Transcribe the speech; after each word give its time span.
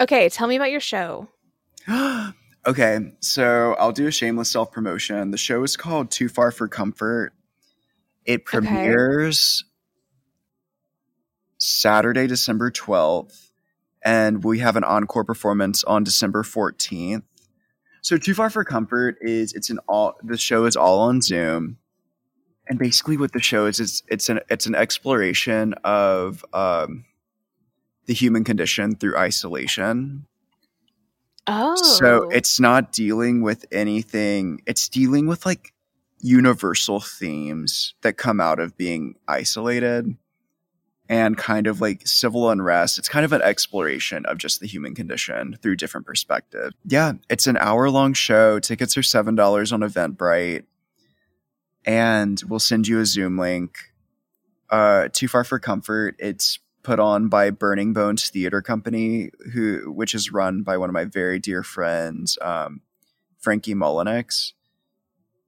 Okay, 0.00 0.30
tell 0.30 0.48
me 0.48 0.56
about 0.56 0.70
your 0.70 0.80
show. 0.80 1.28
okay, 2.66 3.12
so 3.20 3.76
I'll 3.78 3.92
do 3.92 4.06
a 4.06 4.10
shameless 4.10 4.50
self 4.50 4.72
promotion. 4.72 5.30
The 5.30 5.38
show 5.38 5.62
is 5.62 5.76
called 5.76 6.10
Too 6.10 6.28
Far 6.28 6.50
for 6.50 6.68
Comfort. 6.68 7.32
It 8.24 8.46
premieres 8.46 9.62
okay. 9.62 9.70
Saturday, 11.58 12.26
December 12.26 12.70
12th, 12.70 13.50
and 14.02 14.42
we 14.42 14.60
have 14.60 14.76
an 14.76 14.84
encore 14.84 15.24
performance 15.24 15.84
on 15.84 16.02
December 16.02 16.42
14th. 16.42 17.22
So 18.00 18.16
Too 18.16 18.32
Far 18.32 18.48
for 18.48 18.64
Comfort 18.64 19.18
is 19.20 19.52
it's 19.52 19.68
an 19.68 19.78
all 19.86 20.14
the 20.22 20.38
show 20.38 20.64
is 20.64 20.76
all 20.76 21.00
on 21.00 21.20
Zoom. 21.20 21.76
And 22.66 22.78
basically 22.78 23.18
what 23.18 23.32
the 23.32 23.40
show 23.40 23.66
is 23.66 23.80
is 23.80 24.02
it's 24.08 24.30
an 24.30 24.40
it's 24.48 24.64
an 24.64 24.74
exploration 24.74 25.74
of 25.84 26.44
um, 26.54 27.04
the 28.06 28.14
human 28.14 28.44
condition 28.44 28.94
through 28.96 29.16
isolation. 29.16 30.26
Oh. 31.46 31.76
So 31.76 32.28
it's 32.30 32.60
not 32.60 32.92
dealing 32.92 33.42
with 33.42 33.64
anything, 33.72 34.62
it's 34.66 34.88
dealing 34.88 35.26
with 35.26 35.46
like 35.46 35.72
universal 36.20 37.00
themes 37.00 37.94
that 38.02 38.16
come 38.16 38.40
out 38.40 38.60
of 38.60 38.76
being 38.76 39.14
isolated 39.26 40.16
and 41.10 41.36
kind 41.36 41.66
of 41.66 41.80
like 41.80 42.06
civil 42.06 42.50
unrest. 42.50 42.96
It's 42.96 43.08
kind 43.08 43.24
of 43.24 43.32
an 43.32 43.42
exploration 43.42 44.24
of 44.26 44.38
just 44.38 44.60
the 44.60 44.68
human 44.68 44.94
condition 44.94 45.58
through 45.60 45.74
different 45.74 46.06
perspectives. 46.06 46.74
Yeah, 46.84 47.14
it's 47.28 47.48
an 47.48 47.56
hour 47.56 47.90
long 47.90 48.12
show. 48.12 48.60
Tickets 48.60 48.96
are 48.96 49.02
$7 49.02 49.72
on 49.72 49.80
Eventbrite. 49.80 50.64
And 51.84 52.40
we'll 52.46 52.60
send 52.60 52.86
you 52.86 53.00
a 53.00 53.06
Zoom 53.06 53.38
link. 53.38 53.76
Uh, 54.70 55.08
Too 55.12 55.26
Far 55.26 55.42
for 55.42 55.58
Comfort. 55.58 56.14
It's 56.20 56.60
put 56.82 56.98
on 56.98 57.28
by 57.28 57.50
Burning 57.50 57.92
Bones 57.92 58.28
Theater 58.28 58.62
Company, 58.62 59.30
who 59.52 59.92
which 59.92 60.14
is 60.14 60.32
run 60.32 60.62
by 60.62 60.76
one 60.76 60.88
of 60.88 60.94
my 60.94 61.04
very 61.04 61.38
dear 61.38 61.62
friends, 61.62 62.38
um, 62.40 62.80
Frankie 63.38 63.74
Mullenix. 63.74 64.52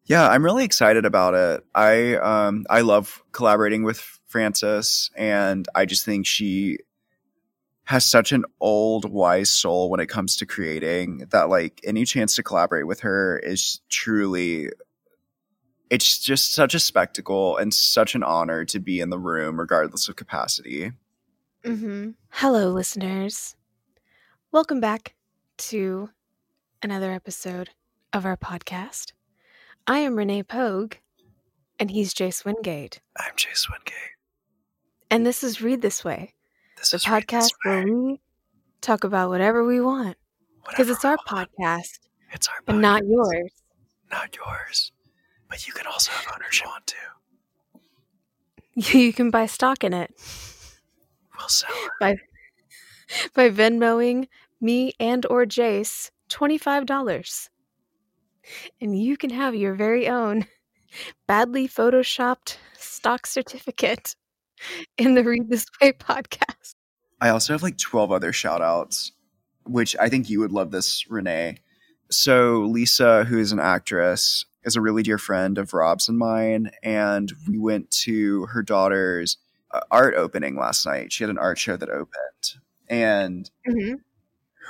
Yeah, 0.04 0.28
I'm 0.28 0.44
really 0.44 0.64
excited 0.64 1.04
about 1.04 1.34
it. 1.34 1.64
I 1.74 2.16
um, 2.16 2.64
I 2.68 2.80
love 2.80 3.22
collaborating 3.32 3.82
with 3.84 3.98
Frances, 4.26 5.10
and 5.16 5.66
I 5.74 5.84
just 5.84 6.04
think 6.04 6.26
she 6.26 6.78
has 7.84 8.04
such 8.04 8.32
an 8.32 8.44
old 8.60 9.10
wise 9.10 9.50
soul 9.50 9.90
when 9.90 10.00
it 10.00 10.06
comes 10.06 10.36
to 10.36 10.46
creating 10.46 11.26
that 11.30 11.48
like 11.48 11.80
any 11.84 12.04
chance 12.04 12.36
to 12.36 12.42
collaborate 12.42 12.86
with 12.86 13.00
her 13.00 13.38
is 13.38 13.80
truly 13.88 14.70
it's 15.90 16.18
just 16.18 16.54
such 16.54 16.74
a 16.74 16.78
spectacle 16.80 17.56
and 17.56 17.74
such 17.74 18.14
an 18.14 18.22
honor 18.22 18.64
to 18.64 18.78
be 18.78 19.00
in 19.00 19.10
the 19.10 19.18
room 19.18 19.58
regardless 19.58 20.08
of 20.08 20.16
capacity 20.16 20.92
Mm-hmm. 21.64 22.10
Hello, 22.30 22.70
listeners. 22.70 23.54
Welcome 24.50 24.80
back 24.80 25.14
to 25.58 26.10
another 26.82 27.12
episode 27.12 27.70
of 28.12 28.26
our 28.26 28.36
podcast. 28.36 29.12
I 29.86 30.00
am 30.00 30.16
Renee 30.16 30.42
Pogue, 30.42 30.94
and 31.78 31.88
he's 31.88 32.14
Jase 32.14 32.44
Wingate. 32.44 32.98
I'm 33.16 33.36
Jase 33.36 33.68
Wingate. 33.70 34.16
And 35.08 35.24
this 35.24 35.44
is 35.44 35.62
Read 35.62 35.82
This 35.82 36.04
Way, 36.04 36.34
this 36.78 36.90
the 36.90 36.98
podcast 36.98 37.52
where 37.62 37.84
we 37.86 38.20
talk 38.80 39.04
about 39.04 39.28
whatever 39.28 39.64
we 39.64 39.80
want. 39.80 40.16
Because 40.68 40.88
it's 40.88 41.04
our 41.04 41.16
want. 41.30 41.52
podcast. 41.60 42.00
It's 42.32 42.48
our 42.48 42.56
podcast. 42.62 42.72
And 42.72 42.82
not 42.82 43.06
yours. 43.06 43.52
Not 44.10 44.34
yours. 44.34 44.90
But 45.48 45.68
you 45.68 45.72
can 45.74 45.86
also 45.86 46.10
have 46.10 46.34
ownership 46.34 46.66
on 46.66 46.80
too. 46.86 46.96
You 48.96 49.12
can 49.12 49.30
buy 49.30 49.46
stock 49.46 49.84
in 49.84 49.92
it 49.92 50.12
by 52.00 52.16
by 53.34 53.50
Venmoing 53.50 54.28
me 54.60 54.92
and 55.00 55.26
or 55.26 55.44
Jase 55.46 56.10
$25. 56.28 57.48
And 58.80 58.98
you 58.98 59.16
can 59.16 59.30
have 59.30 59.54
your 59.54 59.74
very 59.74 60.08
own 60.08 60.46
badly 61.26 61.68
photoshopped 61.68 62.56
stock 62.76 63.26
certificate 63.26 64.16
in 64.96 65.14
the 65.14 65.24
Read 65.24 65.48
This 65.48 65.66
Way 65.80 65.92
podcast. 65.92 66.74
I 67.20 67.28
also 67.28 67.52
have 67.52 67.62
like 67.62 67.78
12 67.78 68.10
other 68.10 68.32
shout 68.32 68.62
outs, 68.62 69.12
which 69.64 69.94
I 70.00 70.08
think 70.08 70.28
you 70.28 70.40
would 70.40 70.52
love 70.52 70.70
this, 70.70 71.08
Renee. 71.08 71.58
So, 72.10 72.62
Lisa, 72.62 73.24
who 73.24 73.38
is 73.38 73.52
an 73.52 73.60
actress, 73.60 74.44
is 74.64 74.76
a 74.76 74.80
really 74.80 75.02
dear 75.02 75.18
friend 75.18 75.56
of 75.58 75.72
Rob's 75.72 76.08
and 76.08 76.18
mine. 76.18 76.70
And 76.82 77.32
we 77.48 77.58
went 77.58 77.90
to 78.02 78.46
her 78.46 78.62
daughter's 78.62 79.36
art 79.90 80.14
opening 80.14 80.56
last 80.56 80.86
night. 80.86 81.12
She 81.12 81.24
had 81.24 81.30
an 81.30 81.38
art 81.38 81.58
show 81.58 81.76
that 81.76 81.88
opened, 81.88 82.60
and 82.88 83.50
mm-hmm. 83.68 83.94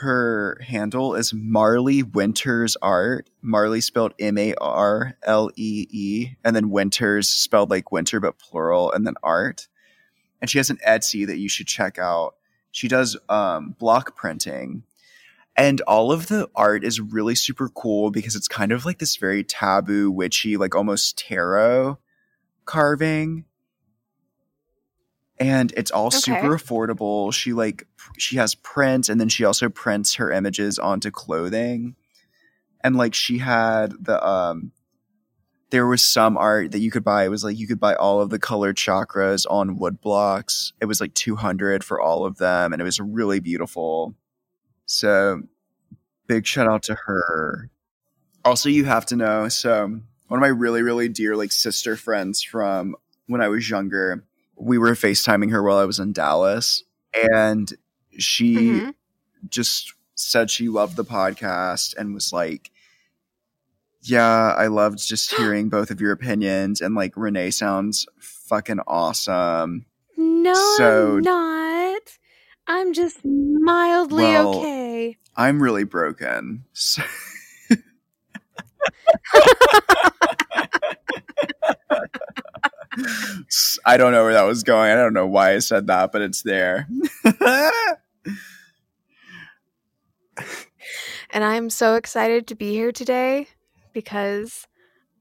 her 0.00 0.60
handle 0.62 1.14
is 1.14 1.32
Marley 1.34 2.02
Winters 2.02 2.76
Art. 2.82 3.28
Marley 3.40 3.80
spelled 3.80 4.14
M 4.18 4.38
A 4.38 4.54
R 4.54 5.16
L 5.22 5.50
E 5.56 5.86
E, 5.90 6.30
and 6.44 6.54
then 6.54 6.70
Winters 6.70 7.28
spelled 7.28 7.70
like 7.70 7.92
winter 7.92 8.20
but 8.20 8.38
plural, 8.38 8.92
and 8.92 9.06
then 9.06 9.14
art. 9.22 9.68
And 10.40 10.50
she 10.50 10.58
has 10.58 10.70
an 10.70 10.78
Etsy 10.86 11.26
that 11.26 11.38
you 11.38 11.48
should 11.48 11.68
check 11.68 11.98
out. 11.98 12.34
She 12.72 12.88
does 12.88 13.16
um, 13.28 13.76
block 13.78 14.16
printing, 14.16 14.82
and 15.56 15.80
all 15.82 16.10
of 16.10 16.28
the 16.28 16.48
art 16.54 16.84
is 16.84 17.00
really 17.00 17.34
super 17.34 17.68
cool 17.68 18.10
because 18.10 18.34
it's 18.34 18.48
kind 18.48 18.72
of 18.72 18.84
like 18.84 18.98
this 18.98 19.16
very 19.16 19.44
taboo, 19.44 20.10
witchy, 20.10 20.56
like 20.56 20.74
almost 20.74 21.18
tarot 21.18 21.98
carving 22.64 23.44
and 25.42 25.72
it's 25.76 25.90
all 25.90 26.06
okay. 26.06 26.18
super 26.18 26.56
affordable. 26.56 27.32
She 27.32 27.52
like 27.52 27.86
she 28.16 28.36
has 28.36 28.54
prints 28.54 29.08
and 29.08 29.20
then 29.20 29.28
she 29.28 29.44
also 29.44 29.68
prints 29.68 30.14
her 30.14 30.30
images 30.30 30.78
onto 30.78 31.10
clothing. 31.10 31.96
And 32.82 32.96
like 32.96 33.14
she 33.14 33.38
had 33.38 33.92
the 34.04 34.24
um 34.26 34.72
there 35.70 35.86
was 35.86 36.02
some 36.02 36.36
art 36.36 36.72
that 36.72 36.80
you 36.80 36.90
could 36.90 37.02
buy. 37.02 37.24
It 37.24 37.30
was 37.30 37.44
like 37.44 37.58
you 37.58 37.66
could 37.66 37.80
buy 37.80 37.94
all 37.94 38.20
of 38.20 38.30
the 38.30 38.38
colored 38.38 38.76
chakras 38.76 39.46
on 39.50 39.78
wood 39.78 40.00
blocks. 40.00 40.72
It 40.80 40.84
was 40.84 41.00
like 41.00 41.14
200 41.14 41.82
for 41.82 42.00
all 42.00 42.24
of 42.24 42.38
them 42.38 42.72
and 42.72 42.80
it 42.80 42.84
was 42.84 43.00
really 43.00 43.40
beautiful. 43.40 44.14
So 44.86 45.42
big 46.26 46.46
shout 46.46 46.68
out 46.68 46.82
to 46.84 46.96
her. 47.06 47.70
Also, 48.44 48.68
you 48.68 48.84
have 48.84 49.06
to 49.06 49.16
know, 49.16 49.48
so 49.48 50.00
one 50.28 50.38
of 50.38 50.40
my 50.40 50.48
really 50.48 50.82
really 50.82 51.08
dear 51.08 51.36
like 51.36 51.52
sister 51.52 51.96
friends 51.96 52.42
from 52.42 52.96
when 53.26 53.40
I 53.40 53.48
was 53.48 53.68
younger 53.68 54.24
we 54.62 54.78
were 54.78 54.92
FaceTiming 54.92 55.50
her 55.50 55.62
while 55.62 55.78
I 55.78 55.84
was 55.84 55.98
in 55.98 56.12
Dallas, 56.12 56.84
and 57.12 57.72
she 58.16 58.56
mm-hmm. 58.56 58.90
just 59.48 59.92
said 60.14 60.50
she 60.50 60.68
loved 60.68 60.96
the 60.96 61.04
podcast 61.04 61.96
and 61.96 62.14
was 62.14 62.32
like, 62.32 62.70
Yeah, 64.02 64.54
I 64.56 64.68
loved 64.68 65.04
just 65.06 65.34
hearing 65.36 65.68
both 65.68 65.90
of 65.90 66.00
your 66.00 66.12
opinions. 66.12 66.80
And 66.80 66.94
like, 66.94 67.14
Renee 67.16 67.50
sounds 67.50 68.06
fucking 68.20 68.80
awesome. 68.86 69.86
No, 70.16 70.54
so, 70.76 71.16
I'm 71.16 71.22
not. 71.22 72.02
I'm 72.68 72.92
just 72.92 73.24
mildly 73.24 74.24
well, 74.24 74.60
okay. 74.60 75.16
I'm 75.36 75.60
really 75.60 75.84
broken. 75.84 76.64
So- 76.72 77.02
I 83.86 83.96
don't 83.96 84.12
know 84.12 84.24
where 84.24 84.34
that 84.34 84.42
was 84.42 84.62
going. 84.62 84.90
I 84.90 84.96
don't 84.96 85.14
know 85.14 85.26
why 85.26 85.54
I 85.54 85.58
said 85.60 85.86
that, 85.86 86.12
but 86.12 86.22
it's 86.22 86.42
there. 86.42 86.86
and 91.30 91.44
I'm 91.44 91.70
so 91.70 91.94
excited 91.94 92.46
to 92.48 92.54
be 92.54 92.72
here 92.72 92.92
today 92.92 93.48
because 93.92 94.66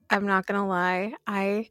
I'm 0.09 0.25
not 0.25 0.45
going 0.45 0.59
to 0.59 0.67
lie. 0.67 1.13
I 1.25 1.69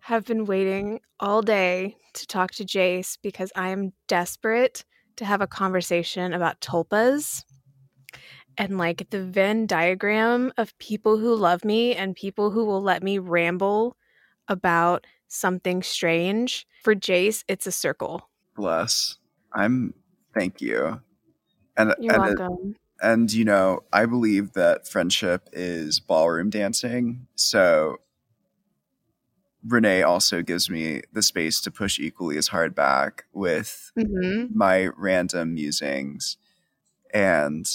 have 0.00 0.24
been 0.24 0.44
waiting 0.44 1.00
all 1.20 1.42
day 1.42 1.96
to 2.14 2.26
talk 2.26 2.52
to 2.52 2.64
Jase 2.64 3.18
because 3.22 3.52
I 3.54 3.68
am 3.68 3.92
desperate 4.08 4.84
to 5.16 5.24
have 5.24 5.40
a 5.40 5.46
conversation 5.46 6.32
about 6.32 6.60
tulpas 6.60 7.44
and 8.58 8.78
like 8.78 9.10
the 9.10 9.22
Venn 9.22 9.66
diagram 9.66 10.52
of 10.56 10.76
people 10.78 11.18
who 11.18 11.34
love 11.34 11.64
me 11.64 11.94
and 11.94 12.16
people 12.16 12.50
who 12.50 12.64
will 12.64 12.82
let 12.82 13.02
me 13.02 13.18
ramble 13.18 13.96
about 14.48 15.06
something 15.28 15.82
strange. 15.82 16.66
For 16.84 16.94
Jase, 16.94 17.44
it's 17.48 17.66
a 17.66 17.72
circle. 17.72 18.28
Bless. 18.54 19.16
I'm 19.52 19.94
thank 20.34 20.60
you. 20.60 21.00
And 21.76 21.94
You're 21.98 22.14
and 22.14 22.38
welcome. 22.38 22.70
It, 22.70 22.76
and 23.06 23.32
you 23.32 23.44
know, 23.44 23.80
I 23.92 24.06
believe 24.06 24.52
that 24.52 24.88
friendship 24.88 25.48
is 25.52 26.00
ballroom 26.00 26.50
dancing. 26.50 27.26
So 27.34 27.98
Renee 29.66 30.02
also 30.02 30.42
gives 30.42 30.70
me 30.70 31.02
the 31.12 31.22
space 31.22 31.60
to 31.62 31.70
push 31.70 31.98
equally 31.98 32.36
as 32.36 32.48
hard 32.48 32.74
back 32.74 33.24
with 33.32 33.90
mm-hmm. 33.98 34.56
my 34.56 34.88
random 34.96 35.54
musings 35.54 36.36
and 37.12 37.68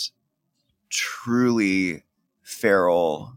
truly 0.90 2.04
feral 2.42 3.34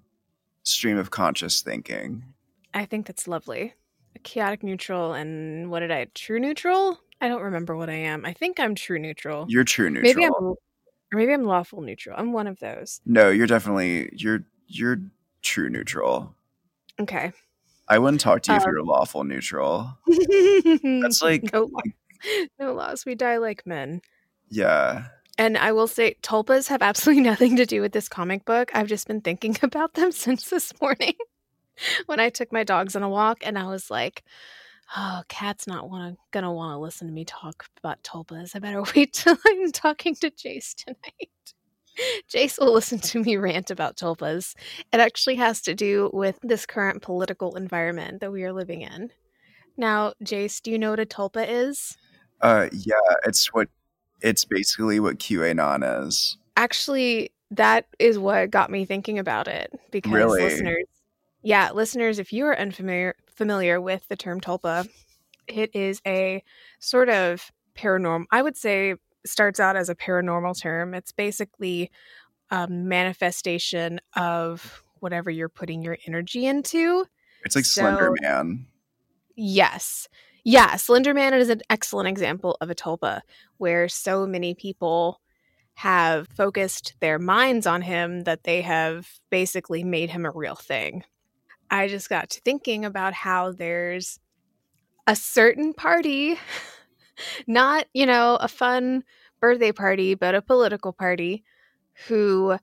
stream 0.63 0.99
of 0.99 1.11
conscious 1.11 1.63
thinking. 1.63 2.34
I 2.75 2.85
think 2.85 3.07
that's 3.07 3.27
lovely 3.29 3.73
chaotic 4.23 4.63
neutral 4.63 5.13
and 5.13 5.71
what 5.71 5.81
did 5.81 5.91
I 5.91 6.07
true 6.15 6.39
neutral? 6.39 6.99
I 7.21 7.29
don't 7.29 7.43
remember 7.43 7.77
what 7.77 7.91
I 7.91 7.95
am. 7.95 8.25
I 8.25 8.33
think 8.33 8.61
I'm 8.61 8.75
true 8.75 8.99
neutral. 8.99 9.45
You're 9.49 9.65
true 9.65 9.91
neutral. 9.91 10.15
maybe 10.15 10.25
I'm 10.25 10.33
or 10.45 10.57
maybe 11.13 11.33
I'm 11.33 11.45
lawful 11.45 11.81
neutral. 11.81 12.17
I'm 12.19 12.33
one 12.33 12.47
of 12.47 12.59
those. 12.61 13.01
No, 13.05 13.31
you're 13.31 13.47
definitely 13.49 14.11
you're 14.13 14.45
you're 14.67 14.99
true 15.43 15.69
neutral. 15.69 16.35
Okay. 17.01 17.33
I 17.89 17.99
wouldn't 17.99 18.21
talk 18.21 18.43
to 18.43 18.53
you 18.53 18.57
if 18.57 18.65
Um, 18.65 18.71
you're 18.73 18.85
lawful 18.85 19.25
neutral. 19.25 19.99
That's 20.07 21.21
like 21.23 21.53
no, 21.53 21.65
law- 21.65 22.41
no 22.59 22.73
laws. 22.73 23.05
We 23.05 23.15
die 23.15 23.39
like 23.39 23.67
men. 23.67 24.01
yeah. 24.49 25.07
And 25.37 25.59
I 25.59 25.73
will 25.73 25.89
say, 25.89 26.15
tulpas 26.23 26.69
have 26.69 26.81
absolutely 26.83 27.25
nothing 27.31 27.57
to 27.57 27.67
do 27.67 27.81
with 27.81 27.91
this 27.91 28.09
comic 28.09 28.45
book. 28.45 28.71
I've 28.73 28.87
just 28.87 29.09
been 29.09 29.21
thinking 29.21 29.57
about 29.63 29.95
them 29.95 30.13
since 30.13 30.49
this 30.49 30.73
morning 30.81 31.15
when 32.07 32.21
I 32.21 32.31
took 32.31 32.53
my 32.53 32.65
dogs 32.65 32.97
on 32.97 33.03
a 33.03 33.09
walk, 33.09 33.39
and 33.47 33.59
I 33.59 33.67
was 33.67 33.91
like, 33.91 34.25
"Oh, 34.97 35.23
Cat's 35.29 35.67
not 35.67 35.89
wanna, 35.91 36.17
gonna 36.33 36.53
want 36.53 36.75
to 36.75 36.79
listen 36.79 37.07
to 37.09 37.13
me 37.13 37.25
talk 37.25 37.67
about 37.79 38.03
tulpas. 38.03 38.55
I 38.55 38.59
better 38.59 38.83
wait 38.97 39.13
till 39.13 39.37
I'm 39.47 39.73
talking 39.73 40.15
to 40.17 40.31
Jase 40.31 40.75
tonight." 40.75 41.31
Jase 42.29 42.59
will 42.59 42.73
listen 42.73 42.99
to 42.99 43.23
me 43.23 43.37
rant 43.37 43.71
about 43.71 43.97
tulpas. 43.97 44.55
It 44.93 45.01
actually 45.01 45.37
has 45.37 45.61
to 45.63 45.75
do 45.75 46.11
with 46.13 46.39
this 46.43 46.67
current 46.67 47.03
political 47.03 47.55
environment 47.57 48.21
that 48.21 48.33
we 48.33 48.43
are 48.45 48.53
living 48.53 48.83
in. 48.83 49.11
Now, 49.77 50.15
Jase, 50.23 50.61
do 50.61 50.71
you 50.71 50.79
know 50.79 50.91
what 50.91 51.01
a 51.01 51.07
tulpa 51.07 51.47
is? 51.49 51.97
Uh 52.41 52.69
yeah, 52.73 52.95
it's 53.25 53.53
what 53.53 53.69
it's 54.21 54.45
basically 54.45 55.01
what 55.01 55.19
QAnon 55.19 56.07
is. 56.07 56.37
actually 56.57 57.31
that 57.51 57.87
is 57.99 58.19
what 58.19 58.51
got 58.51 58.71
me 58.71 58.85
thinking 58.85 59.19
about 59.19 59.49
it 59.49 59.71
because 59.91 60.13
Really? 60.13 60.43
listeners 60.43 60.85
yeah 61.45 61.71
listeners 61.73 62.19
if 62.19 62.33
you 62.33 62.45
are 62.47 62.59
unfamiliar 62.59 63.15
familiar 63.29 63.81
with 63.81 64.07
the 64.09 64.17
term 64.17 64.41
tulpa 64.41 64.89
it 65.47 65.71
is 65.75 66.01
a 66.07 66.43
sort 66.81 67.09
of 67.09 67.51
paranormal 67.77 68.25
i 68.33 68.43
would 68.43 68.57
say 68.57 68.95
starts 69.27 69.61
out 69.61 69.77
as 69.77 69.89
a 69.89 69.95
paranormal 69.95 70.59
term 70.61 70.95
it's 70.95 71.13
basically 71.13 71.91
a 72.51 72.67
manifestation 72.69 74.01
of 74.17 74.83
whatever 75.01 75.31
you're 75.31 75.49
putting 75.49 75.83
your 75.83 75.99
energy 76.07 76.47
into 76.47 77.05
It's 77.45 77.57
like 77.57 77.65
So- 77.65 77.83
Slender 77.83 78.15
Man. 78.23 78.67
Yes. 79.37 80.09
Yeah, 80.45 80.77
Slender 80.77 81.15
Man 81.15 81.35
is 81.35 81.49
an 81.49 81.63
excellent 81.71 82.09
example 82.09 82.57
of 82.61 82.71
a 82.71 82.75
tulpa 82.75 83.23
where 83.57 83.89
so 83.89 84.27
many 84.27 84.55
people 84.55 85.21
have 85.75 86.29
focused 86.29 86.95
their 87.01 87.19
minds 87.19 87.67
on 87.67 87.83
him 87.83 88.23
that 88.25 88.45
they 88.45 88.61
have 88.63 89.09
basically 89.31 89.83
made 89.83 90.11
him 90.11 90.25
a 90.25 90.31
real 90.31 90.55
thing. 90.55 91.03
I 91.71 91.89
just 91.89 92.09
got 92.09 92.31
to 92.31 92.41
thinking 92.41 92.85
about 92.85 93.15
how 93.15 93.53
there's 93.53 94.19
a 95.07 95.17
certain 95.17 95.73
party, 95.75 96.39
not, 97.47 97.87
you 97.93 98.07
know, 98.07 98.37
a 98.41 98.49
fun 98.49 99.05
birthday 99.41 99.73
party, 99.73 100.15
but 100.15 100.35
a 100.35 100.43
political 100.43 100.93
party 100.93 101.45
who 102.09 102.57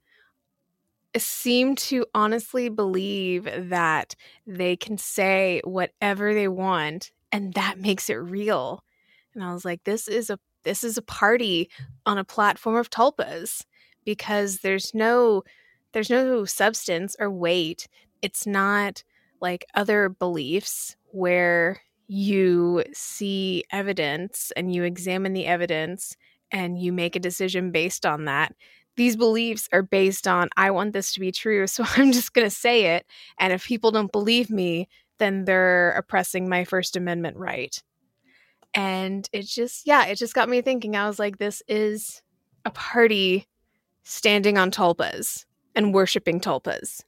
seem 1.17 1.75
to 1.75 2.05
honestly 2.13 2.69
believe 2.69 3.47
that 3.69 4.15
they 4.47 4.75
can 4.75 4.97
say 4.97 5.61
whatever 5.63 6.33
they 6.33 6.47
want 6.47 7.11
and 7.31 7.53
that 7.53 7.79
makes 7.79 8.09
it 8.09 8.15
real. 8.15 8.83
And 9.33 9.43
I 9.43 9.53
was 9.53 9.65
like 9.65 9.83
this 9.83 10.07
is 10.07 10.29
a 10.29 10.39
this 10.63 10.83
is 10.83 10.97
a 10.97 11.01
party 11.01 11.69
on 12.05 12.17
a 12.17 12.23
platform 12.23 12.75
of 12.75 12.89
tulpas 12.89 13.65
because 14.05 14.59
there's 14.59 14.93
no 14.93 15.43
there's 15.93 16.09
no 16.09 16.45
substance 16.45 17.15
or 17.19 17.29
weight. 17.29 17.87
It's 18.21 18.45
not 18.45 19.03
like 19.41 19.65
other 19.73 20.09
beliefs 20.09 20.95
where 21.11 21.81
you 22.07 22.83
see 22.93 23.63
evidence 23.71 24.51
and 24.55 24.73
you 24.73 24.83
examine 24.83 25.33
the 25.33 25.45
evidence 25.45 26.15
and 26.51 26.77
you 26.77 26.91
make 26.91 27.15
a 27.15 27.19
decision 27.19 27.71
based 27.71 28.05
on 28.05 28.25
that. 28.25 28.53
These 28.97 29.15
beliefs 29.15 29.69
are 29.71 29.81
based 29.81 30.27
on, 30.27 30.49
I 30.57 30.71
want 30.71 30.93
this 30.93 31.13
to 31.13 31.19
be 31.19 31.31
true, 31.31 31.65
so 31.67 31.85
I'm 31.95 32.11
just 32.11 32.33
going 32.33 32.45
to 32.45 32.55
say 32.55 32.95
it. 32.95 33.05
And 33.39 33.53
if 33.53 33.65
people 33.65 33.91
don't 33.91 34.11
believe 34.11 34.49
me, 34.49 34.89
then 35.19 35.45
they're 35.45 35.91
oppressing 35.91 36.49
my 36.49 36.65
First 36.65 36.95
Amendment 36.95 37.37
right. 37.37 37.81
And 38.73 39.27
it 39.31 39.43
just, 39.43 39.85
yeah, 39.85 40.05
it 40.05 40.15
just 40.15 40.33
got 40.33 40.49
me 40.49 40.61
thinking. 40.61 40.95
I 40.95 41.07
was 41.07 41.19
like, 41.19 41.37
this 41.37 41.61
is 41.67 42.21
a 42.65 42.71
party 42.71 43.47
standing 44.03 44.57
on 44.57 44.71
tulpas 44.71 45.45
and 45.75 45.93
worshiping 45.93 46.39
tulpas. 46.39 47.01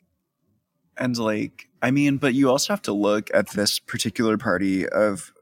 And 0.97 1.17
like, 1.17 1.67
I 1.81 1.91
mean, 1.91 2.17
but 2.17 2.33
you 2.33 2.49
also 2.49 2.73
have 2.73 2.81
to 2.83 2.93
look 2.93 3.29
at 3.33 3.49
this 3.49 3.79
particular 3.79 4.37
party 4.37 4.87
of 4.87 5.33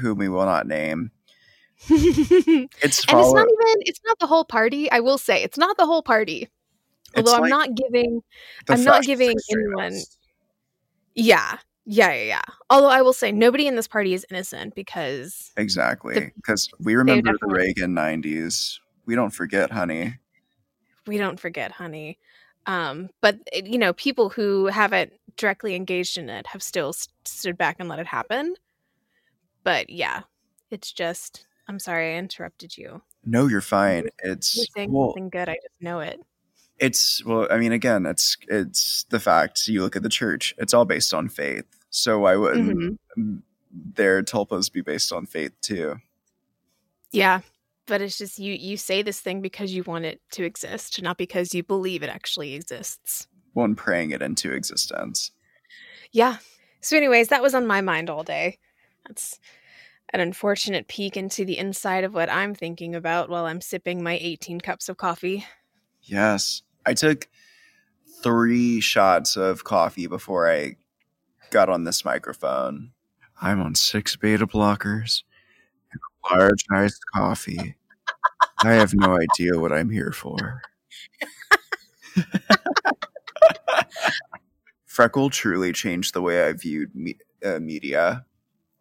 whom 0.00 0.18
we 0.18 0.28
will 0.28 0.44
not 0.44 0.66
name. 0.66 1.10
It's 1.88 2.70
and 3.08 3.18
It's 3.18 3.32
not 3.32 3.46
even, 3.46 3.82
it's 3.82 4.00
not 4.06 4.18
the 4.18 4.26
whole 4.26 4.44
party. 4.44 4.90
I 4.90 5.00
will 5.00 5.18
say, 5.18 5.42
it's 5.42 5.58
not 5.58 5.76
the 5.76 5.86
whole 5.86 6.02
party. 6.02 6.48
Although 7.16 7.34
I'm 7.34 7.48
not 7.48 7.74
giving 7.74 8.22
I'm 8.68 8.84
not 8.84 9.02
giving 9.02 9.34
anyone- 9.50 10.00
Yeah. 11.14 11.58
Yeah, 11.84 12.12
yeah, 12.12 12.22
yeah. 12.22 12.42
Although 12.70 12.88
I 12.90 13.02
will 13.02 13.12
say 13.12 13.32
nobody 13.32 13.66
in 13.66 13.74
this 13.74 13.88
party 13.88 14.14
is 14.14 14.24
innocent 14.30 14.74
because 14.76 15.50
Exactly, 15.56 16.32
because 16.36 16.68
we 16.78 16.94
remember 16.94 17.32
the 17.40 17.48
Reagan 17.48 17.92
'90s. 17.92 18.78
We 19.04 19.16
don't 19.16 19.30
forget, 19.30 19.72
honey. 19.72 20.14
we 21.08 21.18
don't 21.18 21.40
forget, 21.40 21.72
honey. 21.72 22.18
Um, 22.66 23.10
but 23.20 23.38
you 23.64 23.78
know, 23.78 23.92
people 23.92 24.28
who 24.28 24.66
haven't 24.66 25.12
directly 25.36 25.74
engaged 25.74 26.16
in 26.18 26.28
it 26.28 26.46
have 26.48 26.62
still 26.62 26.92
st- 26.92 27.10
stood 27.24 27.58
back 27.58 27.76
and 27.80 27.88
let 27.88 27.98
it 27.98 28.06
happen. 28.06 28.54
But 29.64 29.90
yeah, 29.90 30.22
it's 30.70 30.92
just 30.92 31.46
I'm 31.68 31.78
sorry 31.78 32.14
I 32.14 32.18
interrupted 32.18 32.76
you. 32.76 33.02
No, 33.24 33.46
you're 33.46 33.60
fine. 33.60 34.08
You're 34.24 34.32
It's 34.34 34.66
saying 34.76 34.92
well, 34.92 35.10
something 35.10 35.30
good, 35.30 35.48
I 35.48 35.54
just 35.54 35.80
know 35.80 36.00
it. 36.00 36.20
it's 36.78 37.24
well. 37.24 37.46
I 37.50 37.58
mean, 37.58 37.72
again, 37.72 38.06
it's 38.06 38.36
it's 38.48 39.04
the 39.10 39.20
fact. 39.20 39.68
You 39.68 39.82
look 39.82 39.96
at 39.96 40.02
the 40.02 40.08
church; 40.08 40.54
it's 40.58 40.74
all 40.74 40.84
based 40.84 41.12
on 41.14 41.28
faith. 41.28 41.64
So 41.90 42.20
why 42.20 42.36
wouldn't 42.36 42.98
Mhm. 43.16 43.42
their 43.94 44.22
tulpas 44.22 44.72
be 44.72 44.80
based 44.82 45.12
on 45.12 45.26
faith 45.26 45.52
too? 45.60 45.96
Yeah. 47.12 47.40
But 47.86 48.00
it's 48.00 48.18
just 48.18 48.38
you 48.38 48.52
you 48.52 48.76
say 48.76 49.02
this 49.02 49.20
thing 49.20 49.40
because 49.40 49.72
you 49.72 49.82
want 49.82 50.04
it 50.04 50.20
to 50.32 50.44
exist, 50.44 51.02
not 51.02 51.18
because 51.18 51.54
you 51.54 51.62
believe 51.62 52.02
it 52.02 52.10
actually 52.10 52.54
exists. 52.54 53.26
One 53.54 53.74
praying 53.74 54.12
it 54.12 54.22
into 54.22 54.52
existence. 54.52 55.32
Yeah. 56.12 56.36
So, 56.80 56.96
anyways, 56.96 57.28
that 57.28 57.42
was 57.42 57.54
on 57.54 57.66
my 57.66 57.80
mind 57.80 58.10
all 58.10 58.22
day. 58.22 58.58
That's 59.06 59.38
an 60.12 60.20
unfortunate 60.20 60.88
peek 60.88 61.16
into 61.16 61.44
the 61.44 61.58
inside 61.58 62.04
of 62.04 62.14
what 62.14 62.30
I'm 62.30 62.54
thinking 62.54 62.94
about 62.94 63.30
while 63.30 63.46
I'm 63.46 63.60
sipping 63.60 64.02
my 64.02 64.18
18 64.20 64.60
cups 64.60 64.88
of 64.88 64.96
coffee. 64.96 65.46
Yes, 66.02 66.62
I 66.84 66.94
took 66.94 67.28
three 68.22 68.80
shots 68.80 69.36
of 69.36 69.64
coffee 69.64 70.06
before 70.06 70.50
I 70.50 70.76
got 71.50 71.68
on 71.68 71.84
this 71.84 72.04
microphone. 72.04 72.92
I'm 73.40 73.60
on 73.60 73.74
six 73.74 74.16
beta 74.16 74.46
blockers 74.46 75.22
and 75.92 76.00
a 76.00 76.34
large 76.34 76.64
iced 76.70 77.02
coffee. 77.14 77.76
I 78.64 78.72
have 78.74 78.94
no 78.94 79.16
idea 79.18 79.58
what 79.58 79.72
I'm 79.72 79.90
here 79.90 80.12
for. 80.12 80.62
Freckle 84.86 85.30
truly 85.30 85.72
changed 85.72 86.14
the 86.14 86.22
way 86.22 86.46
I 86.46 86.52
viewed 86.52 86.94
me- 86.94 87.18
uh, 87.44 87.58
media. 87.58 88.24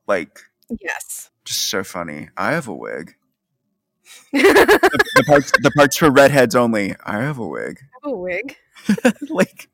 Like, 0.08 0.40
Yes. 0.82 1.30
just 1.46 1.62
so 1.68 1.84
funny. 1.84 2.30
I 2.38 2.52
have 2.52 2.68
a 2.68 2.76
wig. 2.76 3.16
The, 4.34 5.06
the 5.16 5.24
parts, 5.26 5.52
the 5.62 5.72
parts 5.72 5.98
for 5.98 6.10
redheads 6.12 6.56
only. 6.56 6.96
I 7.06 7.22
have 7.22 7.38
a 7.38 7.48
wig. 7.48 7.80
I 8.04 8.08
have 8.08 8.12
a 8.12 8.18
wig. 8.18 8.58
like, 9.30 9.70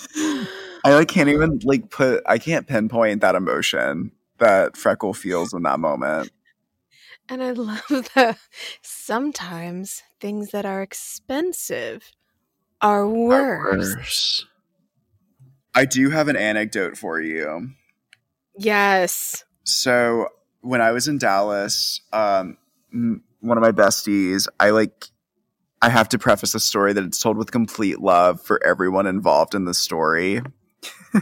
I 0.84 0.94
like 0.94 1.08
can't 1.08 1.28
even 1.28 1.60
like 1.64 1.90
put. 1.90 2.22
I 2.26 2.38
can't 2.38 2.66
pinpoint 2.66 3.20
that 3.20 3.34
emotion 3.34 4.12
that 4.38 4.76
Freckle 4.76 5.14
feels 5.14 5.54
in 5.54 5.62
that 5.62 5.78
moment. 5.78 6.30
And 7.28 7.42
I 7.42 7.52
love 7.52 7.84
the 7.88 8.36
sometimes 8.82 10.02
things 10.20 10.50
that 10.50 10.66
are 10.66 10.82
expensive 10.82 12.12
are 12.80 13.08
worse. 13.08 13.96
Worse. 13.96 14.46
I 15.74 15.84
do 15.84 16.10
have 16.10 16.28
an 16.28 16.36
anecdote 16.36 16.96
for 16.98 17.20
you. 17.20 17.70
Yes. 18.58 19.44
So 19.64 20.28
when 20.60 20.80
I 20.80 20.90
was 20.90 21.08
in 21.08 21.18
Dallas, 21.18 22.00
um, 22.12 22.58
one 23.40 23.56
of 23.56 23.62
my 23.62 23.72
besties, 23.72 24.48
I 24.58 24.70
like. 24.70 25.06
I 25.84 25.88
have 25.88 26.08
to 26.10 26.18
preface 26.18 26.52
the 26.52 26.60
story 26.60 26.92
that 26.92 27.02
it's 27.02 27.18
told 27.18 27.36
with 27.36 27.50
complete 27.50 28.00
love 28.00 28.40
for 28.40 28.64
everyone 28.64 29.08
involved 29.08 29.52
in 29.52 29.64
the 29.64 29.74
story. 29.74 30.40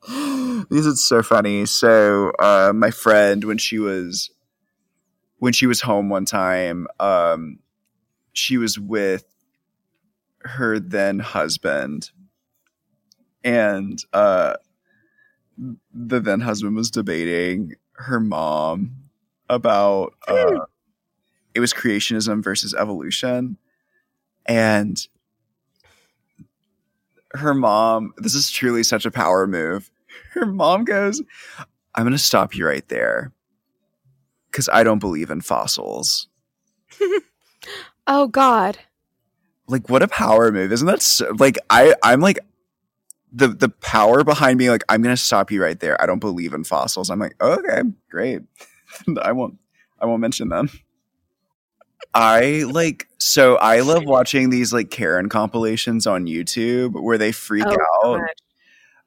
because 0.00 0.86
it's 0.86 1.04
so 1.04 1.22
funny. 1.22 1.66
So 1.66 2.32
uh, 2.38 2.72
my 2.74 2.90
friend, 2.90 3.44
when 3.44 3.58
she 3.58 3.78
was 3.78 4.30
when 5.38 5.52
she 5.52 5.66
was 5.66 5.80
home 5.80 6.08
one 6.08 6.24
time, 6.24 6.86
um, 6.98 7.60
she 8.32 8.58
was 8.58 8.78
with 8.78 9.24
her 10.40 10.78
then 10.78 11.18
husband, 11.18 12.10
and 13.44 14.02
uh 14.12 14.54
the 15.92 16.20
then 16.20 16.40
husband 16.40 16.76
was 16.76 16.90
debating 16.90 17.74
her 17.94 18.20
mom 18.20 18.92
about 19.48 20.14
uh 20.28 20.66
it 21.54 21.60
was 21.60 21.72
creationism 21.72 22.42
versus 22.42 22.74
evolution. 22.74 23.56
And 24.46 25.06
her 27.32 27.54
mom 27.54 28.12
this 28.16 28.34
is 28.34 28.50
truly 28.50 28.82
such 28.82 29.04
a 29.06 29.10
power 29.10 29.46
move. 29.46 29.90
Her 30.32 30.46
mom 30.46 30.84
goes 30.84 31.22
i'm 31.94 32.04
going 32.04 32.12
to 32.12 32.18
stop 32.18 32.54
you 32.54 32.66
right 32.66 32.86
there 32.88 33.32
because 34.50 34.68
i 34.72 34.82
don't 34.84 34.98
believe 35.00 35.30
in 35.30 35.40
fossils. 35.40 36.28
Oh 38.10 38.26
God. 38.28 38.78
like 39.66 39.90
what 39.90 40.02
a 40.02 40.08
power 40.08 40.50
move. 40.50 40.72
Isn't 40.72 40.86
that 40.86 41.02
so, 41.02 41.30
like 41.38 41.58
i 41.68 41.94
i'm 42.02 42.20
like 42.20 42.38
the 43.30 43.48
the 43.48 43.68
power 43.68 44.24
behind 44.24 44.58
me, 44.58 44.70
like 44.70 44.82
i'm 44.88 45.02
gonna 45.02 45.16
stop 45.16 45.50
you 45.50 45.62
right 45.62 45.78
there. 45.78 46.00
I 46.00 46.06
don't 46.06 46.18
believe 46.18 46.54
in 46.54 46.64
fossils. 46.64 47.10
I'm 47.10 47.18
like 47.18 47.34
okay 47.42 47.82
great. 48.10 48.40
I 49.22 49.32
won't 49.32 49.58
i 50.00 50.06
won't 50.06 50.20
mention 50.22 50.48
them 50.48 50.70
i 52.14 52.64
like 52.70 53.06
so 53.18 53.56
i 53.56 53.80
love 53.80 54.04
watching 54.04 54.50
these 54.50 54.72
like 54.72 54.90
karen 54.90 55.28
compilations 55.28 56.06
on 56.06 56.26
youtube 56.26 56.92
where 57.02 57.18
they 57.18 57.32
freak 57.32 57.64
Oh, 57.66 57.76
out 58.04 58.20
gosh. 58.20 58.28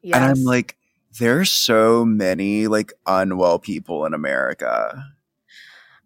and 0.04 0.24
i'm 0.24 0.36
Yes. 0.36 0.44
like 0.44 0.76
there's 1.18 1.50
so 1.50 2.04
many 2.04 2.66
like 2.68 2.92
unwell 3.06 3.58
people 3.58 4.04
in 4.06 4.14
america 4.14 5.06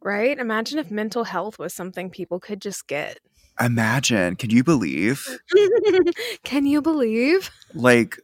right? 0.02 0.38
Imagine 0.38 0.78
if 0.78 0.88
mental 0.90 1.25
health 1.25 1.59
was 1.59 1.75
something 1.75 2.11
people 2.11 2.38
could 2.38 2.61
just 2.62 2.87
get. 2.87 3.19
imagine 3.61 4.37
can 4.37 4.50
you 4.50 4.62
believe 4.62 5.26
Can 6.45 6.66
you 6.66 6.81
believe? 6.83 7.50
like 7.75 8.19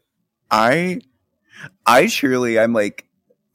i 0.51 1.01
i 1.87 2.07
truly 2.07 2.59
i'm 2.59 2.73
like 2.73 3.07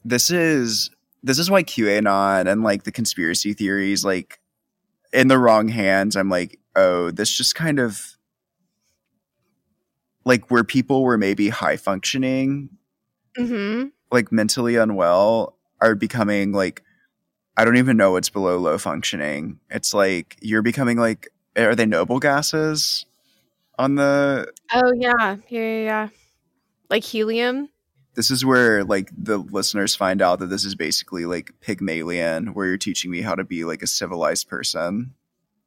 this 0.03 0.29
is 0.29 0.89
this 1.23 1.37
is 1.39 1.49
why 1.51 1.63
qanon 1.63 2.47
and 2.51 2.63
like 2.63 2.83
the 2.83 2.91
conspiracy 2.91 3.53
theories 3.53 4.03
like 4.03 4.39
in 5.17 5.27
the 5.27 5.37
wrong 5.37 5.67
hands 5.67 6.15
i'm 6.15 6.29
like 6.29 6.59
oh 6.75 7.11
this 7.11 7.31
just 7.35 7.55
kind 7.55 7.79
of 7.79 8.17
like 10.25 10.49
where 10.51 10.63
people 10.63 11.03
were 11.03 11.17
maybe 11.17 11.49
high 11.49 11.77
functioning 11.77 12.69
Mm-hmm. 13.37 13.89
like 14.11 14.31
mentally 14.31 14.77
unwell 14.77 15.57
are 15.79 15.93
becoming 15.93 16.53
like 16.53 16.81
i 17.55 17.63
don't 17.63 17.77
even 17.77 17.95
know 17.95 18.11
what's 18.13 18.29
below 18.31 18.57
low 18.57 18.79
functioning 18.79 19.59
it's 19.69 19.93
like 19.93 20.37
you're 20.41 20.63
becoming 20.63 20.97
like 20.97 21.29
are 21.55 21.75
they 21.75 21.85
noble 21.85 22.19
gases 22.19 23.05
on 23.77 23.93
the 23.95 24.51
Oh 24.73 24.91
yeah, 24.97 25.13
yeah, 25.19 25.37
yeah, 25.49 25.83
yeah. 25.83 26.07
Like 26.89 27.03
helium. 27.03 27.69
This 28.17 28.31
is 28.31 28.43
where 28.43 28.83
like 28.83 29.11
the 29.15 29.37
listeners 29.37 29.95
find 29.95 30.23
out 30.23 30.39
that 30.39 30.47
this 30.47 30.65
is 30.65 30.73
basically 30.73 31.25
like 31.25 31.53
Pygmalion, 31.61 32.47
where 32.47 32.65
you're 32.65 32.77
teaching 32.77 33.11
me 33.11 33.21
how 33.21 33.35
to 33.35 33.43
be 33.43 33.63
like 33.63 33.83
a 33.83 33.87
civilized 33.87 34.49
person. 34.49 35.13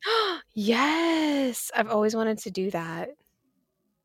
yes, 0.54 1.70
I've 1.76 1.88
always 1.88 2.16
wanted 2.16 2.38
to 2.38 2.50
do 2.50 2.72
that. 2.72 3.10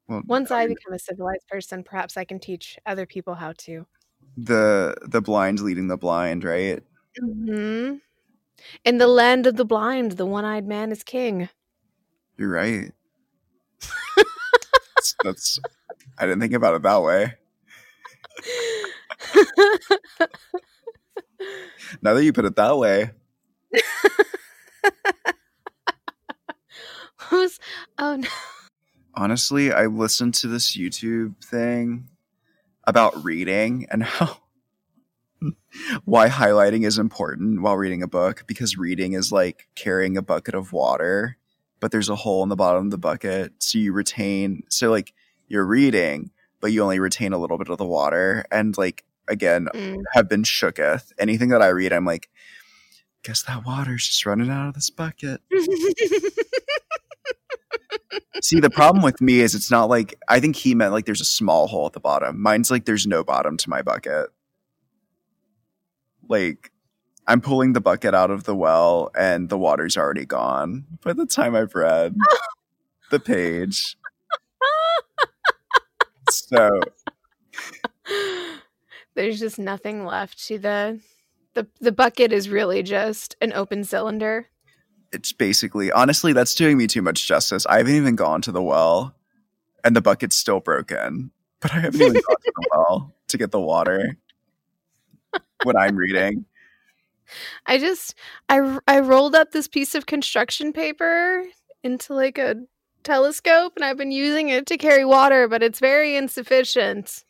Well, 0.07 0.21
Once 0.27 0.51
I 0.51 0.67
become 0.67 0.93
a 0.93 0.99
civilized 0.99 1.47
person, 1.49 1.83
perhaps 1.83 2.17
I 2.17 2.23
can 2.23 2.39
teach 2.39 2.77
other 2.85 3.07
people 3.07 3.33
how 3.33 3.53
to. 3.57 3.87
the 4.37 4.95
the 5.01 5.21
blind 5.21 5.61
leading 5.61 5.87
the 5.87 5.97
blind, 5.97 6.43
right? 6.43 6.83
Mm-hmm. 7.19 7.95
In 8.83 8.97
the 8.99 9.07
land 9.07 9.47
of 9.47 9.55
the 9.55 9.65
blind, 9.65 10.13
the 10.13 10.25
one-eyed 10.25 10.67
man 10.67 10.91
is 10.91 11.03
king. 11.03 11.49
You're 12.37 12.51
right. 12.51 12.91
that's, 14.95 15.15
that's 15.23 15.59
I 16.19 16.25
didn't 16.27 16.41
think 16.41 16.53
about 16.53 16.75
it 16.75 16.83
that 16.83 17.01
way. 17.01 17.33
Now 22.01 22.13
that 22.13 22.23
you 22.23 22.33
put 22.33 22.45
it 22.45 22.55
that 22.55 22.77
way, 22.77 23.11
Who's? 27.17 27.59
Oh 27.97 28.17
no. 28.17 28.27
honestly, 29.15 29.71
I 29.71 29.85
listened 29.87 30.33
to 30.35 30.47
this 30.47 30.75
YouTube 30.77 31.43
thing 31.43 32.09
about 32.85 33.23
reading 33.23 33.87
and 33.89 34.03
how 34.03 34.37
why 36.05 36.29
highlighting 36.29 36.85
is 36.85 36.97
important 36.99 37.61
while 37.61 37.75
reading 37.77 38.03
a 38.03 38.07
book 38.07 38.43
because 38.47 38.77
reading 38.77 39.13
is 39.13 39.31
like 39.31 39.67
carrying 39.75 40.17
a 40.17 40.21
bucket 40.21 40.55
of 40.55 40.71
water, 40.71 41.37
but 41.79 41.91
there's 41.91 42.09
a 42.09 42.15
hole 42.15 42.43
in 42.43 42.49
the 42.49 42.55
bottom 42.55 42.85
of 42.85 42.91
the 42.91 42.97
bucket, 42.97 43.53
so 43.59 43.77
you 43.77 43.91
retain 43.93 44.63
so 44.69 44.89
like 44.89 45.13
you're 45.47 45.65
reading, 45.65 46.31
but 46.61 46.71
you 46.71 46.81
only 46.83 46.99
retain 46.99 47.33
a 47.33 47.37
little 47.37 47.57
bit 47.57 47.69
of 47.69 47.77
the 47.77 47.85
water 47.85 48.45
and 48.51 48.77
like 48.77 49.03
again 49.27 49.67
Mm. 49.73 50.01
have 50.13 50.27
been 50.29 50.43
shooketh. 50.43 51.11
Anything 51.17 51.49
that 51.49 51.61
I 51.61 51.67
read, 51.67 51.93
I'm 51.93 52.05
like, 52.05 52.29
guess 53.23 53.41
that 53.43 53.65
water's 53.65 54.07
just 54.07 54.25
running 54.25 54.49
out 54.49 54.67
of 54.69 54.73
this 54.75 54.89
bucket. 54.89 55.41
See, 58.41 58.59
the 58.59 58.69
problem 58.69 59.03
with 59.03 59.21
me 59.21 59.39
is 59.39 59.55
it's 59.55 59.71
not 59.71 59.89
like 59.89 60.19
I 60.27 60.39
think 60.39 60.55
he 60.55 60.75
meant 60.75 60.91
like 60.93 61.05
there's 61.05 61.21
a 61.21 61.25
small 61.25 61.67
hole 61.67 61.87
at 61.87 61.93
the 61.93 61.99
bottom. 61.99 62.39
Mine's 62.41 62.69
like 62.69 62.85
there's 62.85 63.07
no 63.07 63.23
bottom 63.23 63.57
to 63.57 63.69
my 63.69 63.81
bucket. 63.81 64.27
Like 66.27 66.71
I'm 67.27 67.41
pulling 67.41 67.73
the 67.73 67.81
bucket 67.81 68.13
out 68.13 68.29
of 68.29 68.43
the 68.43 68.55
well 68.55 69.09
and 69.17 69.49
the 69.49 69.57
water's 69.57 69.97
already 69.97 70.25
gone 70.25 70.85
by 71.03 71.13
the 71.13 71.25
time 71.25 71.55
I've 71.55 71.73
read 71.75 72.15
the 73.11 73.19
page. 73.19 73.97
So 76.31 76.79
There's 79.15 79.39
just 79.39 79.57
nothing 79.57 80.05
left 80.05 80.45
to 80.47 80.59
the 80.59 80.99
the 81.53 81.67
the 81.79 81.91
bucket 81.91 82.31
is 82.33 82.49
really 82.49 82.83
just 82.83 83.35
an 83.41 83.53
open 83.53 83.83
cylinder. 83.83 84.49
it's 85.11 85.31
basically 85.31 85.91
honestly 85.91 86.33
that's 86.33 86.53
doing 86.55 86.77
me 86.77 86.87
too 86.87 87.01
much 87.01 87.27
justice. 87.27 87.65
I 87.67 87.77
haven't 87.77 87.95
even 87.95 88.15
gone 88.15 88.41
to 88.43 88.51
the 88.51 88.61
well 88.61 89.15
and 89.83 89.95
the 89.95 90.01
bucket's 90.01 90.35
still 90.35 90.59
broken. 90.59 91.31
But 91.61 91.73
I 91.73 91.79
haven't 91.79 92.01
even 92.01 92.13
gone 92.13 92.41
to 92.43 92.53
the 92.55 92.67
well 92.71 93.13
to 93.29 93.37
get 93.37 93.51
the 93.51 93.59
water 93.59 94.17
when 95.63 95.77
I'm 95.77 95.95
reading. 95.95 96.45
I 97.65 97.79
just 97.79 98.13
I 98.49 98.79
I 98.87 98.99
rolled 98.99 99.33
up 99.33 99.51
this 99.51 99.67
piece 99.67 99.95
of 99.95 100.05
construction 100.05 100.73
paper 100.73 101.43
into 101.83 102.13
like 102.13 102.37
a 102.37 102.55
telescope 103.03 103.73
and 103.75 103.85
I've 103.85 103.97
been 103.97 104.11
using 104.11 104.49
it 104.49 104.65
to 104.67 104.77
carry 104.77 105.05
water, 105.05 105.47
but 105.47 105.63
it's 105.63 105.79
very 105.79 106.15
insufficient. 106.15 107.23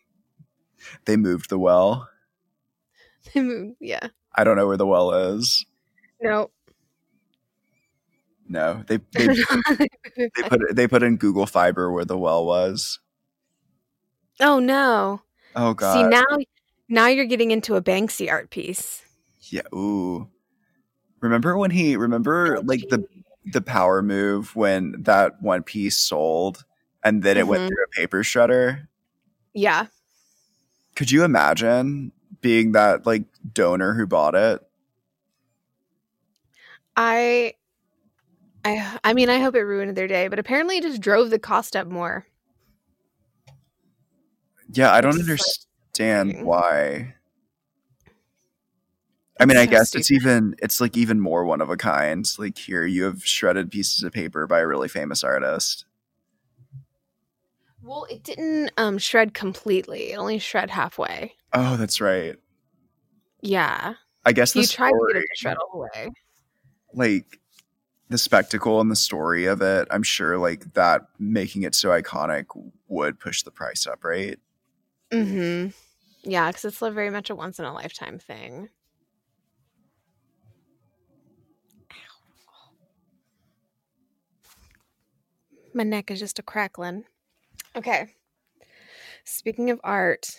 They 1.06 1.18
moved 1.18 1.50
the 1.50 1.60
well. 1.60 2.10
They 3.34 3.42
moved, 3.42 3.78
yeah. 3.80 4.10
I 4.36 4.44
don't 4.44 4.56
know 4.56 4.68
where 4.68 4.78
the 4.78 4.86
well 4.86 5.12
is. 5.12 5.66
No. 6.22 6.52
No, 8.48 8.84
they 8.86 9.00
they, 9.14 9.28
they 10.18 10.30
put 10.48 10.62
they 10.76 10.88
put 10.88 11.02
in 11.02 11.18
Google 11.18 11.48
Fiber 11.48 11.92
where 11.92 12.06
the 12.06 12.18
well 12.18 12.46
was. 12.46 13.00
oh 14.40 14.60
no. 14.60 15.22
Oh 15.56 15.74
god. 15.74 15.94
See 15.94 16.04
now 16.04 16.24
now 16.88 17.08
you're 17.08 17.26
getting 17.26 17.50
into 17.50 17.76
a 17.76 17.82
Banksy 17.82 18.30
art 18.30 18.52
piece. 18.52 19.02
yeah. 19.50 19.64
Ooh. 19.74 20.30
Remember 21.22 21.58
when 21.58 21.72
he 21.72 21.96
remember 21.98 22.62
like 22.62 22.82
the 22.90 23.04
the 23.46 23.62
power 23.62 24.04
move 24.04 24.56
when 24.56 24.96
that 25.04 25.42
one 25.42 25.64
piece 25.64 25.98
sold 25.98 26.64
and 27.04 27.24
then 27.24 27.38
it 27.38 27.48
went 27.48 27.64
Mhm. 27.64 27.68
through 27.70 27.84
a 27.86 27.88
paper 27.96 28.22
shredder? 28.22 28.88
Yeah. 29.54 29.88
Could 30.96 31.12
you 31.12 31.24
imagine 31.24 32.12
being 32.42 32.72
that 32.74 33.06
like 33.06 33.24
donor 33.54 33.94
who 33.94 34.08
bought 34.08 34.36
it? 34.36 34.62
I 36.96 37.54
I 38.64 38.98
I 39.04 39.14
mean 39.14 39.30
I 39.30 39.40
hope 39.40 39.56
it 39.56 39.64
ruined 39.64 39.96
their 39.98 40.08
day, 40.08 40.28
but 40.28 40.40
apparently 40.40 40.78
it 40.78 40.84
just 40.84 41.02
drove 41.02 41.30
the 41.30 41.40
cost 41.40 41.76
up 41.76 41.88
more. 41.88 42.26
Yeah, 44.72 44.92
I 44.94 45.02
don't 45.02 45.12
It's 45.20 45.28
like- 45.28 45.30
understand 45.30 46.46
why. 46.46 47.14
I 49.38 49.46
mean, 49.46 49.58
I 49.58 49.66
guess 49.66 49.94
it's 49.96 50.12
even 50.12 50.56
it's 50.60 50.80
like 50.80 50.96
even 50.96 51.20
more 51.20 51.44
one 51.44 51.60
of 51.60 51.70
a 51.70 51.76
kind. 51.76 52.26
Like 52.40 52.58
here, 52.58 52.86
you 52.86 53.04
have 53.04 53.26
shredded 53.26 53.70
pieces 53.70 54.02
of 54.02 54.14
paper 54.14 54.48
by 54.48 54.62
a 54.62 54.68
really 54.68 54.88
famous 54.88 55.26
artist. 55.26 55.85
Well, 57.86 58.08
it 58.10 58.24
didn't 58.24 58.72
um 58.78 58.98
shred 58.98 59.36
completely. 59.36 60.12
It 60.12 60.16
only 60.16 60.40
shred 60.40 60.72
halfway. 60.72 61.34
Oh, 61.54 61.78
that's 61.78 62.02
right. 62.02 62.36
Yeah. 63.42 63.94
I 64.26 64.34
guess 64.34 64.54
the 64.54 64.62
He 64.62 64.68
tried 64.68 64.90
to 64.90 65.08
get 65.14 65.18
it 65.18 65.22
to 65.22 65.36
shred 65.36 65.58
all 65.58 65.70
the 65.72 65.78
way. 66.02 66.12
like 66.94 67.40
the 68.10 68.18
spectacle 68.18 68.82
and 68.82 68.90
the 68.90 68.96
story 68.96 69.46
of 69.46 69.62
it. 69.62 69.88
I'm 69.92 70.02
sure 70.02 70.38
like 70.40 70.74
that 70.74 71.04
making 71.20 71.62
it 71.62 71.76
so 71.76 71.90
iconic 71.90 72.46
would 72.88 73.20
push 73.20 73.44
the 73.44 73.52
price 73.52 73.86
up, 73.86 74.04
right? 74.04 74.40
Mm-hmm. 75.12 75.70
Yeah, 76.28 76.48
because 76.48 76.66
it's 76.66 76.80
very 76.80 77.12
much 77.12 77.30
a 77.30 77.36
once 77.36 77.60
in 77.60 77.66
a 77.66 77.74
lifetime 77.74 78.18
thing. 78.18 78.70
My 85.74 85.84
neck 85.84 86.10
is 86.10 86.20
just 86.20 86.40
a 86.40 86.44
crackling. 86.44 87.04
Okay. 87.76 88.08
Speaking 89.26 89.70
of 89.70 89.82
art, 89.84 90.30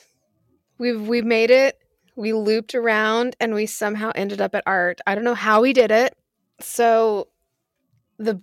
we've 0.79 1.07
we've 1.07 1.25
made 1.25 1.51
it. 1.51 1.79
We 2.15 2.33
looped 2.33 2.75
around 2.75 3.37
and 3.41 3.53
we 3.53 3.67
somehow 3.67 4.11
ended 4.15 4.41
up 4.41 4.55
at 4.55 4.63
art. 4.67 5.01
I 5.07 5.15
don't 5.15 5.25
know 5.25 5.35
how 5.35 5.61
we 5.61 5.73
did 5.75 5.91
it. 5.91 6.17
So 6.61 7.29
the 8.19 8.41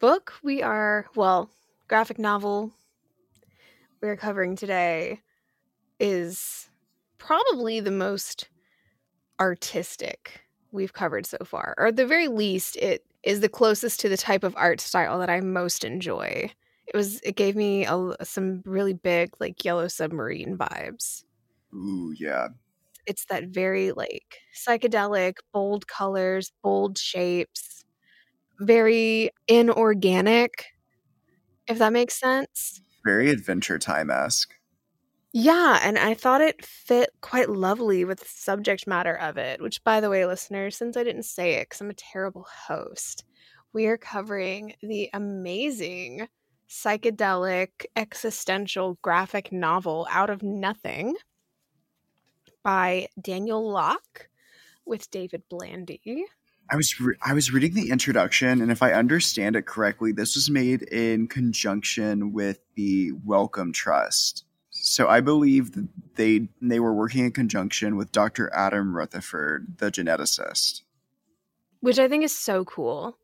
book 0.00 0.32
we 0.42 0.62
are, 0.62 1.06
well, 1.14 1.48
graphic 1.86 2.18
novel 2.18 2.72
we're 4.00 4.16
covering 4.16 4.56
today 4.56 5.20
is 6.00 6.68
probably 7.18 7.78
the 7.78 7.92
most 7.92 8.48
artistic 9.38 10.42
we've 10.72 10.92
covered 10.92 11.24
so 11.24 11.38
far. 11.44 11.74
Or 11.78 11.86
at 11.86 11.96
the 11.96 12.06
very 12.06 12.28
least, 12.28 12.76
it 12.76 13.04
is 13.22 13.40
the 13.40 13.48
closest 13.48 14.00
to 14.00 14.08
the 14.08 14.16
type 14.16 14.42
of 14.42 14.56
art 14.56 14.80
style 14.80 15.20
that 15.20 15.30
I 15.30 15.40
most 15.40 15.84
enjoy. 15.84 16.50
It 16.86 16.96
was 16.96 17.20
it 17.22 17.36
gave 17.36 17.56
me 17.56 17.86
a, 17.86 18.14
some 18.22 18.62
really 18.64 18.92
big 18.92 19.30
like 19.40 19.64
yellow 19.64 19.88
submarine 19.88 20.56
vibes. 20.56 21.24
Ooh, 21.74 22.14
yeah. 22.18 22.48
It's 23.06 23.26
that 23.26 23.48
very 23.48 23.92
like 23.92 24.38
psychedelic, 24.54 25.34
bold 25.52 25.86
colors, 25.86 26.52
bold 26.62 26.98
shapes, 26.98 27.84
very 28.60 29.30
inorganic 29.48 30.66
if 31.66 31.78
that 31.78 31.92
makes 31.92 32.18
sense. 32.18 32.80
Very 33.04 33.30
adventure 33.30 33.78
time 33.78 34.10
esque. 34.10 34.54
Yeah, 35.32 35.80
and 35.82 35.98
I 35.98 36.14
thought 36.14 36.40
it 36.40 36.64
fit 36.64 37.10
quite 37.20 37.48
lovely 37.50 38.04
with 38.04 38.20
the 38.20 38.28
subject 38.28 38.86
matter 38.86 39.14
of 39.14 39.36
it, 39.36 39.60
which, 39.60 39.82
by 39.82 40.00
the 40.00 40.08
way, 40.08 40.24
listeners, 40.26 40.76
since 40.76 40.96
I 40.96 41.02
didn't 41.02 41.24
say 41.24 41.54
it 41.54 41.68
because 41.68 41.80
I'm 41.80 41.90
a 41.90 41.94
terrible 41.94 42.46
host, 42.68 43.24
we 43.72 43.86
are 43.86 43.96
covering 43.96 44.74
the 44.80 45.10
amazing 45.12 46.28
psychedelic 46.74 47.86
existential 47.94 48.98
graphic 49.00 49.52
novel 49.52 50.08
Out 50.10 50.28
of 50.28 50.42
Nothing 50.42 51.14
by 52.64 53.06
Daniel 53.20 53.70
Locke 53.70 54.28
with 54.84 55.08
David 55.10 55.42
Blandy. 55.48 56.24
I 56.70 56.76
was 56.76 57.00
re- 57.00 57.16
I 57.22 57.32
was 57.32 57.52
reading 57.52 57.74
the 57.74 57.90
introduction, 57.90 58.60
and 58.60 58.72
if 58.72 58.82
I 58.82 58.92
understand 58.92 59.54
it 59.54 59.66
correctly, 59.66 60.10
this 60.10 60.34
was 60.34 60.50
made 60.50 60.82
in 60.82 61.28
conjunction 61.28 62.32
with 62.32 62.58
the 62.74 63.12
Wellcome 63.24 63.72
Trust. 63.72 64.44
So 64.70 65.08
I 65.08 65.20
believe 65.20 65.72
that 65.72 65.88
they 66.16 66.48
they 66.60 66.80
were 66.80 66.94
working 66.94 67.24
in 67.24 67.30
conjunction 67.30 67.96
with 67.96 68.10
Dr. 68.10 68.52
Adam 68.52 68.96
Rutherford, 68.96 69.78
the 69.78 69.92
geneticist, 69.92 70.82
which 71.80 72.00
I 72.00 72.08
think 72.08 72.24
is 72.24 72.36
so 72.36 72.64
cool. 72.64 73.16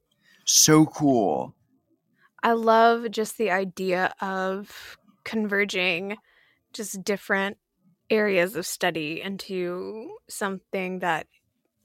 So 0.45 0.87
cool. 0.87 1.57
I 2.43 2.53
love 2.53 3.11
just 3.11 3.39
the 3.39 3.51
idea 3.51 4.15
of 4.21 4.99
converging 5.25 6.17
just 6.73 7.05
different 7.05 7.59
areas 8.09 8.57
of 8.57 8.67
study 8.67 9.21
into 9.21 10.17
something 10.29 11.01
that 11.01 11.27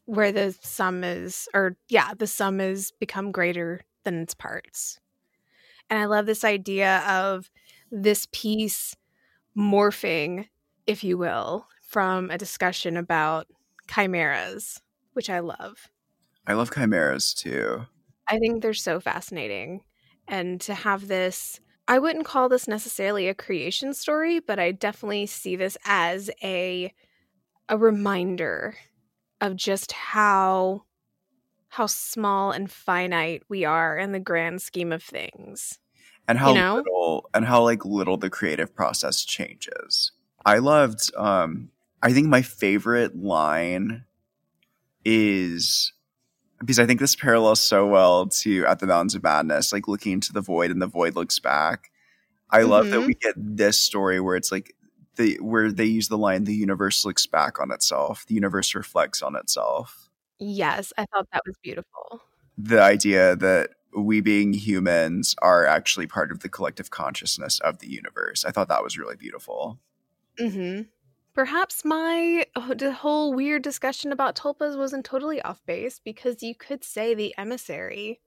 where 0.06 0.32
the 0.32 0.56
sum 0.62 1.04
is 1.04 1.48
or 1.54 1.76
yeah 1.90 2.14
the 2.18 2.28
sum 2.28 2.60
is 2.60 2.92
become 3.00 3.32
greater 3.32 3.82
than 4.04 4.22
its 4.22 4.34
parts. 4.34 5.00
And 5.90 6.00
i 6.00 6.06
love 6.06 6.26
this 6.26 6.44
idea 6.44 7.00
of 7.08 7.50
this 7.92 8.28
piece 8.32 8.96
morphing 9.58 10.48
if 10.88 11.04
you 11.04 11.18
will 11.18 11.68
from 11.82 12.30
a 12.30 12.38
discussion 12.38 12.98
about 12.98 13.48
chimeras 13.88 14.82
which 15.14 15.30
i 15.30 15.40
love. 15.40 15.90
I 16.48 16.54
love 16.54 16.72
chimeras 16.74 17.34
too. 17.34 17.86
I 18.28 18.38
think 18.40 18.62
they're 18.62 18.74
so 18.74 19.00
fascinating 19.00 19.82
and 20.28 20.62
to 20.62 20.74
have 20.74 21.08
this 21.08 21.60
i 21.88 22.00
wouldn't 22.00 22.26
call 22.26 22.50
this 22.50 22.68
necessarily 22.68 23.28
a 23.28 23.34
creation 23.34 23.94
story 23.94 24.40
but 24.40 24.60
i 24.60 24.72
definitely 24.72 25.26
see 25.26 25.56
this 25.56 25.78
as 25.86 26.30
a 26.44 26.94
a 27.70 27.78
reminder 27.78 28.76
of 29.42 29.56
just 29.56 29.92
how 29.92 30.84
how 31.70 31.86
small 31.86 32.52
and 32.52 32.72
finite 32.72 33.44
we 33.50 33.66
are 33.66 33.98
in 33.98 34.12
the 34.12 34.20
grand 34.20 34.62
scheme 34.62 34.92
of 34.92 35.04
things 35.04 35.80
and 36.28 36.38
how 36.38 36.50
you 36.50 36.56
know? 36.56 36.76
little 36.76 37.30
and 37.34 37.46
how 37.46 37.62
like 37.62 37.86
little 37.86 38.18
the 38.18 38.30
creative 38.30 38.74
process 38.74 39.24
changes 39.24 40.12
i 40.46 40.58
loved 40.58 41.14
um 41.16 41.70
i 42.02 42.14
think 42.14 42.28
my 42.28 42.42
favorite 42.42 43.16
line 43.16 44.06
is 45.04 45.94
because 46.66 46.80
i 46.80 46.86
think 46.86 47.00
this 47.00 47.16
parallels 47.16 47.62
so 47.62 47.86
well 47.86 48.26
to 48.28 48.66
at 48.66 48.80
the 48.80 48.88
mountains 48.88 49.16
of 49.16 49.24
madness 49.24 49.72
like 49.72 49.88
looking 49.88 50.14
into 50.14 50.34
the 50.34 50.42
void 50.42 50.72
and 50.72 50.82
the 50.82 50.88
void 50.88 51.16
looks 51.16 51.40
back. 51.40 51.92
I 52.50 52.62
mm-hmm. 52.62 52.70
love 52.70 52.90
that 52.90 52.98
mm-hmm. 52.98 53.08
we 53.08 53.14
get 53.16 53.36
this 53.38 53.80
story 53.80 54.20
where 54.20 54.36
it's 54.36 54.52
like 54.52 54.76
the 55.16 55.38
where 55.42 55.72
they 55.72 55.86
use 55.86 56.08
the 56.08 56.18
line 56.18 56.44
the 56.44 56.54
universe 56.54 57.06
looks 57.06 57.26
back 57.26 57.60
on 57.60 57.72
itself. 57.72 58.26
The 58.28 58.36
universe 58.36 58.76
reflects 58.76 59.22
on 59.22 59.36
itself. 59.36 60.10
Yes 60.40 60.92
i 60.98 61.06
thought 61.06 61.28
that 61.32 61.44
was 61.46 61.56
beautiful. 61.64 62.22
The 62.58 62.82
idea 62.82 63.36
that 63.36 63.72
we 63.96 64.22
being 64.22 64.54
humans 64.54 65.36
are 65.42 65.66
actually 65.66 66.08
part 66.08 66.32
of 66.32 66.40
the 66.42 66.50
collective 66.50 66.90
consciousness 66.90 67.60
of 67.60 67.80
the 67.80 67.90
universe. 67.90 68.44
I 68.44 68.52
thought 68.52 68.68
that 68.68 68.84
was 68.84 68.98
really 68.98 69.16
beautiful. 69.16 69.80
Mm-hmm 70.40 70.82
perhaps 71.36 71.86
my 71.86 72.46
oh, 72.56 72.74
the 72.74 72.94
whole 72.94 73.34
weird 73.34 73.62
discussion 73.62 74.12
about 74.12 74.36
tulpas 74.36 74.78
wasn't 74.78 75.06
totally 75.06 75.42
off 75.42 75.64
base 75.66 76.00
because 76.00 76.42
you 76.42 76.56
could 76.56 76.84
say 76.84 77.14
the 77.14 77.36
emissary 77.38 78.22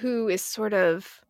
who 0.00 0.28
is 0.28 0.42
sort 0.42 0.74
of 0.74 1.22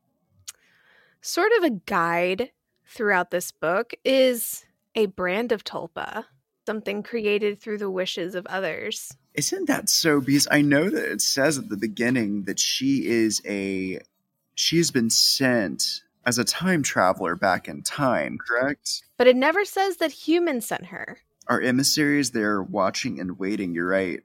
sort 1.21 1.53
of 1.59 1.65
a 1.65 1.71
guide 1.71 2.51
throughout 2.87 3.31
this 3.31 3.53
book 3.53 3.95
is 4.05 4.65
a 4.95 5.07
brand 5.07 5.53
of 5.53 5.65
tulpa, 5.65 6.25
something 6.67 7.03
created 7.03 7.61
through 7.61 7.79
the 7.79 7.91
wishes 7.91 8.35
of 8.35 8.45
others. 8.47 9.17
Isn't 9.35 9.67
that 9.67 9.89
so? 9.89 10.21
Because 10.21 10.47
I 10.51 10.61
know 10.61 10.91
that 10.91 11.11
it 11.11 11.23
says 11.23 11.57
at 11.57 11.71
the 11.71 11.77
beginning 11.77 12.43
that 12.43 12.59
she 12.59 13.07
is 13.07 13.41
a 13.47 14.01
she 14.55 14.77
has 14.77 14.91
been 14.91 15.09
sent 15.09 16.03
as 16.25 16.39
a 16.39 16.45
time 16.45 16.83
traveler 16.83 17.35
back 17.35 17.69
in 17.69 17.83
time, 17.83 18.39
correct? 18.39 19.03
But 19.17 19.27
it 19.27 19.37
never 19.37 19.65
says 19.65 19.97
that 19.99 20.13
humans 20.13 20.67
sent 20.67 20.87
her. 20.87 21.19
Our 21.49 21.61
emissaries 21.61 22.31
there 22.31 22.63
watching 22.63 23.21
and 23.21 23.39
waiting, 23.39 23.75
you're 23.75 23.89
right. 23.89 24.21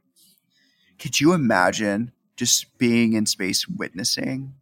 Could 0.99 1.19
you 1.19 1.33
imagine 1.33 2.11
just 2.35 2.77
being 2.77 3.13
in 3.13 3.25
space 3.25 3.67
witnessing 3.67 4.53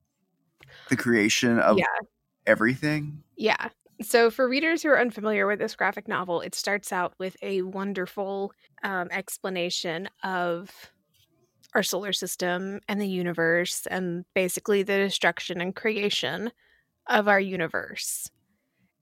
the 0.89 0.95
creation 0.95 1.60
of 1.60 1.78
yeah. 1.78 1.86
everything? 2.45 3.24
Yeah. 3.36 3.69
So, 4.02 4.30
for 4.30 4.48
readers 4.48 4.84
who 4.84 4.89
are 4.89 5.00
unfamiliar 5.00 5.48
with 5.48 5.60
this 5.60 5.76
graphic 5.76 6.08
novel, 6.08 6.41
it 6.41 6.54
starts 6.54 6.91
out 6.91 7.13
with 7.17 7.38
a 7.41 7.62
wonderful 7.62 8.52
um, 8.84 9.08
explanation 9.10 10.10
of 10.24 10.91
our 11.74 11.84
solar 11.84 12.12
system 12.12 12.82
and 12.89 13.00
the 13.00 13.08
universe, 13.08 13.86
and 13.89 14.26
basically 14.34 14.84
the 14.84 14.98
destruction 14.98 15.62
and 15.62 15.76
creation 15.76 16.52
of 17.08 17.28
our 17.28 17.39
universe. 17.39 18.30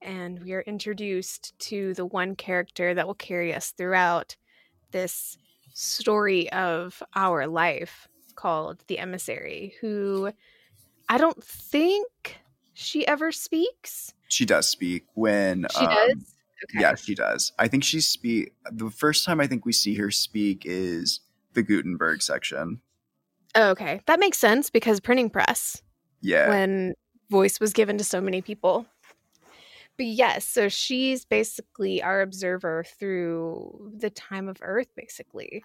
And 0.01 0.41
we 0.43 0.53
are 0.53 0.61
introduced 0.61 1.57
to 1.59 1.93
the 1.93 2.05
one 2.05 2.35
character 2.35 2.93
that 2.93 3.07
will 3.07 3.13
carry 3.13 3.53
us 3.53 3.71
throughout 3.71 4.35
this 4.91 5.37
story 5.73 6.51
of 6.51 7.01
our 7.15 7.47
life 7.47 8.07
called 8.35 8.83
the 8.87 8.99
emissary, 8.99 9.75
who 9.79 10.31
I 11.07 11.17
don't 11.17 11.41
think 11.43 12.37
she 12.73 13.07
ever 13.07 13.31
speaks 13.31 14.13
she 14.33 14.45
does 14.45 14.67
speak 14.67 15.05
when 15.13 15.67
she 15.71 15.85
um, 15.85 15.87
does. 15.87 16.35
Okay. 16.63 16.81
Yeah, 16.81 16.95
she 16.95 17.13
does. 17.13 17.51
I 17.59 17.67
think 17.67 17.83
she 17.83 18.01
speak. 18.01 18.53
The 18.71 18.89
first 18.89 19.25
time 19.25 19.39
I 19.39 19.47
think 19.47 19.65
we 19.65 19.73
see 19.73 19.95
her 19.95 20.11
speak 20.11 20.63
is 20.65 21.19
the 21.53 21.61
Gutenberg 21.61 22.21
section. 22.21 22.81
Oh, 23.55 23.69
okay, 23.71 24.01
that 24.07 24.19
makes 24.19 24.39
sense 24.39 24.69
because 24.69 24.99
printing 24.99 25.29
press. 25.29 25.81
Yeah. 26.21 26.49
When 26.49 26.93
voice 27.33 27.59
was 27.59 27.73
given 27.73 27.97
to 27.97 28.03
so 28.03 28.21
many 28.21 28.43
people. 28.43 28.85
But 29.97 30.05
yes, 30.05 30.47
so 30.47 30.69
she's 30.69 31.25
basically 31.25 32.01
our 32.01 32.21
observer 32.21 32.85
through 32.99 33.91
the 33.97 34.11
time 34.11 34.47
of 34.47 34.57
Earth, 34.61 34.89
basically. 34.95 35.63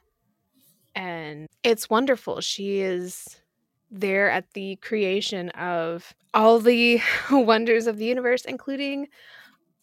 And 0.94 1.46
it's 1.62 1.90
wonderful. 1.90 2.40
She 2.40 2.80
is 2.80 3.36
there 3.90 4.30
at 4.30 4.50
the 4.54 4.76
creation 4.76 5.50
of 5.50 6.14
all 6.32 6.58
the 6.58 7.02
wonders 7.30 7.86
of 7.86 7.98
the 7.98 8.06
universe, 8.06 8.46
including 8.46 9.08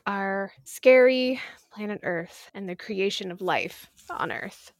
our 0.07 0.51
scary 0.63 1.39
planet 1.71 1.99
Earth 2.01 2.49
and 2.55 2.67
the 2.67 2.75
creation 2.75 3.29
of 3.31 3.41
life 3.41 3.91
on 4.09 4.31
Earth, 4.31 4.73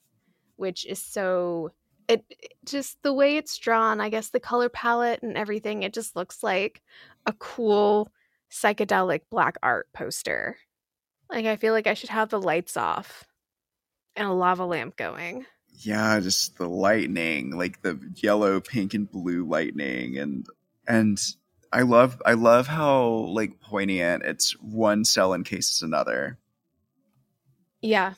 which 0.56 0.88
is 0.88 1.00
so. 1.00 1.70
It, 2.08 2.24
just 2.66 3.02
the 3.02 3.14
way 3.14 3.38
it's 3.38 3.58
drawn, 3.58 4.00
I 4.00 4.10
guess 4.10 4.30
the 4.30 4.40
color 4.40 4.70
palette 4.70 5.24
and 5.24 5.38
everything, 5.38 5.84
it 5.84 5.94
just 5.94 6.16
looks 6.16 6.44
like 6.44 6.82
a 7.26 7.34
cool 7.34 8.12
psychedelic 8.52 9.22
black 9.32 9.58
art 9.64 9.88
poster. 9.94 10.58
Like 11.30 11.46
I 11.46 11.56
feel 11.56 11.74
like 11.74 11.88
I 11.88 11.96
should 11.96 12.10
have 12.10 12.30
the 12.30 12.42
lights 12.42 12.78
off 12.78 13.26
and 14.16 14.28
a 14.28 14.34
lava 14.34 14.66
lamp 14.66 14.96
going 14.96 15.46
yeah 15.84 16.18
just 16.22 16.58
the 16.58 16.70
lightning 16.70 17.52
like 17.52 17.82
the 17.82 18.00
yellow 18.16 18.62
pink 18.62 18.94
and 18.94 19.12
blue 19.12 19.46
lightning 19.46 20.18
and 20.18 20.48
and 20.88 21.20
I 21.76 21.82
love 21.82 22.22
I 22.26 22.34
love 22.34 22.68
how 22.68 23.06
like 23.06 23.60
poignant 23.60 24.24
it's 24.24 24.54
one 24.62 25.04
cell 25.04 25.34
encases 25.34 25.82
another. 25.82 26.38
Yeah. 27.82 28.14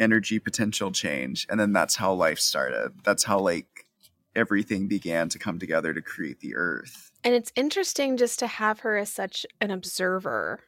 Energy 0.00 0.38
potential 0.38 0.90
change. 0.90 1.46
And 1.48 1.60
then 1.60 1.72
that's 1.72 1.96
how 1.96 2.12
life 2.14 2.40
started. 2.40 2.92
That's 3.04 3.24
how 3.24 3.38
like 3.38 3.86
everything 4.34 4.88
began 4.88 5.28
to 5.28 5.38
come 5.38 5.58
together 5.58 5.92
to 5.92 6.02
create 6.02 6.40
the 6.40 6.56
earth. 6.56 7.10
And 7.22 7.34
it's 7.34 7.52
interesting 7.54 8.16
just 8.16 8.38
to 8.38 8.46
have 8.46 8.80
her 8.80 8.96
as 8.96 9.12
such 9.12 9.44
an 9.60 9.70
observer. 9.70 10.60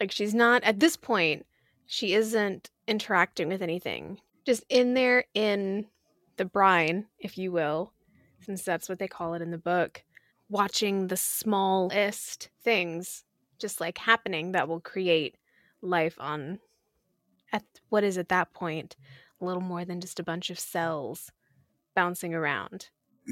Like 0.00 0.12
she's 0.12 0.34
not 0.34 0.62
at 0.64 0.80
this 0.80 0.96
point, 0.96 1.46
she 1.86 2.14
isn't 2.14 2.70
interacting 2.86 3.48
with 3.48 3.62
anything. 3.62 4.20
Just 4.44 4.64
in 4.68 4.94
there 4.94 5.24
in 5.34 5.86
the 6.36 6.44
brine, 6.44 7.06
if 7.18 7.38
you 7.38 7.52
will, 7.52 7.92
since 8.40 8.62
that's 8.62 8.88
what 8.88 8.98
they 8.98 9.08
call 9.08 9.34
it 9.34 9.42
in 9.42 9.50
the 9.50 9.58
book, 9.58 10.04
watching 10.48 11.06
the 11.06 11.16
smallest 11.16 12.50
things 12.62 13.24
just 13.58 13.80
like 13.80 13.96
happening 13.98 14.52
that 14.52 14.68
will 14.68 14.80
create 14.80 15.36
life 15.80 16.16
on 16.18 16.58
at 17.54 17.62
what 17.88 18.04
is 18.04 18.18
at 18.18 18.28
that 18.28 18.52
point 18.52 18.96
a 19.40 19.44
little 19.46 19.62
more 19.62 19.84
than 19.84 20.00
just 20.00 20.20
a 20.20 20.24
bunch 20.24 20.50
of 20.50 20.58
cells 20.58 21.30
bouncing 21.94 22.34
around? 22.34 22.88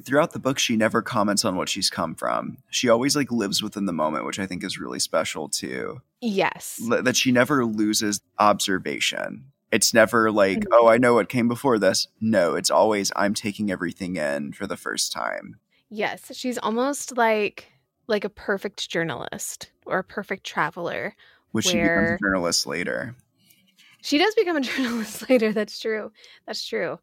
Throughout 0.07 0.33
the 0.33 0.39
book 0.39 0.59
she 0.59 0.77
never 0.77 1.03
comments 1.03 1.45
on 1.45 1.57
what 1.57 1.69
she's 1.69 1.91
come 1.91 2.15
from. 2.15 2.57
She 2.71 2.89
always 2.89 3.15
like 3.15 3.31
lives 3.31 3.63
within 3.63 3.85
the 3.85 3.93
moment 3.93 4.25
which 4.25 4.39
i 4.39 4.47
think 4.47 4.65
is 4.65 4.79
really 4.79 4.99
special 4.99 5.49
too. 5.51 6.01
Yes. 6.23 6.81
L- 6.91 7.03
that 7.03 7.17
she 7.17 7.31
never 7.33 7.67
loses 7.67 8.23
observation. 8.39 9.47
It's 9.71 9.93
never 9.95 10.31
like 10.31 10.61
Mhm. 10.61 10.67
oh 10.73 10.89
i 10.89 10.97
know 10.99 11.15
what 11.15 11.29
came 11.29 11.49
before 11.49 11.79
this. 11.79 12.09
No 12.21 12.55
it's 12.55 12.71
always 12.71 13.13
i'm 13.17 13.35
taking 13.35 13.71
everything 13.71 14.17
in 14.17 14.53
for 14.53 14.67
the 14.67 14.77
first 14.77 15.13
time. 15.13 15.59
Yes 15.91 16.31
she's 16.35 16.57
almost 16.59 17.17
like 17.17 17.69
like 18.07 18.25
a 18.25 18.29
perfect 18.31 18.89
journalist 18.89 19.71
or 19.85 19.99
a 19.99 20.05
perfect 20.05 20.45
traveler 20.45 21.15
which 21.51 21.67
she 21.67 21.81
becomes 21.81 22.13
a 22.13 22.19
journalist 22.19 22.67
later 22.67 23.15
She 24.03 24.19
does 24.19 24.35
become 24.35 24.57
a 24.57 24.61
journalist 24.61 25.29
later. 25.31 25.53
That's 25.53 25.79
true. 25.81 26.13
That's 26.47 26.67
true. 26.67 26.99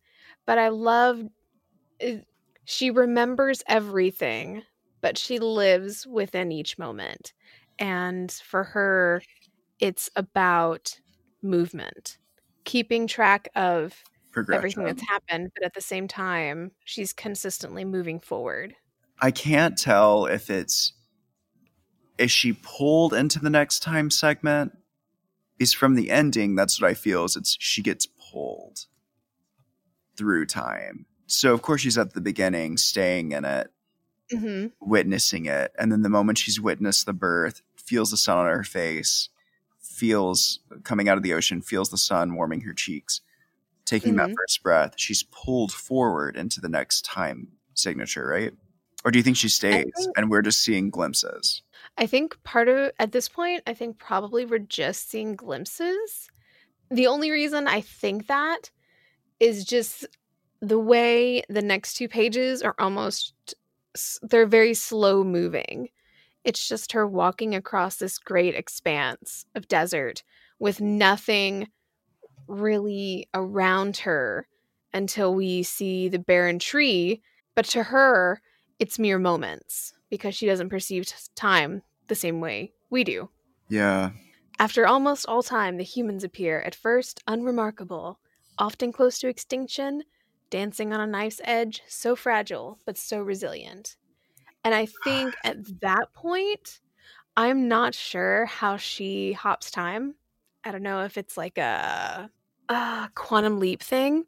But 0.46 0.60
I 0.60 0.70
love 0.70 1.24
eh, 2.00 2.20
she 2.66 2.92
remembers 2.92 3.64
everything, 3.68 4.62
but 5.02 5.18
she 5.18 5.40
lives 5.40 6.06
within 6.06 6.52
each 6.52 6.78
moment. 6.78 7.34
And 7.80 8.32
for 8.32 8.64
her, 8.64 9.24
it's 9.80 10.10
about 10.16 11.00
movement, 11.42 12.18
keeping 12.66 13.08
track 13.08 13.50
of 13.56 14.04
everything 14.52 14.84
that's 14.84 15.08
happened, 15.08 15.52
but 15.56 15.64
at 15.64 15.74
the 15.74 15.82
same 15.82 16.08
time, 16.08 16.72
she's 16.84 17.14
consistently 17.14 17.86
moving 17.86 18.20
forward. 18.20 18.76
I 19.22 19.32
can't 19.32 19.78
tell 19.78 20.26
if 20.26 20.50
it's 20.50 20.94
is 22.18 22.32
she 22.32 22.52
pulled 22.52 23.14
into 23.14 23.40
the 23.40 23.50
next 23.50 23.80
time 23.80 24.12
segment 24.12 24.74
is 25.60 25.74
from 25.74 25.96
the 25.96 26.10
ending 26.12 26.56
that's 26.56 26.82
what 26.82 26.90
I 26.90 26.94
feel 26.94 27.26
is 27.26 27.36
it's 27.36 27.58
she 27.60 27.82
gets 27.82 28.08
pulled 28.32 28.86
through 30.18 30.46
time. 30.46 31.06
So 31.28 31.54
of 31.54 31.62
course 31.62 31.82
she's 31.82 31.98
at 31.98 32.14
the 32.14 32.22
beginning 32.22 32.78
staying 32.78 33.32
in 33.32 33.46
it, 33.46 33.72
hmm 34.32 34.68
witnessing 34.82 35.46
it, 35.46 35.72
and 35.78 35.92
then 35.92 36.02
the 36.02 36.10
moment 36.10 36.38
she's 36.38 36.60
witnessed 36.60 37.06
the 37.06 37.14
birth, 37.14 37.62
feels 37.78 38.12
the 38.12 38.18
sun 38.18 38.38
on 38.38 38.46
her 38.48 38.64
face, 38.64 39.30
feels 39.82 40.60
coming 40.84 41.10
out 41.10 41.18
of 41.18 41.24
the 41.24 41.34
ocean, 41.34 41.62
feels 41.62 41.90
the 41.90 41.98
sun 41.98 42.36
warming 42.36 42.62
her 42.62 42.74
cheeks, 42.74 43.22
taking 43.86 44.16
that 44.16 44.30
Mhm. 44.30 44.36
first 44.36 44.64
breath, 44.64 44.94
she's 44.98 45.24
pulled 45.24 45.72
forward 45.74 46.38
into 46.38 46.62
the 46.62 46.70
next 46.70 47.06
time 47.06 47.50
signature, 47.76 48.28
right? 48.28 48.54
Or 49.06 49.12
do 49.12 49.20
you 49.20 49.24
think 49.24 49.38
she 49.38 49.50
stays 49.50 49.86
think- 49.96 50.18
and 50.18 50.30
we're 50.30 50.42
just 50.44 50.62
seeing 50.64 50.90
glimpses? 50.90 51.64
I 52.00 52.06
think 52.06 52.42
part 52.44 52.70
of 52.70 52.92
at 52.98 53.12
this 53.12 53.28
point, 53.28 53.62
I 53.68 53.74
think 53.74 54.00
probably 54.00 54.46
we're 54.46 54.60
just 54.60 55.12
seeing 55.12 55.36
glimpses. 55.36 56.30
The 56.90 57.08
only 57.08 57.30
reason 57.30 57.68
I 57.68 57.82
think 57.82 58.28
that 58.28 58.72
is 59.42 59.66
just 59.66 60.08
the 60.62 60.80
way 60.80 61.44
the 61.50 61.62
next 61.62 61.96
two 61.96 62.08
pages 62.08 62.62
are 62.62 62.76
almost 62.80 63.54
they're 64.22 64.46
very 64.46 64.74
slow 64.74 65.26
moving. 65.26 65.90
It's 66.46 66.70
just 66.70 66.94
her 66.94 67.06
walking 67.06 67.54
across 67.54 67.98
this 67.98 68.18
great 68.18 68.56
expanse 68.56 69.46
of 69.54 69.68
desert 69.68 70.24
with 70.58 70.80
nothing 70.80 71.68
really 72.48 73.28
around 73.34 73.98
her 73.98 74.48
until 74.94 75.36
we 75.36 75.64
see 75.64 76.08
the 76.08 76.18
barren 76.18 76.60
tree, 76.60 77.22
but 77.56 77.66
to 77.66 77.84
her 77.84 78.42
it's 78.80 78.98
mere 78.98 79.20
moments 79.20 79.94
because 80.10 80.34
she 80.34 80.46
doesn't 80.46 80.70
perceive 80.70 81.06
time 81.36 81.82
the 82.10 82.16
same 82.16 82.42
way 82.42 82.74
we 82.90 83.04
do. 83.04 83.30
Yeah. 83.70 84.12
After 84.60 84.86
almost 84.86 85.26
all 85.28 85.42
time, 85.42 85.78
the 85.78 85.84
humans 85.84 86.26
appear, 86.26 86.60
at 86.60 86.76
first 86.76 87.24
unremarkable, 87.28 88.20
often 88.58 88.92
close 88.92 89.18
to 89.20 89.30
extinction, 89.30 90.04
dancing 90.50 90.92
on 90.92 91.00
a 91.00 91.08
knife's 91.08 91.40
edge, 91.46 91.82
so 91.88 92.16
fragile, 92.16 92.78
but 92.86 92.98
so 92.98 93.22
resilient. 93.22 93.96
And 94.66 94.76
I 94.76 94.88
think 95.06 95.34
at 95.46 95.58
that 95.80 96.12
point, 96.14 96.82
I'm 97.38 97.70
not 97.70 97.96
sure 97.96 98.46
how 98.48 98.76
she 98.76 99.32
hops 99.32 99.72
time. 99.72 100.16
I 100.66 100.72
don't 100.72 100.84
know 100.84 101.06
if 101.06 101.18
it's 101.18 101.38
like 101.38 101.58
a, 101.58 102.30
a 102.68 103.10
quantum 103.16 103.60
leap 103.60 103.82
thing 103.82 104.26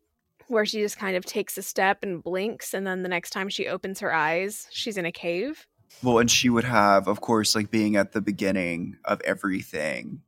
where 0.48 0.66
she 0.66 0.80
just 0.80 0.98
kind 0.98 1.18
of 1.18 1.26
takes 1.26 1.58
a 1.58 1.62
step 1.62 2.04
and 2.04 2.24
blinks, 2.24 2.74
and 2.74 2.88
then 2.88 3.04
the 3.04 3.10
next 3.10 3.32
time 3.32 3.50
she 3.50 3.68
opens 3.68 4.00
her 4.00 4.14
eyes, 4.14 4.68
she's 4.72 4.98
in 4.98 5.06
a 5.06 5.12
cave. 5.12 5.68
Well, 6.04 6.20
and 6.20 6.32
she 6.32 6.50
would 6.50 6.64
have, 6.64 7.08
of 7.08 7.22
course, 7.22 7.56
like 7.56 7.70
being 7.70 7.96
at 7.96 8.12
the 8.14 8.22
beginning 8.22 8.98
of 9.06 9.22
everything. 9.22 10.22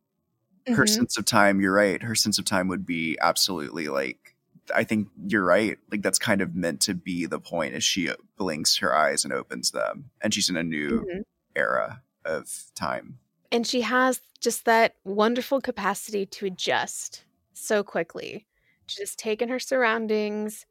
Her 0.72 0.86
Mhm. 0.86 0.88
sense 0.88 1.18
of 1.18 1.26
time, 1.26 1.62
you're 1.62 1.74
right. 1.74 2.02
Her 2.04 2.16
sense 2.16 2.40
of 2.40 2.46
time 2.46 2.68
would 2.70 2.86
be 2.86 3.18
absolutely 3.22 3.90
like, 3.90 4.36
I 4.76 4.84
think 4.86 5.10
you're 5.28 5.46
right. 5.46 5.78
Like, 5.92 6.04
that's 6.04 6.20
kind 6.20 6.42
of 6.42 6.56
meant 6.56 6.82
to 6.84 6.94
be 6.96 7.26
the 7.28 7.40
point 7.40 7.76
as 7.76 7.84
she 7.84 8.12
blinks 8.38 8.78
her 8.78 8.96
eyes 8.96 9.24
and 9.26 9.34
opens 9.34 9.72
them. 9.72 10.12
And 10.22 10.34
she's 10.34 10.50
in 10.50 10.58
a 10.58 10.64
new 10.64 11.10
Mhm. 11.14 11.24
era 11.56 12.04
of 12.26 12.72
time. 12.76 13.20
and 13.52 13.68
she 13.68 13.82
has 13.82 14.20
just 14.42 14.66
that 14.66 14.96
wonderful 15.04 15.62
capacity 15.62 16.26
to 16.26 16.46
adjust 16.48 17.26
so 17.54 17.84
quickly 17.84 18.48
to 18.88 18.96
just 18.96 19.20
take 19.20 19.42
in 19.42 19.50
her 19.50 19.60
surroundings 19.60 20.66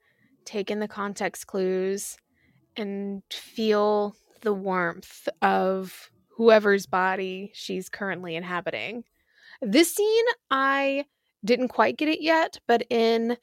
take 0.44 0.70
in 0.70 0.80
the 0.80 0.88
context 0.88 1.46
clues 1.46 2.16
and 2.76 3.22
feel 3.32 4.16
the 4.42 4.52
warmth 4.52 5.28
of 5.40 6.10
whoever's 6.28 6.86
body 6.86 7.50
she's 7.54 7.88
currently 7.88 8.36
inhabiting 8.36 9.04
this 9.60 9.94
scene 9.94 10.24
i 10.50 11.04
didn't 11.44 11.68
quite 11.68 11.96
get 11.96 12.08
it 12.08 12.20
yet 12.20 12.58
but 12.66 12.82
in 12.90 13.36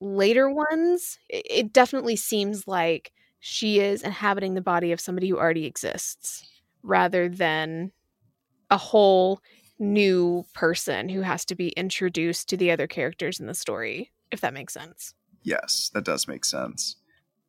later 0.00 0.50
ones 0.50 1.18
it 1.28 1.72
definitely 1.72 2.16
seems 2.16 2.66
like 2.66 3.12
she 3.40 3.80
is 3.80 4.02
inhabiting 4.02 4.54
the 4.54 4.60
body 4.60 4.92
of 4.92 5.00
somebody 5.00 5.28
who 5.28 5.38
already 5.38 5.64
exists 5.64 6.48
rather 6.82 7.28
than 7.28 7.92
a 8.70 8.76
whole 8.76 9.40
new 9.78 10.44
person 10.54 11.08
who 11.08 11.20
has 11.22 11.44
to 11.44 11.54
be 11.54 11.68
introduced 11.70 12.48
to 12.48 12.56
the 12.56 12.70
other 12.70 12.86
characters 12.86 13.40
in 13.40 13.46
the 13.46 13.54
story, 13.54 14.10
if 14.30 14.40
that 14.40 14.54
makes 14.54 14.74
sense. 14.74 15.14
Yes, 15.42 15.90
that 15.94 16.04
does 16.04 16.26
make 16.26 16.44
sense. 16.44 16.96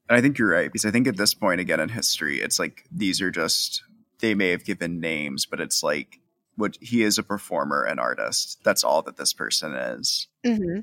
And 0.09 0.17
I 0.17 0.21
think 0.21 0.37
you're 0.37 0.49
right 0.49 0.71
because 0.71 0.85
I 0.85 0.91
think 0.91 1.07
at 1.07 1.17
this 1.17 1.33
point 1.33 1.61
again 1.61 1.79
in 1.79 1.89
history, 1.89 2.41
it's 2.41 2.59
like 2.59 2.85
these 2.91 3.21
are 3.21 3.31
just 3.31 3.83
they 4.19 4.33
may 4.33 4.49
have 4.49 4.65
given 4.65 4.99
names, 4.99 5.45
but 5.45 5.61
it's 5.61 5.83
like 5.83 6.19
what 6.55 6.77
he 6.81 7.03
is 7.03 7.17
a 7.17 7.23
performer 7.23 7.83
and 7.83 7.99
artist. 7.99 8.59
That's 8.63 8.83
all 8.83 9.01
that 9.03 9.17
this 9.17 9.33
person 9.33 9.73
is. 9.73 10.27
Mm-hmm. 10.45 10.81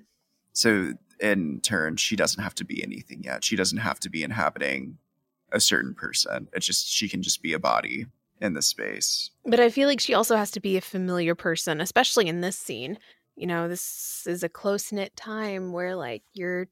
So 0.52 0.92
in 1.20 1.60
turn, 1.60 1.96
she 1.96 2.16
doesn't 2.16 2.42
have 2.42 2.54
to 2.54 2.64
be 2.64 2.82
anything 2.82 3.24
yet. 3.24 3.44
She 3.44 3.56
doesn't 3.56 3.78
have 3.78 4.00
to 4.00 4.08
be 4.08 4.22
inhabiting 4.22 4.98
a 5.52 5.60
certain 5.60 5.94
person. 5.94 6.48
It's 6.52 6.66
just 6.66 6.88
she 6.88 7.08
can 7.08 7.22
just 7.22 7.42
be 7.42 7.52
a 7.52 7.58
body 7.58 8.06
in 8.40 8.54
the 8.54 8.62
space. 8.62 9.30
But 9.44 9.60
I 9.60 9.70
feel 9.70 9.88
like 9.88 10.00
she 10.00 10.14
also 10.14 10.36
has 10.36 10.50
to 10.52 10.60
be 10.60 10.76
a 10.76 10.82
familiar 10.82 11.34
person, 11.34 11.80
especially 11.80 12.26
in 12.28 12.40
this 12.40 12.56
scene. 12.56 12.98
You 13.34 13.46
know, 13.46 13.68
this 13.68 14.26
is 14.26 14.42
a 14.42 14.48
close 14.48 14.92
knit 14.92 15.14
time 15.16 15.72
where, 15.72 15.94
like, 15.94 16.22
your, 16.32 16.68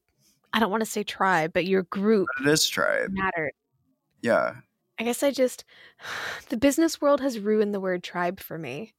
I 0.53 0.59
don't 0.59 0.71
want 0.71 0.81
to 0.81 0.89
say 0.89 1.03
tribe, 1.03 1.53
but 1.53 1.65
your 1.65 1.83
group 1.83 2.27
But 2.37 2.47
it 2.47 2.51
is 2.51 2.67
tribe. 2.67 3.09
mattered. 3.11 3.51
Yeah. 4.21 4.55
I 4.97 5.03
guess 5.03 5.23
I 5.23 5.31
just, 5.31 5.65
the 6.49 6.57
business 6.57 7.01
world 7.01 7.21
has 7.21 7.39
ruined 7.39 7.73
the 7.73 7.79
word 7.79 8.03
tribe 8.03 8.39
for 8.39 8.57
me. 8.57 8.93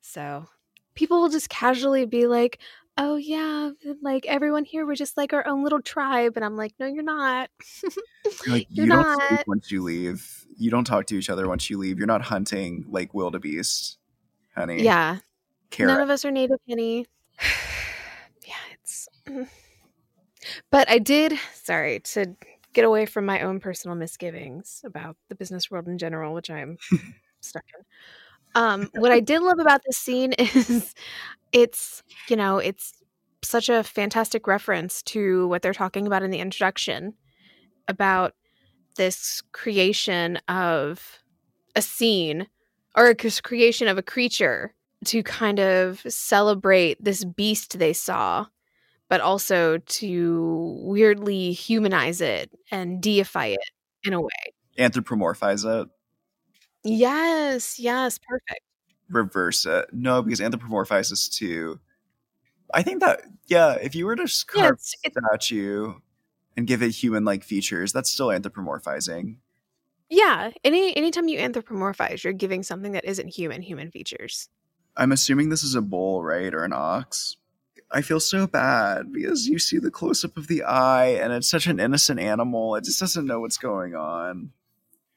So 0.00 0.46
people 0.94 1.20
will 1.20 1.28
just 1.28 1.48
casually 1.48 2.06
be 2.06 2.26
like, 2.26 2.58
oh, 2.98 3.16
yeah, 3.16 3.70
like 4.02 4.26
everyone 4.26 4.64
here, 4.64 4.86
we're 4.86 4.94
just 4.94 5.16
like 5.16 5.32
our 5.32 5.46
own 5.46 5.62
little 5.62 5.80
tribe. 5.80 6.32
And 6.36 6.44
I'm 6.44 6.56
like, 6.56 6.74
no, 6.78 6.86
you're 6.86 7.02
not. 7.02 7.50
You're 7.82 8.54
like 8.54 8.66
You're 8.70 8.86
you 8.86 8.92
don't 8.92 9.22
sleep 9.28 9.46
once 9.46 9.70
you 9.70 9.82
leave. 9.82 10.46
You 10.56 10.70
don't 10.70 10.84
talk 10.84 11.06
to 11.06 11.16
each 11.16 11.30
other 11.30 11.48
once 11.48 11.70
you 11.70 11.78
leave. 11.78 11.98
You're 11.98 12.06
not 12.06 12.22
hunting 12.22 12.84
like 12.88 13.14
wildebeest, 13.14 13.98
honey. 14.54 14.82
Yeah. 14.82 15.18
Carrot. 15.70 15.94
None 15.94 16.02
of 16.02 16.10
us 16.10 16.24
are 16.24 16.30
native, 16.30 16.58
honey. 16.68 17.06
yeah, 18.46 18.54
it's. 18.72 19.08
Mm. 19.26 19.48
But 20.70 20.88
I 20.90 20.98
did, 20.98 21.34
sorry, 21.54 22.00
to 22.00 22.34
get 22.72 22.84
away 22.84 23.06
from 23.06 23.26
my 23.26 23.40
own 23.42 23.60
personal 23.60 23.96
misgivings 23.96 24.82
about 24.84 25.16
the 25.28 25.34
business 25.34 25.70
world 25.70 25.86
in 25.86 25.98
general, 25.98 26.34
which 26.34 26.50
I'm 26.50 26.78
stuck 27.40 27.64
in. 27.76 27.84
Um, 28.54 28.90
what 28.94 29.12
I 29.12 29.20
did 29.20 29.42
love 29.42 29.58
about 29.58 29.82
this 29.86 29.96
scene 29.96 30.32
is 30.38 30.94
it's, 31.52 32.02
you 32.28 32.36
know, 32.36 32.58
it's 32.58 32.92
such 33.42 33.68
a 33.68 33.82
fantastic 33.82 34.46
reference 34.46 35.02
to 35.02 35.48
what 35.48 35.62
they're 35.62 35.72
talking 35.72 36.06
about 36.06 36.22
in 36.22 36.30
the 36.30 36.38
introduction 36.38 37.14
about 37.88 38.34
this 38.96 39.42
creation 39.52 40.38
of 40.48 41.22
a 41.74 41.82
scene 41.82 42.46
or 42.94 43.08
a 43.08 43.14
creation 43.14 43.88
of 43.88 43.98
a 43.98 44.02
creature 44.02 44.74
to 45.06 45.22
kind 45.22 45.58
of 45.58 46.00
celebrate 46.06 47.02
this 47.02 47.24
beast 47.24 47.78
they 47.78 47.92
saw, 47.92 48.46
but 49.12 49.20
also 49.20 49.76
to 49.76 50.78
weirdly 50.80 51.52
humanize 51.52 52.22
it 52.22 52.50
and 52.70 53.02
deify 53.02 53.44
it 53.44 53.60
in 54.04 54.14
a 54.14 54.20
way. 54.22 54.30
Anthropomorphize 54.78 55.66
it. 55.66 55.86
Yes, 56.82 57.78
yes, 57.78 58.18
perfect. 58.26 58.62
Reverse 59.10 59.66
it. 59.66 59.90
No, 59.92 60.22
because 60.22 60.40
anthropomorphize 60.40 61.12
is 61.12 61.28
too. 61.28 61.78
I 62.72 62.82
think 62.82 63.00
that 63.00 63.20
yeah, 63.48 63.74
if 63.74 63.94
you 63.94 64.06
were 64.06 64.16
to 64.16 64.22
carve 64.46 64.62
Yeah, 64.64 64.70
it's, 64.70 64.94
a 65.04 65.10
statue 65.10 65.92
and 66.56 66.66
give 66.66 66.82
it 66.82 66.92
human-like 66.92 67.44
features, 67.44 67.92
that's 67.92 68.10
still 68.10 68.28
anthropomorphizing. 68.28 69.36
yeah. 70.08 70.52
Any 70.64 70.96
anytime 70.96 71.28
you 71.28 71.38
anthropomorphize, 71.38 72.24
you're 72.24 72.32
giving 72.32 72.62
something 72.62 72.92
that 72.92 73.04
isn't 73.04 73.28
human 73.28 73.60
human 73.60 73.90
features. 73.90 74.48
I'm 74.96 75.12
assuming 75.12 75.50
this 75.50 75.64
is 75.64 75.74
a 75.74 75.82
bull, 75.82 76.24
right, 76.24 76.54
or 76.54 76.64
an 76.64 76.72
ox. 76.72 77.36
I 77.92 78.00
feel 78.02 78.20
so 78.20 78.46
bad 78.46 79.12
because 79.12 79.46
you 79.46 79.58
see 79.58 79.78
the 79.78 79.90
close 79.90 80.24
up 80.24 80.36
of 80.36 80.46
the 80.48 80.62
eye, 80.62 81.08
and 81.08 81.32
it's 81.32 81.48
such 81.50 81.66
an 81.66 81.78
innocent 81.78 82.18
animal. 82.20 82.74
It 82.76 82.84
just 82.84 83.00
doesn't 83.00 83.26
know 83.26 83.40
what's 83.40 83.58
going 83.58 83.94
on. 83.94 84.52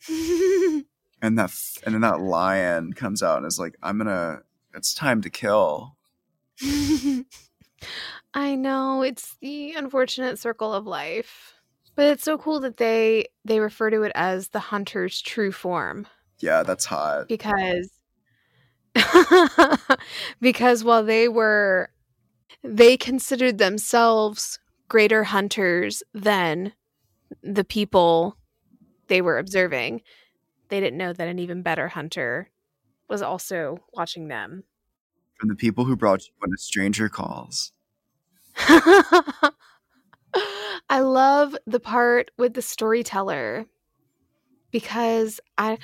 And 1.21 1.39
that, 1.39 1.51
and 1.83 1.95
then 1.95 2.01
that 2.01 2.19
lion 2.19 2.93
comes 2.93 3.23
out 3.23 3.37
and 3.37 3.47
is 3.47 3.57
like, 3.57 3.75
"I'm 3.81 3.97
gonna. 3.97 4.41
It's 4.75 4.93
time 4.93 5.21
to 5.23 5.29
kill." 5.29 5.95
I 8.33 8.55
know 8.55 9.01
it's 9.01 9.35
the 9.41 9.73
unfortunate 9.73 10.37
circle 10.37 10.73
of 10.73 10.85
life. 10.85 11.53
But 11.95 12.07
it's 12.07 12.23
so 12.23 12.37
cool 12.37 12.59
that 12.59 12.77
they 12.77 13.27
they 13.45 13.59
refer 13.59 13.89
to 13.89 14.03
it 14.03 14.11
as 14.13 14.49
the 14.49 14.59
hunter's 14.59 15.21
true 15.21 15.51
form 15.53 16.05
Yeah, 16.39 16.61
that's 16.63 16.85
hot. 16.85 17.27
because 17.29 17.89
because 20.41 20.83
while 20.83 21.03
they 21.03 21.27
were 21.29 21.89
they 22.63 22.97
considered 22.97 23.57
themselves 23.57 24.59
greater 24.87 25.23
hunters 25.25 26.03
than 26.13 26.73
the 27.41 27.63
people 27.63 28.37
they 29.07 29.21
were 29.21 29.37
observing. 29.37 30.01
They 30.69 30.79
didn't 30.79 30.97
know 30.97 31.13
that 31.13 31.27
an 31.27 31.39
even 31.39 31.61
better 31.61 31.89
hunter 31.89 32.49
was 33.07 33.21
also 33.21 33.79
watching 33.93 34.27
them. 34.27 34.63
From 35.39 35.49
the 35.49 35.55
people 35.55 35.85
who 35.85 35.95
brought 35.95 36.25
you 36.25 36.33
when 36.39 36.51
a 36.53 36.57
stranger 36.57 37.09
calls. 37.09 37.71
I 40.89 40.99
love 40.99 41.55
the 41.65 41.79
part 41.79 42.31
with 42.37 42.53
the 42.53 42.61
storyteller 42.61 43.65
because 44.71 45.39
I 45.57 45.77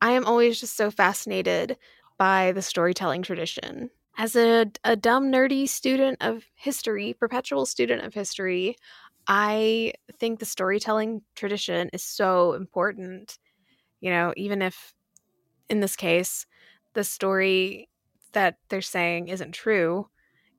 I 0.00 0.12
am 0.12 0.24
always 0.24 0.60
just 0.60 0.76
so 0.76 0.90
fascinated 0.90 1.76
by 2.18 2.52
the 2.52 2.62
storytelling 2.62 3.22
tradition. 3.22 3.90
As 4.20 4.36
a, 4.36 4.66
a 4.84 4.96
dumb 4.96 5.32
nerdy 5.32 5.66
student 5.66 6.18
of 6.20 6.44
history, 6.54 7.14
perpetual 7.14 7.64
student 7.64 8.04
of 8.04 8.12
history, 8.12 8.76
I 9.26 9.94
think 10.18 10.40
the 10.40 10.44
storytelling 10.44 11.22
tradition 11.34 11.88
is 11.94 12.04
so 12.04 12.52
important. 12.52 13.38
You 14.02 14.10
know, 14.10 14.34
even 14.36 14.60
if 14.60 14.92
in 15.70 15.80
this 15.80 15.96
case 15.96 16.44
the 16.92 17.02
story 17.02 17.88
that 18.32 18.58
they're 18.68 18.82
saying 18.82 19.28
isn't 19.28 19.52
true, 19.52 20.10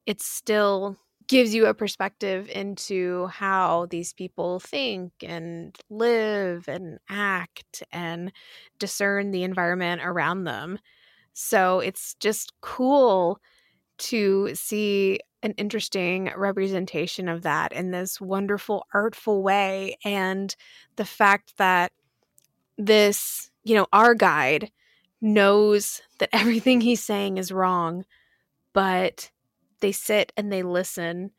it 0.08 0.22
still 0.22 0.98
gives 1.28 1.54
you 1.54 1.68
a 1.68 1.76
perspective 1.76 2.50
into 2.50 3.28
how 3.28 3.86
these 3.92 4.12
people 4.12 4.60
think 4.60 5.14
and 5.22 5.78
live 5.92 6.68
and 6.68 6.98
act 7.10 7.84
and 7.92 8.32
discern 8.80 9.30
the 9.30 9.44
environment 9.44 10.02
around 10.04 10.46
them. 10.46 10.80
So 11.34 11.80
it's 11.80 12.16
just 12.16 12.54
cool 12.62 13.40
to 14.00 14.54
see 14.56 15.20
an 15.44 15.54
interesting 15.58 16.32
representation 16.36 17.28
of 17.30 17.44
that 17.44 17.74
in 17.74 17.92
this 17.92 18.22
wonderful, 18.22 18.86
artful 18.94 19.44
way. 19.44 19.98
And 20.06 20.56
the 20.98 21.06
fact 21.06 21.58
that 21.58 21.92
this, 22.78 23.50
you 23.64 23.76
know, 23.76 23.88
our 23.94 24.16
guide 24.16 24.72
knows 25.22 26.02
that 26.20 26.30
everything 26.34 26.82
he's 26.82 27.04
saying 27.04 27.38
is 27.38 27.52
wrong, 27.52 28.06
but 28.74 29.32
they 29.82 29.92
sit 29.92 30.32
and 30.38 30.52
they 30.52 30.64
listen 30.64 31.32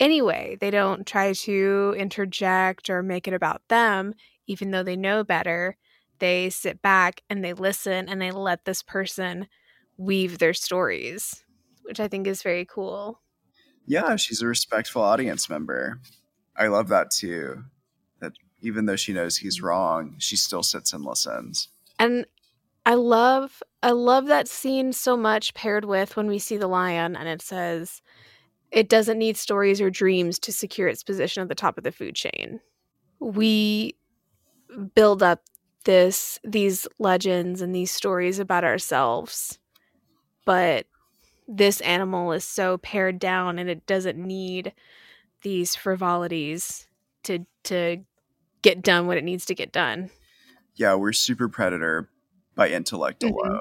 anyway. 0.00 0.56
They 0.60 0.70
don't 0.70 1.06
try 1.06 1.32
to 1.32 1.94
interject 1.98 2.90
or 2.90 3.02
make 3.02 3.28
it 3.28 3.34
about 3.34 3.62
them, 3.68 4.14
even 4.46 4.70
though 4.70 4.82
they 4.82 4.96
know 4.96 5.24
better. 5.24 5.76
They 6.20 6.50
sit 6.50 6.80
back 6.80 7.22
and 7.28 7.44
they 7.44 7.52
listen 7.52 8.08
and 8.08 8.20
they 8.20 8.30
let 8.30 8.64
this 8.64 8.82
person 8.82 9.48
weave 9.96 10.38
their 10.38 10.54
stories, 10.54 11.44
which 11.82 12.00
I 12.00 12.08
think 12.08 12.26
is 12.26 12.42
very 12.42 12.64
cool. 12.64 13.20
Yeah, 13.86 14.16
she's 14.16 14.40
a 14.40 14.46
respectful 14.46 15.02
audience 15.02 15.50
member. 15.50 16.00
I 16.56 16.68
love 16.68 16.88
that 16.88 17.10
too. 17.10 17.64
That 18.20 18.32
even 18.60 18.86
though 18.86 18.96
she 18.96 19.12
knows 19.12 19.38
he's 19.38 19.60
wrong, 19.60 20.14
she 20.18 20.36
still 20.36 20.62
sits 20.62 20.92
and 20.92 21.04
listens. 21.04 21.68
And 21.98 22.26
I 22.86 22.94
love 22.94 23.62
I 23.82 23.90
love 23.90 24.26
that 24.26 24.48
scene 24.48 24.92
so 24.92 25.16
much 25.16 25.54
paired 25.54 25.84
with 25.84 26.16
when 26.16 26.26
we 26.26 26.38
see 26.38 26.56
the 26.56 26.66
lion 26.66 27.16
and 27.16 27.28
it 27.28 27.42
says 27.42 28.02
it 28.70 28.88
doesn't 28.88 29.18
need 29.18 29.36
stories 29.36 29.80
or 29.80 29.90
dreams 29.90 30.38
to 30.40 30.52
secure 30.52 30.88
its 30.88 31.02
position 31.02 31.42
at 31.42 31.48
the 31.48 31.54
top 31.54 31.76
of 31.76 31.84
the 31.84 31.92
food 31.92 32.14
chain. 32.14 32.60
We 33.18 33.96
build 34.94 35.22
up 35.22 35.42
this 35.84 36.38
these 36.44 36.86
legends 36.98 37.60
and 37.60 37.74
these 37.74 37.90
stories 37.90 38.38
about 38.38 38.64
ourselves. 38.64 39.58
But 40.44 40.86
this 41.48 41.80
animal 41.80 42.32
is 42.32 42.44
so 42.44 42.78
pared 42.78 43.18
down 43.18 43.58
and 43.58 43.68
it 43.68 43.86
doesn't 43.86 44.18
need 44.18 44.72
these 45.42 45.74
frivolities 45.74 46.86
to 47.24 47.46
to 47.64 47.98
get 48.62 48.82
done 48.82 49.06
what 49.06 49.16
it 49.16 49.24
needs 49.24 49.46
to 49.46 49.54
get 49.54 49.72
done. 49.72 50.10
Yeah, 50.76 50.94
we're 50.94 51.12
super 51.12 51.48
predator 51.48 52.08
by 52.54 52.68
intellect 52.68 53.22
Mhm. 53.22 53.32
alone. 53.32 53.60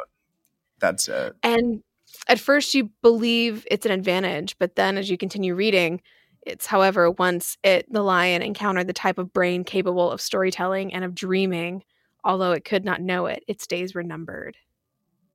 That's 0.79 1.07
it. 1.07 1.35
And 1.43 1.83
at 2.27 2.39
first 2.39 2.73
you 2.73 2.91
believe 3.01 3.65
it's 3.69 3.85
an 3.85 3.91
advantage, 3.91 4.57
but 4.57 4.75
then 4.75 4.97
as 4.97 5.09
you 5.09 5.17
continue 5.17 5.55
reading, 5.55 6.01
it's 6.45 6.65
however 6.65 7.11
once 7.11 7.57
it 7.63 7.91
the 7.91 8.01
lion 8.01 8.41
encountered 8.41 8.87
the 8.87 8.93
type 8.93 9.17
of 9.17 9.33
brain 9.33 9.63
capable 9.63 10.09
of 10.11 10.21
storytelling 10.21 10.93
and 10.93 11.03
of 11.03 11.13
dreaming, 11.15 11.83
although 12.23 12.51
it 12.51 12.65
could 12.65 12.85
not 12.85 13.01
know 13.01 13.25
it, 13.27 13.43
its 13.47 13.67
days 13.67 13.93
were 13.93 14.03
numbered. 14.03 14.57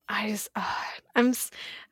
I 0.08 0.30
just 0.30 0.50
ah, 0.56 0.94
I'm 1.14 1.32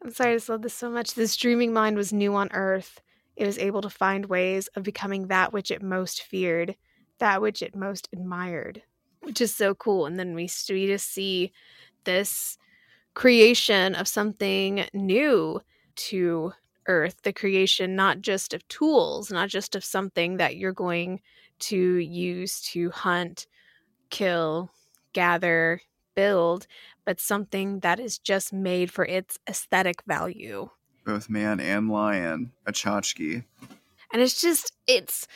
I'm 0.02 0.10
sorry 0.10 0.32
I 0.32 0.36
just 0.36 0.48
love 0.48 0.62
this 0.62 0.74
so 0.74 0.90
much. 0.90 1.14
This 1.14 1.36
dreaming 1.36 1.72
mind 1.72 1.96
was 1.96 2.12
new 2.12 2.34
on 2.34 2.50
earth. 2.52 3.00
It 3.36 3.46
was 3.46 3.58
able 3.58 3.80
to 3.82 3.90
find 3.90 4.26
ways 4.26 4.68
of 4.76 4.82
becoming 4.82 5.28
that 5.28 5.52
which 5.52 5.70
it 5.70 5.82
most 5.82 6.22
feared, 6.22 6.76
that 7.18 7.40
which 7.40 7.62
it 7.62 7.74
most 7.74 8.08
admired, 8.12 8.82
which 9.22 9.40
is 9.40 9.54
so 9.54 9.74
cool. 9.74 10.04
And 10.06 10.18
then 10.18 10.34
we, 10.34 10.50
we 10.68 10.86
just 10.86 11.10
see 11.12 11.52
this 12.04 12.58
creation 13.14 13.94
of 13.94 14.08
something 14.08 14.86
new 14.92 15.60
to 15.96 16.52
earth 16.86 17.22
the 17.22 17.32
creation 17.32 17.94
not 17.94 18.20
just 18.20 18.52
of 18.54 18.66
tools 18.68 19.30
not 19.30 19.48
just 19.48 19.76
of 19.76 19.84
something 19.84 20.38
that 20.38 20.56
you're 20.56 20.72
going 20.72 21.20
to 21.60 21.96
use 21.98 22.60
to 22.60 22.90
hunt 22.90 23.46
kill 24.10 24.70
gather 25.12 25.80
build 26.14 26.66
but 27.04 27.18
something 27.20 27.80
that 27.80 27.98
is 27.98 28.18
just 28.18 28.52
made 28.52 28.90
for 28.90 29.04
its 29.04 29.38
aesthetic 29.48 30.02
value 30.06 30.68
Both 31.04 31.28
man 31.30 31.58
and 31.60 31.88
lion. 31.90 32.52
A 32.66 32.72
tchotchke. 32.72 33.44
and 34.12 34.22
it's 34.22 34.40
just 34.40 34.72
it's 34.86 35.26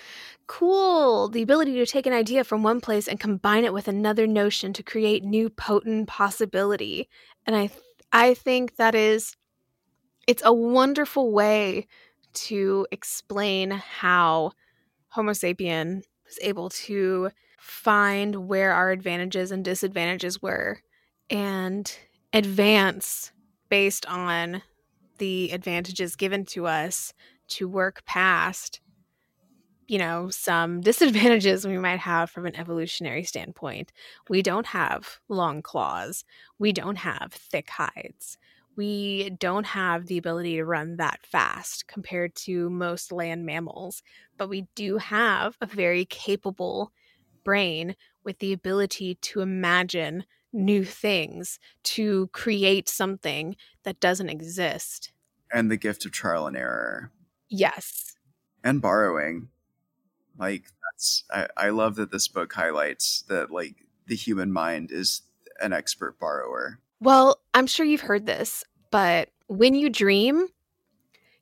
cool 0.46 1.28
the 1.28 1.42
ability 1.42 1.74
to 1.74 1.86
take 1.86 2.06
an 2.06 2.12
idea 2.12 2.44
from 2.44 2.62
one 2.62 2.80
place 2.80 3.08
and 3.08 3.18
combine 3.18 3.64
it 3.64 3.72
with 3.72 3.88
another 3.88 4.26
notion 4.26 4.72
to 4.74 4.82
create 4.82 5.24
new 5.24 5.48
potent 5.50 6.06
possibility 6.08 7.08
and 7.46 7.56
i 7.56 7.68
i 8.12 8.32
think 8.34 8.76
that 8.76 8.94
is 8.94 9.34
it's 10.26 10.42
a 10.44 10.52
wonderful 10.52 11.32
way 11.32 11.86
to 12.34 12.86
explain 12.92 13.70
how 13.70 14.52
homo 15.08 15.32
sapien 15.32 16.02
was 16.26 16.38
able 16.42 16.68
to 16.68 17.30
find 17.66 18.48
where 18.48 18.72
our 18.72 18.90
advantages 18.90 19.50
and 19.50 19.64
disadvantages 19.64 20.40
were 20.40 20.80
and 21.28 21.98
advance 22.32 23.32
based 23.68 24.06
on 24.06 24.62
the 25.18 25.50
advantages 25.50 26.14
given 26.14 26.44
to 26.44 26.66
us 26.66 27.12
to 27.48 27.68
work 27.68 28.04
past 28.04 28.80
you 29.88 29.98
know, 29.98 30.28
some 30.30 30.80
disadvantages 30.82 31.64
we 31.64 31.78
might 31.78 32.00
have 32.00 32.28
from 32.28 32.44
an 32.44 32.56
evolutionary 32.56 33.22
standpoint. 33.22 33.92
We 34.28 34.42
don't 34.42 34.66
have 34.66 35.20
long 35.28 35.62
claws. 35.62 36.24
We 36.58 36.72
don't 36.72 36.96
have 36.96 37.32
thick 37.32 37.70
hides. 37.70 38.36
We 38.76 39.30
don't 39.38 39.64
have 39.64 40.06
the 40.06 40.18
ability 40.18 40.56
to 40.56 40.64
run 40.64 40.96
that 40.96 41.24
fast 41.24 41.86
compared 41.86 42.34
to 42.36 42.68
most 42.68 43.12
land 43.12 43.46
mammals, 43.46 44.02
but 44.36 44.48
we 44.48 44.66
do 44.74 44.98
have 44.98 45.56
a 45.60 45.66
very 45.66 46.04
capable 46.04 46.92
brain 47.46 47.94
with 48.24 48.40
the 48.40 48.52
ability 48.52 49.14
to 49.22 49.40
imagine 49.40 50.24
new 50.52 50.84
things, 50.84 51.58
to 51.84 52.28
create 52.32 52.88
something 52.88 53.56
that 53.84 54.00
doesn't 54.00 54.28
exist. 54.28 55.12
And 55.52 55.70
the 55.70 55.76
gift 55.76 56.04
of 56.04 56.12
trial 56.12 56.46
and 56.46 56.56
error. 56.56 57.12
Yes. 57.48 58.16
And 58.64 58.82
borrowing. 58.82 59.48
Like 60.38 60.64
that's 60.90 61.24
I, 61.30 61.46
I 61.56 61.68
love 61.70 61.94
that 61.96 62.10
this 62.10 62.28
book 62.28 62.52
highlights 62.52 63.24
that 63.28 63.50
like 63.50 63.76
the 64.06 64.16
human 64.16 64.52
mind 64.52 64.90
is 64.90 65.22
an 65.60 65.72
expert 65.72 66.18
borrower. 66.18 66.80
Well, 67.00 67.40
I'm 67.54 67.66
sure 67.66 67.86
you've 67.86 68.00
heard 68.00 68.26
this, 68.26 68.64
but 68.90 69.30
when 69.46 69.74
you 69.74 69.88
dream, 69.88 70.48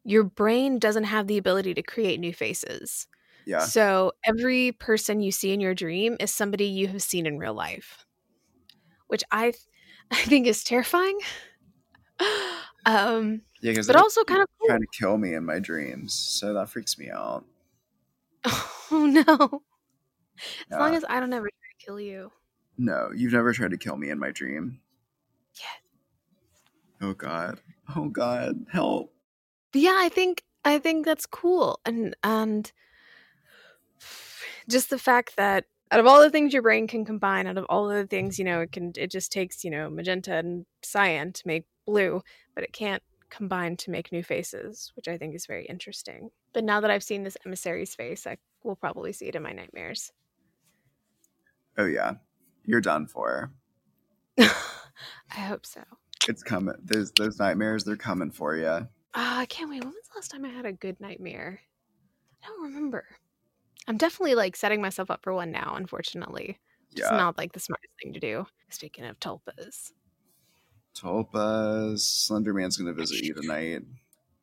your 0.05 0.25
brain 0.25 0.79
doesn't 0.79 1.05
have 1.05 1.27
the 1.27 1.38
ability 1.38 1.75
to 1.75 1.83
create 1.83 2.21
new 2.21 2.33
faces. 2.33 3.07
Yeah. 3.47 3.59
So 3.67 4.13
every 4.25 4.73
person 4.73 5.21
you 5.21 5.33
see 5.33 5.53
in 5.53 5.61
your 5.61 5.75
dream 5.75 6.17
is 6.21 6.33
somebody 6.33 6.67
you 6.67 6.89
have 6.89 7.03
seen 7.03 7.27
in 7.27 7.39
real 7.39 7.55
life, 7.55 8.05
which 9.09 9.25
I, 9.31 9.53
I 10.11 10.17
think 10.17 10.47
is 10.47 10.65
terrifying. 10.65 11.19
um, 12.87 13.43
Yeah, 13.61 13.73
because 13.73 13.87
but 13.87 13.97
also 13.97 14.25
kind 14.25 14.43
of 14.43 14.49
cool. 14.61 14.69
trying 14.69 14.81
to 14.81 14.87
kill 14.99 15.19
me 15.19 15.35
in 15.35 15.45
my 15.45 15.59
dreams, 15.59 16.13
so 16.15 16.55
that 16.55 16.69
freaks 16.69 16.99
me 16.99 17.11
out. 17.11 17.45
Oh 18.91 19.07
no! 19.07 19.63
As 20.71 20.79
long 20.79 20.95
as 20.95 21.05
I 21.09 21.21
don't 21.21 21.33
ever 21.33 21.49
try 21.49 21.69
to 21.79 21.85
kill 21.87 22.01
you. 22.01 22.31
No, 22.77 23.11
you've 23.15 23.33
never 23.33 23.53
tried 23.53 23.71
to 23.73 23.77
kill 23.79 23.97
me 23.97 24.11
in 24.11 24.19
my 24.19 24.31
dream. 24.31 24.81
Yeah. 25.61 25.69
Oh 27.01 27.15
God. 27.15 27.61
Oh 27.95 28.09
God. 28.09 28.67
Help. 28.71 29.15
But 29.73 29.81
yeah, 29.83 29.97
I 29.99 30.09
think 30.09 30.45
I 30.65 30.79
think 30.79 31.05
that's 31.05 31.27
cool, 31.27 31.81
and 31.85 32.17
and 32.23 32.71
just 34.68 34.90
the 34.90 34.98
fact 34.98 35.37
that 35.37 35.64
out 35.90 36.00
of 36.00 36.07
all 36.07 36.20
the 36.20 36.31
things 36.31 36.53
your 36.53 36.62
brain 36.62 36.87
can 36.87 37.05
combine, 37.05 37.46
out 37.46 37.59
of 37.59 37.66
all 37.68 37.88
the 37.88 38.07
things 38.07 38.38
you 38.38 38.44
know, 38.44 38.61
it 38.61 38.72
can 38.72 38.92
it 38.96 39.11
just 39.11 39.33
takes 39.33 39.64
you 39.64 39.70
know 39.70 39.90
magenta 39.90 40.35
and 40.35 40.66
cyan 40.83 41.33
to 41.33 41.42
make 41.46 41.64
blue, 41.87 42.22
but 42.55 42.64
it 42.64 42.72
can't 42.72 43.03
combine 43.31 43.77
to 43.77 43.90
make 43.90 44.12
new 44.12 44.22
faces, 44.22 44.92
which 44.94 45.09
I 45.09 45.18
think 45.18 45.35
is 45.35 45.46
very 45.46 45.66
interesting. 45.66 46.31
But 46.53 46.64
now 46.64 46.81
that 46.81 46.90
I've 46.90 47.03
seen 47.03 47.24
this 47.24 47.37
emissary's 47.44 47.94
face, 47.94 48.27
I 48.27 48.37
will 48.62 48.77
probably 48.77 49.12
see 49.12 49.27
it 49.27 49.35
in 49.35 49.42
my 49.42 49.53
nightmares. 49.53 50.12
Oh 51.77 51.87
yeah. 51.87 52.14
You're 52.64 52.81
done 52.81 53.07
for. 53.07 53.53
I 54.38 54.48
hope 55.33 55.66
so. 55.66 55.83
It's 56.29 56.42
coming. 56.42 56.74
Those 56.83 57.12
those 57.12 57.38
nightmares, 57.38 57.85
they're 57.85 57.96
coming 57.96 58.31
for 58.31 58.57
you. 58.57 58.88
Ah, 59.14 59.40
I 59.40 59.46
can't 59.46 59.70
wait. 59.70 59.85
When 59.85 59.92
was 59.92 60.09
the 60.12 60.18
last 60.18 60.31
time 60.31 60.44
I 60.44 60.48
had 60.48 60.64
a 60.64 60.72
good 60.72 61.00
nightmare? 61.00 61.61
I 62.42 62.48
don't 62.48 62.62
remember. 62.62 63.05
I'm 63.89 63.97
definitely 63.99 64.35
like 64.35 64.57
setting 64.57 64.81
myself 64.81 65.11
up 65.11 65.23
for 65.23 65.33
one 65.35 65.51
now, 65.51 65.75
unfortunately. 65.77 66.59
Yeah. 66.93 67.11
not 67.17 67.37
like 67.39 67.53
the 67.53 67.61
smartest 67.61 67.93
thing 68.03 68.13
to 68.15 68.21
do. 68.21 68.47
Speaking 68.71 69.05
of 69.05 69.19
tulpas, 69.21 69.93
Tulpas. 70.95 72.01
Slender 72.01 72.55
Man's 72.55 72.77
gonna 72.77 72.93
visit 72.93 73.21
you 73.21 73.35
tonight. 73.35 73.83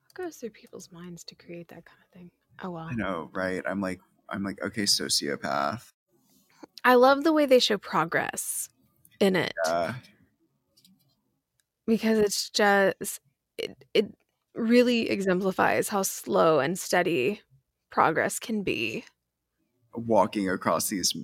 what 0.03 0.13
goes 0.13 0.37
through 0.37 0.51
people's 0.51 0.91
minds 0.91 1.23
to 1.25 1.35
create 1.35 1.67
that 1.69 1.85
kind 1.85 1.99
of 2.03 2.09
thing? 2.11 2.29
Oh 2.61 2.71
well. 2.71 2.87
I 2.89 2.95
know, 2.95 3.29
right? 3.33 3.63
I'm 3.65 3.81
like 3.81 3.99
I'm 4.29 4.43
like, 4.43 4.61
okay, 4.61 4.83
sociopath. 4.83 5.91
I 6.83 6.95
love 6.95 7.23
the 7.23 7.33
way 7.33 7.45
they 7.45 7.59
show 7.59 7.77
progress 7.77 8.69
in 9.19 9.35
it 9.35 9.53
Uh 9.65 9.93
because 11.87 12.17
it's 12.19 12.49
just 12.49 13.19
it, 13.57 13.83
it 13.93 14.13
really 14.55 15.09
exemplifies 15.09 15.89
how 15.89 16.01
slow 16.01 16.59
and 16.59 16.77
steady 16.77 17.41
progress 17.89 18.39
can 18.39 18.63
be. 18.63 19.05
Walking 19.93 20.49
across 20.49 20.89
these 20.89 21.15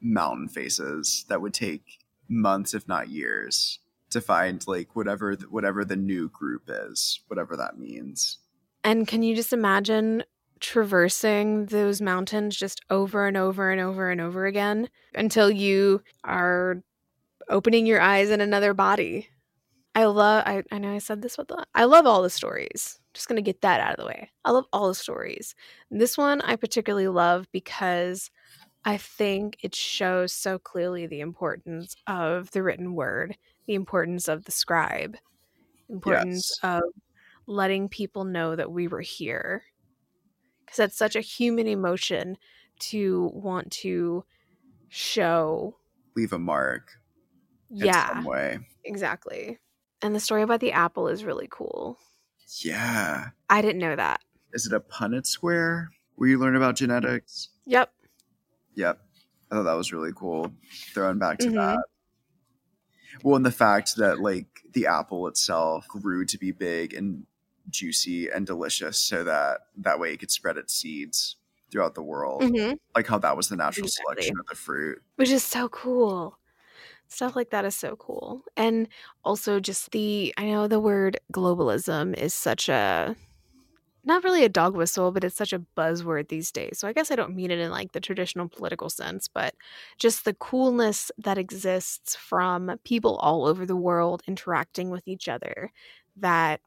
mountain 0.00 0.48
faces 0.48 1.24
that 1.28 1.40
would 1.40 1.54
take 1.54 1.98
months 2.28 2.74
if 2.74 2.86
not 2.86 3.08
years 3.08 3.80
to 4.10 4.20
find 4.20 4.66
like 4.66 4.94
whatever 4.94 5.34
th- 5.34 5.50
whatever 5.50 5.84
the 5.84 5.96
new 5.96 6.28
group 6.28 6.62
is 6.68 7.20
whatever 7.28 7.56
that 7.56 7.78
means 7.78 8.38
And 8.84 9.08
can 9.08 9.22
you 9.22 9.34
just 9.34 9.52
imagine 9.52 10.22
traversing 10.60 11.66
those 11.66 12.00
mountains 12.00 12.56
just 12.56 12.80
over 12.90 13.26
and 13.26 13.36
over 13.36 13.70
and 13.70 13.80
over 13.80 14.10
and 14.10 14.20
over 14.20 14.46
again 14.46 14.88
until 15.14 15.50
you 15.50 16.02
are 16.24 16.82
opening 17.48 17.86
your 17.86 18.00
eyes 18.00 18.30
in 18.30 18.40
another 18.40 18.74
body? 18.74 19.28
I 19.94 20.04
love 20.04 20.44
I, 20.46 20.62
I 20.70 20.78
know 20.78 20.92
I 20.94 20.98
said 20.98 21.22
this 21.22 21.36
with 21.36 21.48
the 21.48 21.64
I 21.74 21.84
love 21.84 22.06
all 22.06 22.22
the 22.22 22.30
stories. 22.30 22.97
Just 23.18 23.28
gonna 23.28 23.42
get 23.42 23.62
that 23.62 23.80
out 23.80 23.92
of 23.92 23.98
the 23.98 24.06
way. 24.06 24.30
I 24.44 24.52
love 24.52 24.66
all 24.72 24.88
the 24.88 24.94
stories. 24.94 25.56
This 25.90 26.16
one 26.16 26.40
I 26.42 26.56
particularly 26.56 27.08
love 27.08 27.48
because 27.52 28.30
I 28.84 28.98
think 28.98 29.58
it 29.62 29.74
shows 29.74 30.32
so 30.34 30.58
clearly 30.58 31.06
the 31.06 31.20
importance 31.20 31.96
of 32.08 32.50
the 32.52 32.62
written 32.62 32.94
word, 32.94 33.38
the 33.66 33.74
importance 33.74 34.28
of 34.28 34.44
the 34.44 34.52
scribe, 34.52 35.16
importance 35.88 36.52
Yes. 36.52 36.60
of 36.62 36.82
letting 37.46 37.88
people 37.88 38.24
know 38.24 38.56
that 38.56 38.72
we 38.72 38.88
were 38.88 39.02
here. 39.02 39.64
Because 40.64 40.76
that's 40.76 40.96
such 40.96 41.16
a 41.16 41.20
human 41.20 41.66
emotion 41.66 42.36
to 42.80 43.30
want 43.34 43.72
to 43.72 44.24
show. 44.88 45.78
leave 46.16 46.32
a 46.32 46.38
mark 46.38 47.00
in 47.80 47.92
Yeah, 47.92 48.08
some 48.08 48.24
way 48.24 48.60
exactly. 48.84 49.58
And 50.02 50.14
the 50.14 50.20
story 50.20 50.42
about 50.42 50.60
the 50.60 50.72
apple 50.72 51.08
is 51.08 51.24
really 51.24 51.48
cool. 51.50 51.98
Yeah 52.64 53.28
I 53.50 53.62
didn't 53.62 53.80
know 53.80 53.96
that. 53.96 54.20
is 54.52 54.66
it 54.66 54.72
a 54.72 54.80
punnett 54.80 55.26
square 55.26 55.90
where 56.16 56.28
you 56.28 56.38
learn 56.38 56.56
about 56.56 56.76
genetics 56.76 57.48
Yep. 57.66 57.92
yep 58.74 59.00
i 59.50 59.54
thought 59.54 59.64
that 59.64 59.74
was 59.74 59.92
really 59.92 60.12
cool 60.14 60.52
throwing 60.94 61.18
back 61.18 61.38
to 61.38 61.48
Mhm. 61.48 61.54
that 61.54 61.84
well 63.22 63.36
and 63.36 63.44
the 63.46 63.50
fact 63.52 63.96
that 63.96 64.20
like 64.20 64.62
the 64.72 64.86
apple 64.86 65.26
itself 65.28 65.86
grew 65.88 66.24
to 66.24 66.38
be 66.38 66.50
big 66.52 66.94
and 66.94 67.26
juicy 67.70 68.28
and 68.30 68.46
delicious 68.46 68.98
so 68.98 69.24
that 69.24 69.60
that 69.76 69.98
way 70.00 70.12
it 70.12 70.18
could 70.18 70.30
spread 70.30 70.56
its 70.56 70.72
seeds 70.74 71.36
throughout 71.70 71.94
the 71.94 72.02
world 72.02 72.42
hmm 72.44 72.72
like 72.96 73.06
how 73.06 73.18
that 73.18 73.36
was 73.36 73.48
the 73.48 73.56
natural 73.56 73.84
Exactly. 73.86 74.14
selection 74.14 74.38
of 74.40 74.46
the 74.46 74.54
fruit 74.54 75.02
Which 75.16 75.28
is 75.30 75.44
so 75.44 75.68
cool. 75.68 76.38
Stuff 77.08 77.36
like 77.36 77.50
that 77.50 77.64
is 77.64 77.74
so 77.74 77.96
cool. 77.96 78.42
And 78.56 78.88
also 79.24 79.60
just 79.60 79.90
the 79.92 80.34
I 80.36 80.44
know 80.44 80.68
the 80.68 80.80
word 80.80 81.18
globalism 81.32 82.14
is 82.16 82.34
such 82.34 82.68
a 82.68 83.16
not 84.04 84.24
really 84.24 84.44
a 84.44 84.48
dog 84.48 84.74
whistle, 84.74 85.12
but 85.12 85.24
it's 85.24 85.36
such 85.36 85.52
a 85.52 85.64
buzzword 85.76 86.28
these 86.28 86.50
days. 86.50 86.78
So 86.78 86.88
I 86.88 86.92
guess 86.92 87.10
I 87.10 87.16
don't 87.16 87.36
mean 87.36 87.50
it 87.50 87.58
in 87.58 87.70
like 87.70 87.92
the 87.92 88.00
traditional 88.00 88.48
political 88.48 88.88
sense, 88.88 89.28
but 89.28 89.54
just 89.98 90.24
the 90.24 90.34
coolness 90.34 91.10
that 91.18 91.36
exists 91.36 92.16
from 92.16 92.78
people 92.84 93.16
all 93.16 93.44
over 93.44 93.66
the 93.66 93.76
world 93.76 94.22
interacting 94.26 94.90
with 94.90 95.06
each 95.06 95.28
other. 95.28 95.70
That 96.16 96.60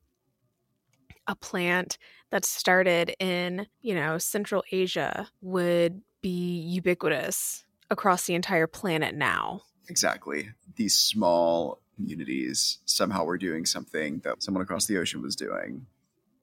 a 1.27 1.35
plant 1.35 1.97
that 2.29 2.45
started 2.45 3.15
in, 3.19 3.67
you 3.81 3.95
know, 3.95 4.17
Central 4.17 4.63
Asia 4.71 5.27
would 5.41 6.01
be 6.21 6.59
ubiquitous 6.59 7.65
across 7.89 8.25
the 8.25 8.35
entire 8.35 8.67
planet 8.67 9.15
now. 9.15 9.61
Exactly 9.87 10.49
these 10.75 10.95
small 10.97 11.79
communities 11.95 12.79
somehow 12.85 13.23
were 13.23 13.37
doing 13.37 13.65
something 13.65 14.19
that 14.23 14.41
someone 14.41 14.61
across 14.63 14.85
the 14.85 14.97
ocean 14.97 15.21
was 15.21 15.35
doing 15.35 15.85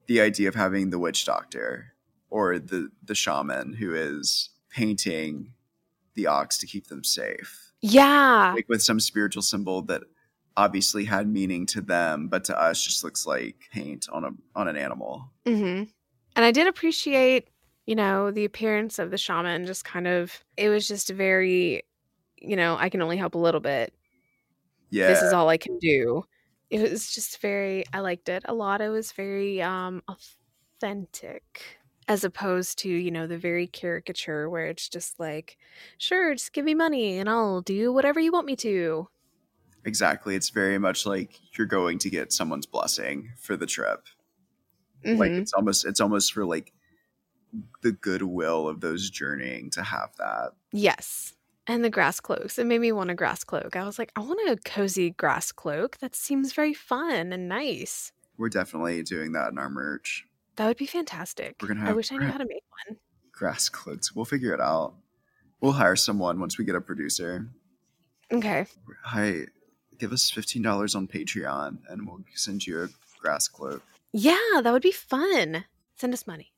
the 0.07 0.21
idea 0.21 0.47
of 0.47 0.55
having 0.55 0.89
the 0.89 0.99
witch 0.99 1.25
doctor 1.25 1.93
or 2.29 2.59
the 2.59 2.89
the 3.03 3.15
shaman 3.15 3.73
who 3.73 3.93
is 3.93 4.49
painting 4.69 5.53
the 6.15 6.27
ox 6.27 6.57
to 6.57 6.67
keep 6.67 6.87
them 6.87 7.03
safe 7.03 7.71
Yeah. 7.81 8.53
like 8.55 8.69
with 8.69 8.81
some 8.83 8.99
spiritual 8.99 9.41
symbol 9.41 9.81
that 9.83 10.03
obviously 10.57 11.05
had 11.05 11.27
meaning 11.27 11.65
to 11.67 11.81
them 11.81 12.27
but 12.27 12.43
to 12.45 12.59
us 12.59 12.83
just 12.83 13.03
looks 13.03 13.25
like 13.25 13.55
paint 13.71 14.07
on 14.11 14.25
a 14.25 14.31
on 14.55 14.67
an 14.67 14.77
animal 14.77 15.31
hmm 15.45 15.83
And 16.35 16.45
I 16.45 16.51
did 16.51 16.67
appreciate, 16.67 17.49
you 17.85 17.95
know, 17.95 18.29
the 18.31 18.45
appearance 18.45 18.99
of 18.99 19.09
the 19.11 19.17
shaman. 19.17 19.65
Just 19.65 19.83
kind 19.83 20.07
of, 20.07 20.43
it 20.57 20.69
was 20.69 20.87
just 20.87 21.09
very, 21.09 21.81
you 22.41 22.55
know, 22.55 22.75
I 22.77 22.89
can 22.89 23.01
only 23.01 23.17
help 23.17 23.35
a 23.35 23.39
little 23.39 23.61
bit. 23.61 23.93
yeah 24.89 25.05
This 25.05 25.21
is 25.21 25.33
all 25.33 25.49
I 25.49 25.57
can 25.57 25.77
do. 25.79 26.23
It 26.69 26.81
was 26.91 27.11
just 27.13 27.39
very, 27.41 27.83
I 27.93 27.99
liked 28.01 28.29
it 28.29 28.43
a 28.47 28.53
lot. 28.53 28.81
It 28.81 28.89
was 28.89 29.11
very 29.11 29.61
um 29.61 30.03
authentic 30.07 31.77
as 32.07 32.23
opposed 32.23 32.79
to, 32.79 32.89
you 32.89 33.11
know, 33.11 33.27
the 33.27 33.37
very 33.37 33.67
caricature 33.67 34.49
where 34.49 34.65
it's 34.65 34.89
just 34.89 35.19
like, 35.19 35.57
sure, 35.99 36.33
just 36.33 36.53
give 36.53 36.65
me 36.65 36.73
money 36.75 37.19
and 37.19 37.29
I'll 37.29 37.61
do 37.61 37.93
whatever 37.93 38.19
you 38.19 38.31
want 38.31 38.47
me 38.47 38.55
to. 38.57 39.07
exactly 39.85 40.35
it's 40.35 40.49
very 40.49 40.77
much 40.77 41.05
like 41.05 41.39
you're 41.57 41.67
going 41.67 41.97
to 41.99 42.09
get 42.09 42.33
someone's 42.33 42.65
blessing 42.65 43.31
for 43.37 43.55
the 43.55 43.65
trip 43.65 44.07
like 45.13 45.33
Mhm. 45.33 45.39
it's 45.39 45.53
almost 45.53 45.85
it's 45.85 46.01
almost 46.01 46.33
for 46.33 46.45
like 46.45 46.73
the 47.81 47.91
goodwill 47.91 48.67
of 48.67 48.81
those 48.81 49.09
journeying 49.09 49.69
to 49.71 49.83
have 49.83 50.15
that. 50.17 50.53
Yes. 50.71 51.35
And 51.69 51.83
the 51.83 51.89
grass 51.91 52.19
cloaks. 52.19 52.57
It 52.57 52.65
made 52.65 52.81
me 52.81 52.91
want 52.91 53.11
a 53.11 53.15
grass 53.15 53.43
cloak. 53.43 53.75
I 53.75 53.85
was 53.85 53.99
like, 53.99 54.11
I 54.15 54.21
want 54.21 54.39
a 54.49 54.57
cozy 54.67 55.11
grass 55.11 55.51
cloak. 55.51 55.99
That 55.99 56.15
seems 56.15 56.51
very 56.51 56.73
fun 56.73 57.31
and 57.31 57.47
nice. 57.47 58.11
We're 58.39 58.49
definitely 58.49 59.03
doing 59.03 59.33
that 59.33 59.51
in 59.51 59.59
our 59.59 59.69
merch. 59.69 60.25
That 60.55 60.65
would 60.65 60.77
be 60.77 60.87
fantastic. 60.87 61.57
We're 61.61 61.67
gonna 61.67 61.83
I 61.83 61.85
have 61.87 61.95
wish 61.95 62.11
I 62.11 62.17
knew 62.17 62.25
how 62.25 62.39
to 62.39 62.45
make 62.45 62.63
one. 62.87 62.97
Grass 63.31 63.69
cloaks. 63.69 64.15
We'll 64.15 64.25
figure 64.25 64.51
it 64.51 64.59
out. 64.59 64.95
We'll 65.61 65.73
hire 65.73 65.95
someone 65.95 66.39
once 66.39 66.57
we 66.57 66.65
get 66.65 66.73
a 66.73 66.81
producer. 66.81 67.49
Okay. 68.33 68.65
Hi, 69.03 69.45
give 69.99 70.11
us 70.11 70.31
fifteen 70.31 70.63
dollars 70.63 70.95
on 70.95 71.07
Patreon, 71.07 71.77
and 71.87 72.07
we'll 72.07 72.23
send 72.33 72.65
you 72.65 72.81
a 72.81 72.87
grass 73.21 73.47
cloak. 73.47 73.83
Yeah, 74.11 74.61
that 74.63 74.73
would 74.73 74.81
be 74.81 74.91
fun. 74.91 75.65
Send 75.97 76.13
us 76.15 76.25
money. 76.25 76.51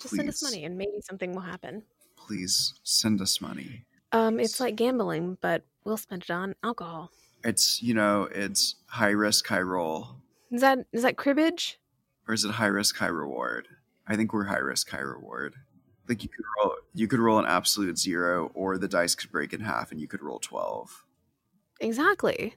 Just 0.00 0.14
send 0.14 0.28
us 0.28 0.42
money 0.42 0.64
and 0.64 0.78
maybe 0.78 1.00
something 1.02 1.32
will 1.34 1.42
happen. 1.42 1.82
Please 2.16 2.74
send 2.82 3.20
us 3.20 3.42
money. 3.42 3.84
Um, 4.12 4.40
it's 4.40 4.58
like 4.60 4.76
gambling, 4.76 5.36
but 5.40 5.64
we'll 5.84 5.96
spend 5.96 6.22
it 6.22 6.30
on 6.30 6.54
alcohol. 6.64 7.10
It's 7.44 7.82
you 7.82 7.94
know, 7.94 8.28
it's 8.32 8.76
high 8.86 9.10
risk, 9.10 9.46
high 9.46 9.60
roll, 9.60 10.08
Is 10.50 10.60
that 10.60 10.78
is 10.92 11.02
that 11.02 11.16
cribbage? 11.16 11.78
or 12.26 12.34
is 12.34 12.44
it 12.44 12.50
high 12.52 12.66
risk, 12.66 12.96
high 12.96 13.06
reward? 13.06 13.68
I 14.06 14.16
think 14.16 14.32
we're 14.32 14.44
high 14.44 14.58
risk, 14.58 14.90
high 14.90 14.98
reward. 14.98 15.54
Like 16.08 16.22
you 16.22 16.28
could 16.30 16.44
roll, 16.58 16.74
you 16.94 17.06
could 17.06 17.20
roll 17.20 17.38
an 17.38 17.46
absolute 17.46 17.98
zero, 17.98 18.50
or 18.54 18.78
the 18.78 18.88
dice 18.88 19.14
could 19.14 19.30
break 19.30 19.52
in 19.52 19.60
half, 19.60 19.92
and 19.92 20.00
you 20.00 20.08
could 20.08 20.22
roll 20.22 20.38
twelve. 20.38 21.04
Exactly. 21.80 22.54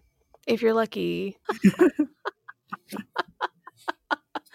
If 0.48 0.62
you're 0.62 0.74
lucky. 0.74 1.38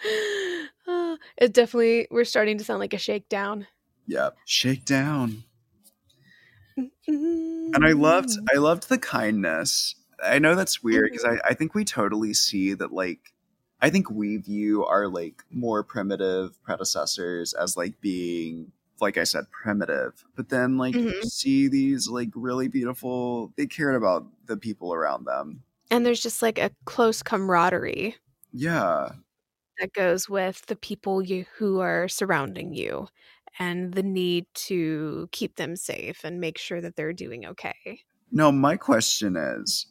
It 1.37 1.53
definitely 1.53 2.07
we're 2.09 2.23
starting 2.23 2.57
to 2.57 2.63
sound 2.63 2.79
like 2.79 2.93
a 2.93 2.97
shakedown. 2.97 3.67
Yeah, 4.07 4.29
shake 4.45 4.85
down. 4.85 5.43
And 7.73 7.85
I 7.85 7.91
loved 7.91 8.31
I 8.53 8.57
loved 8.57 8.89
the 8.89 8.97
kindness. 8.97 9.95
I 10.23 10.39
know 10.39 10.55
that's 10.55 10.81
weird 10.83 11.11
because 11.11 11.25
I, 11.25 11.39
I 11.49 11.53
think 11.53 11.75
we 11.75 11.85
totally 11.85 12.33
see 12.33 12.73
that 12.73 12.91
like 12.93 13.33
I 13.81 13.89
think 13.89 14.09
we 14.09 14.37
view 14.37 14.85
our 14.85 15.07
like 15.07 15.43
more 15.51 15.83
primitive 15.83 16.61
predecessors 16.63 17.53
as 17.53 17.77
like 17.77 18.01
being 18.01 18.71
like 18.99 19.17
I 19.17 19.23
said 19.25 19.51
primitive. 19.51 20.25
But 20.35 20.49
then 20.49 20.77
like 20.77 20.95
you 20.95 21.11
Mhm. 21.11 21.29
see 21.29 21.67
these 21.67 22.07
like 22.09 22.29
really 22.35 22.67
beautiful 22.67 23.53
they 23.57 23.67
cared 23.67 23.95
about 23.95 24.25
the 24.47 24.57
people 24.57 24.93
around 24.93 25.25
them. 25.25 25.63
And 25.91 26.05
there's 26.05 26.21
just 26.21 26.41
like 26.41 26.57
a 26.59 26.71
close 26.85 27.21
camaraderie 27.23 28.15
Yeah. 28.51 29.17
that 29.79 29.93
goes 29.93 30.27
with 30.27 30.65
the 30.65 30.75
people 30.75 31.21
you 31.21 31.45
who 31.57 31.79
are 31.79 32.07
surrounding 32.07 32.73
you 32.73 33.07
and 33.59 33.93
the 33.93 34.03
need 34.03 34.45
to 34.53 35.29
keep 35.31 35.55
them 35.55 35.75
safe 35.75 36.23
and 36.23 36.39
make 36.39 36.57
sure 36.57 36.81
that 36.81 36.95
they're 36.95 37.13
doing 37.13 37.45
okay. 37.45 38.01
No, 38.31 38.51
my 38.51 38.75
question 38.77 39.35
is 39.35 39.87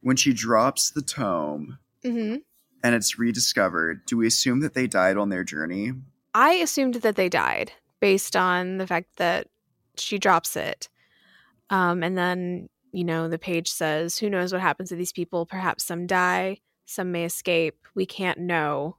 when 0.00 0.16
she 0.16 0.32
drops 0.32 0.90
the 0.90 1.02
tome 1.02 1.78
hmm 2.02 2.36
and 2.84 2.94
it's 2.94 3.18
rediscovered, 3.18 4.04
do 4.04 4.18
we 4.18 4.26
assume 4.26 4.60
that 4.60 4.74
they 4.74 4.86
died 4.86 5.16
on 5.16 5.30
their 5.30 5.42
journey? 5.42 5.92
I 6.34 6.52
assumed 6.54 6.96
that 6.96 7.16
they 7.16 7.30
died 7.30 7.72
based 7.98 8.36
on 8.36 8.76
the 8.76 8.86
fact 8.86 9.16
that 9.16 9.48
she 9.96 10.18
drops 10.18 10.54
it. 10.54 10.90
Um, 11.70 12.02
and 12.02 12.18
then, 12.18 12.68
you 12.92 13.04
know, 13.04 13.28
the 13.28 13.38
page 13.38 13.70
says, 13.70 14.18
who 14.18 14.28
knows 14.28 14.52
what 14.52 14.60
happens 14.60 14.90
to 14.90 14.96
these 14.96 15.12
people? 15.12 15.46
Perhaps 15.46 15.84
some 15.84 16.06
die, 16.06 16.58
some 16.84 17.10
may 17.10 17.24
escape. 17.24 17.78
We 17.94 18.04
can't 18.04 18.38
know. 18.38 18.98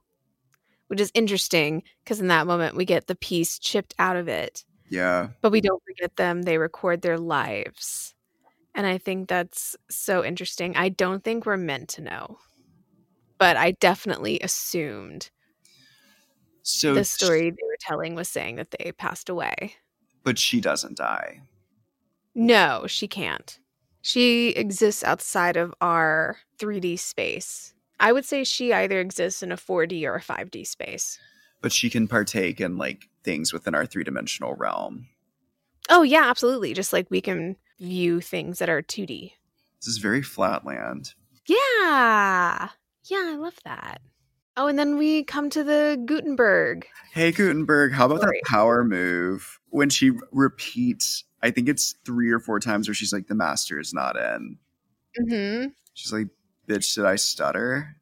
Which 0.88 1.00
is 1.00 1.10
interesting 1.14 1.82
because 2.04 2.20
in 2.20 2.28
that 2.28 2.46
moment 2.46 2.76
we 2.76 2.84
get 2.84 3.06
the 3.08 3.16
piece 3.16 3.58
chipped 3.58 3.94
out 3.98 4.16
of 4.16 4.28
it, 4.28 4.64
Yeah. 4.88 5.28
but 5.40 5.50
we 5.50 5.60
don't 5.60 5.82
forget 5.84 6.14
them. 6.16 6.42
They 6.42 6.58
record 6.58 7.02
their 7.02 7.18
lives. 7.18 8.14
And 8.74 8.86
I 8.86 8.98
think 8.98 9.28
that's 9.28 9.74
so 9.90 10.24
interesting. 10.24 10.76
I 10.76 10.90
don't 10.90 11.24
think 11.24 11.44
we're 11.46 11.56
meant 11.56 11.88
to 11.90 12.02
know, 12.02 12.38
but 13.38 13.56
I 13.56 13.72
definitely 13.72 14.38
assumed 14.40 15.30
So 16.62 16.94
the 16.94 17.04
story 17.04 17.50
they 17.50 17.56
were 17.66 17.76
telling 17.80 18.14
was 18.14 18.28
saying 18.28 18.56
that 18.56 18.70
they 18.72 18.92
passed 18.92 19.28
away. 19.28 19.74
but 20.22 20.38
she 20.38 20.60
doesn't 20.60 20.96
die. 20.98 21.40
No, 22.34 22.84
she 22.86 23.08
can't. 23.08 23.58
She 24.02 24.48
exists 24.50 25.02
outside 25.04 25.56
of 25.56 25.72
our 25.80 26.38
3D 26.58 26.98
space. 26.98 27.72
I 27.98 28.12
would 28.12 28.24
say 28.24 28.44
she 28.44 28.72
either 28.72 29.00
exists 29.00 29.42
in 29.42 29.52
a 29.52 29.56
4D 29.56 30.04
or 30.04 30.16
a 30.16 30.20
5D 30.20 30.66
space. 30.66 31.18
but 31.62 31.72
she 31.72 31.88
can 31.90 32.06
partake 32.08 32.60
in 32.60 32.76
like 32.76 33.08
things 33.24 33.52
within 33.52 33.74
our 33.74 33.86
three-dimensional 33.86 34.54
realm 34.54 35.06
Oh, 35.88 36.02
yeah, 36.02 36.24
absolutely. 36.28 36.74
Just 36.74 36.92
like 36.92 37.08
we 37.10 37.20
can 37.20 37.56
view 37.78 38.20
things 38.20 38.58
that 38.58 38.68
are 38.68 38.82
2D. 38.82 39.32
this 39.80 39.86
is 39.88 39.98
very 39.98 40.22
flatland 40.22 41.14
Yeah. 41.46 42.68
Yeah, 43.08 43.22
I 43.32 43.36
love 43.36 43.54
that. 43.64 44.00
Oh, 44.56 44.66
and 44.68 44.78
then 44.78 44.96
we 44.96 45.22
come 45.22 45.48
to 45.50 45.62
the 45.62 46.00
Gutenberg. 46.06 46.86
hey 47.12 47.30
gutenberg 47.30 47.92
how 47.92 48.06
about 48.06 48.22
Sorry. 48.22 48.40
that 48.42 48.48
power 48.50 48.82
move 48.84 49.58
when 49.68 49.90
she 49.90 50.12
repeats 50.32 51.24
i 51.42 51.50
think 51.50 51.68
it's 51.68 51.94
three 52.06 52.30
or 52.30 52.40
four 52.40 52.58
times 52.58 52.88
where 52.88 52.94
she's 52.94 53.12
like 53.12 53.26
the 53.28 53.34
master 53.34 53.78
is 53.78 53.92
not 53.92 54.16
in 54.16 54.58
Mm-hmm. 55.20 55.68
she's 55.94 56.12
like 56.12 56.28
bitch 56.68 56.94
did 56.94 57.04
i 57.04 57.16
stutter 57.16 57.96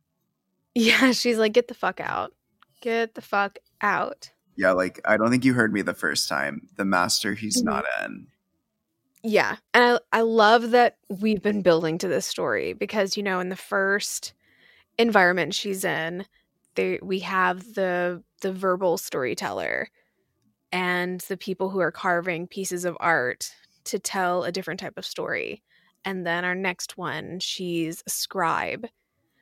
Yeah, 0.74 1.12
she's 1.20 1.38
like, 1.38 1.52
get 1.52 1.68
the 1.68 1.74
fuck 1.74 2.00
out. 2.00 2.32
Get 2.80 3.14
the 3.14 3.22
fuck 3.22 3.58
out. 3.80 4.30
yeah 4.56 4.72
like 4.72 5.00
i 5.04 5.16
don't 5.16 5.30
think 5.30 5.44
you 5.44 5.54
heard 5.54 5.72
me 5.72 5.82
the 5.82 5.94
first 5.94 6.28
time 6.28 6.68
the 6.76 6.84
master 6.84 7.34
he's 7.34 7.62
Mhm. 7.62 7.66
not 7.66 7.84
in 8.04 8.26
Yeah. 9.22 9.56
And 9.72 9.98
I, 10.12 10.18
I 10.18 10.20
love 10.20 10.70
that 10.72 10.98
we've 11.08 11.40
been 11.42 11.62
building 11.62 11.96
to 11.98 12.08
this 12.08 12.26
story 12.26 12.74
because, 12.74 13.16
you 13.16 13.22
know, 13.22 13.40
in 13.40 13.48
the 13.48 13.56
first 13.56 14.34
environment 14.98 15.54
she's 15.54 15.82
in, 15.82 16.26
they 16.74 16.98
we 17.02 17.20
have 17.20 17.74
the 17.74 18.22
the 18.42 18.52
verbal 18.52 18.98
storyteller 18.98 19.88
and 20.72 21.20
the 21.22 21.36
people 21.38 21.70
who 21.70 21.78
are 21.80 21.90
carving 21.92 22.46
pieces 22.46 22.84
of 22.84 22.96
art 23.00 23.50
to 23.84 23.98
tell 23.98 24.44
a 24.44 24.52
different 24.52 24.78
type 24.80 24.98
of 24.98 25.06
story. 25.06 25.62
And 26.04 26.26
then 26.26 26.44
our 26.44 26.54
next 26.54 26.96
one, 26.96 27.40
she's 27.40 28.02
a 28.06 28.10
scribe 28.10 28.86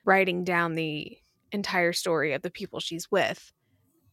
writing 0.05 0.45
down 0.45 0.75
the 0.75 1.17
entire 1.51 1.93
story 1.93 2.33
of 2.33 2.43
the 2.43 2.51
people 2.51 2.81
she's 2.81 3.11
with. 3.11 3.53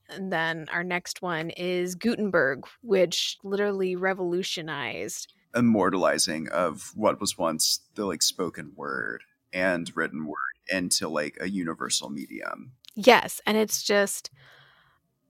And 0.10 0.32
then 0.34 0.68
our 0.72 0.84
next 0.84 1.22
one 1.22 1.52
is 1.52 1.96
Gutenberg, 1.96 2.66
which 2.82 3.38
literally 3.44 3.96
revolutionized 3.96 5.34
immortalizing 5.56 6.48
of 6.50 6.92
what 6.96 7.20
was 7.20 7.36
once 7.36 7.80
the 7.96 8.06
like 8.06 8.22
spoken 8.22 8.72
word 8.76 9.24
and 9.52 9.92
written 9.96 10.28
word 10.28 10.36
into 10.72 11.10
like 11.10 11.36
a 11.42 11.50
universal 11.50 12.08
medium 12.08 12.72
Yes, 13.02 13.40
and 13.46 13.58
it's 13.58 13.82
just 13.82 14.30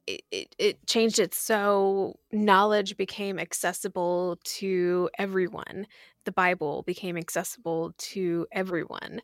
it, 0.08 0.24
it, 0.32 0.56
it 0.58 0.88
changed 0.88 1.20
it 1.20 1.36
so 1.36 2.18
knowledge 2.32 2.98
became 2.98 3.38
accessible 3.38 4.40
to 4.44 5.08
everyone. 5.20 5.86
The 6.30 6.34
Bible 6.34 6.84
became 6.84 7.18
accessible 7.18 7.94
to 7.98 8.46
everyone. 8.52 9.22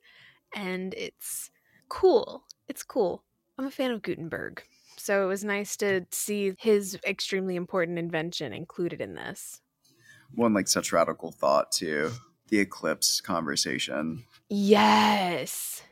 And 0.56 0.94
it's 0.96 1.52
cool. 1.90 2.46
It's 2.68 2.84
cool. 2.84 3.24
I'm 3.60 3.66
a 3.68 3.72
fan 3.72 3.92
of 3.92 4.02
Gutenberg. 4.02 4.64
So 4.98 5.24
it 5.24 5.28
was 5.28 5.44
nice 5.44 5.78
to 5.78 6.08
see 6.12 6.56
his 6.58 6.98
extremely 7.06 7.56
important 7.56 8.00
invention 8.00 8.54
included 8.54 9.02
in 9.02 9.14
this. 9.16 9.62
one 10.34 10.54
like 10.54 10.68
such 10.68 10.92
radical 10.92 11.32
thought 11.32 11.72
too 11.72 12.12
the 12.50 12.60
eclipse 12.60 13.22
conversation 13.22 14.26
Yes. 14.50 15.84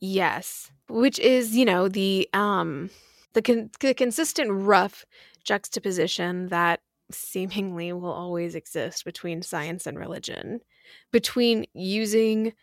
Yes. 0.00 0.70
Which 0.88 1.18
is, 1.18 1.56
you 1.56 1.64
know, 1.64 1.88
the 1.88 2.28
um 2.32 2.90
the 3.34 3.42
con- 3.42 3.70
the 3.80 3.94
consistent 3.94 4.50
rough 4.52 5.04
juxtaposition 5.44 6.48
that 6.48 6.80
seemingly 7.16 7.92
will 7.92 8.12
always 8.12 8.54
exist 8.54 9.04
between 9.04 9.42
science 9.42 9.86
and 9.86 9.98
religion, 9.98 10.60
between 11.12 11.66
using 11.74 12.54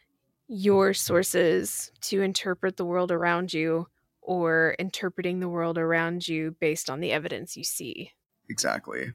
your 0.47 0.93
sources 0.93 1.91
to 2.01 2.21
interpret 2.21 2.77
the 2.77 2.85
world 2.85 3.11
around 3.11 3.53
you 3.53 3.87
or 4.21 4.75
interpreting 4.79 5.39
the 5.39 5.49
world 5.49 5.77
around 5.77 6.27
you 6.27 6.55
based 6.59 6.89
on 6.89 6.99
the 6.99 7.11
evidence 7.11 7.57
you 7.57 7.63
see. 7.63 8.11
exactly 8.49 9.13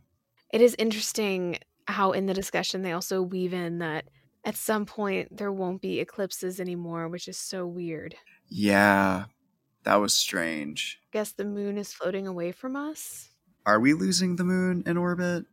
It 0.52 0.60
is 0.60 0.74
interesting 0.78 1.58
how 1.86 2.12
in 2.12 2.26
the 2.26 2.34
discussion 2.34 2.82
they 2.82 2.92
also 2.92 3.22
weave 3.22 3.52
in 3.54 3.78
that 3.78 4.08
at 4.44 4.56
some 4.56 4.86
point 4.86 5.36
there 5.36 5.52
won't 5.52 5.82
be 5.82 6.00
eclipses 6.00 6.58
anymore, 6.60 7.08
which 7.08 7.28
is 7.28 7.38
so 7.38 7.66
weird. 7.66 8.16
yeah 8.48 9.26
that 9.84 9.96
was 9.96 10.14
strange 10.14 11.00
Guess 11.12 11.32
the 11.32 11.44
moon 11.44 11.78
is 11.78 11.92
floating 11.92 12.26
away 12.28 12.52
from 12.52 12.76
us. 12.76 13.30
Are 13.66 13.78
we 13.80 13.92
losing 13.92 14.36
the 14.36 14.44
moon 14.44 14.82
in 14.86 14.96
orbit 14.96 15.44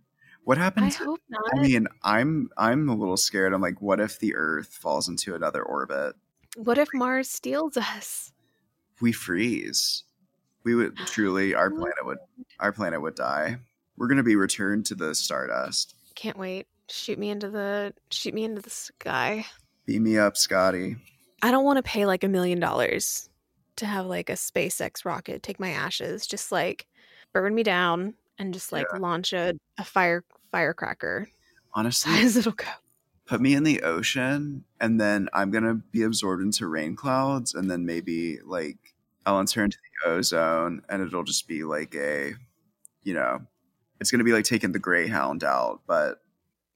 what 0.45 0.57
happens? 0.57 0.97
I 0.99 1.05
hope 1.05 1.19
not. 1.29 1.41
I 1.55 1.61
mean 1.61 1.87
i'm 2.03 2.49
i'm 2.57 2.87
a 2.89 2.95
little 2.95 3.17
scared 3.17 3.53
i'm 3.53 3.61
like 3.61 3.81
what 3.81 3.99
if 3.99 4.19
the 4.19 4.35
earth 4.35 4.73
falls 4.73 5.07
into 5.09 5.35
another 5.35 5.63
orbit 5.63 6.15
what 6.55 6.77
if 6.77 6.89
Mars 6.93 7.29
steals 7.29 7.75
us? 7.77 8.31
we 9.01 9.11
freeze 9.11 10.03
we 10.63 10.75
would 10.75 10.95
truly 11.07 11.53
our 11.55 11.69
planet 11.69 12.05
would 12.05 12.17
our 12.59 12.71
planet 12.71 13.01
would 13.01 13.15
die 13.15 13.57
We're 13.97 14.07
gonna 14.07 14.23
be 14.23 14.35
returned 14.35 14.85
to 14.87 14.95
the 14.95 15.13
Stardust. 15.15 15.95
Can't 16.15 16.37
wait. 16.37 16.67
Shoot 16.89 17.17
me 17.19 17.29
into 17.29 17.49
the 17.49 17.93
shoot 18.11 18.33
me 18.33 18.43
into 18.43 18.61
the 18.61 18.69
sky. 18.69 19.45
Beam 19.85 20.03
me 20.03 20.17
up, 20.17 20.37
Scotty. 20.37 20.95
I 21.41 21.51
don't 21.51 21.65
want 21.65 21.77
to 21.77 21.83
pay 21.83 22.05
like 22.05 22.23
a 22.23 22.27
million 22.27 22.59
dollars 22.59 23.29
to 23.77 23.85
have 23.85 24.05
like 24.05 24.29
a 24.29 24.33
SpaceX 24.33 25.05
rocket 25.05 25.43
take 25.43 25.59
my 25.59 25.71
ashes, 25.71 26.25
just 26.27 26.51
like 26.51 26.87
burn 27.33 27.55
me 27.55 27.63
down 27.63 28.15
and 28.37 28.53
just 28.53 28.71
like 28.71 28.93
Yeah. 28.93 28.99
launch 28.99 29.33
a, 29.33 29.53
a 29.77 29.83
fire 29.85 30.23
firecracker 30.51 31.27
Honestly, 31.73 32.13
as 32.13 32.37
it'll 32.37 32.51
go. 32.53 32.67
put 33.25 33.41
me 33.41 33.53
in 33.55 33.63
the 33.63 33.81
ocean 33.83 34.63
and 34.79 34.99
then 34.99 35.29
I'm 35.33 35.51
gonna 35.51 35.75
be 35.75 36.03
absorbed 36.03 36.43
into 36.43 36.67
rain 36.67 36.95
clouds 36.95 37.53
and 37.53 37.69
then 37.71 37.85
maybe 37.85 38.39
like 38.41 38.77
I'll 39.25 39.39
enter 39.39 39.63
into 39.63 39.77
the 40.03 40.09
ozone 40.09 40.81
and 40.89 41.01
it'll 41.01 41.23
just 41.23 41.47
be 41.47 41.63
like 41.63 41.95
a 41.95 42.33
you 43.03 43.13
know 43.13 43.41
it's 43.99 44.11
gonna 44.11 44.23
be 44.25 44.33
like 44.33 44.45
taking 44.45 44.73
the 44.73 44.79
Greyhound 44.79 45.43
out, 45.43 45.81
but 45.87 46.21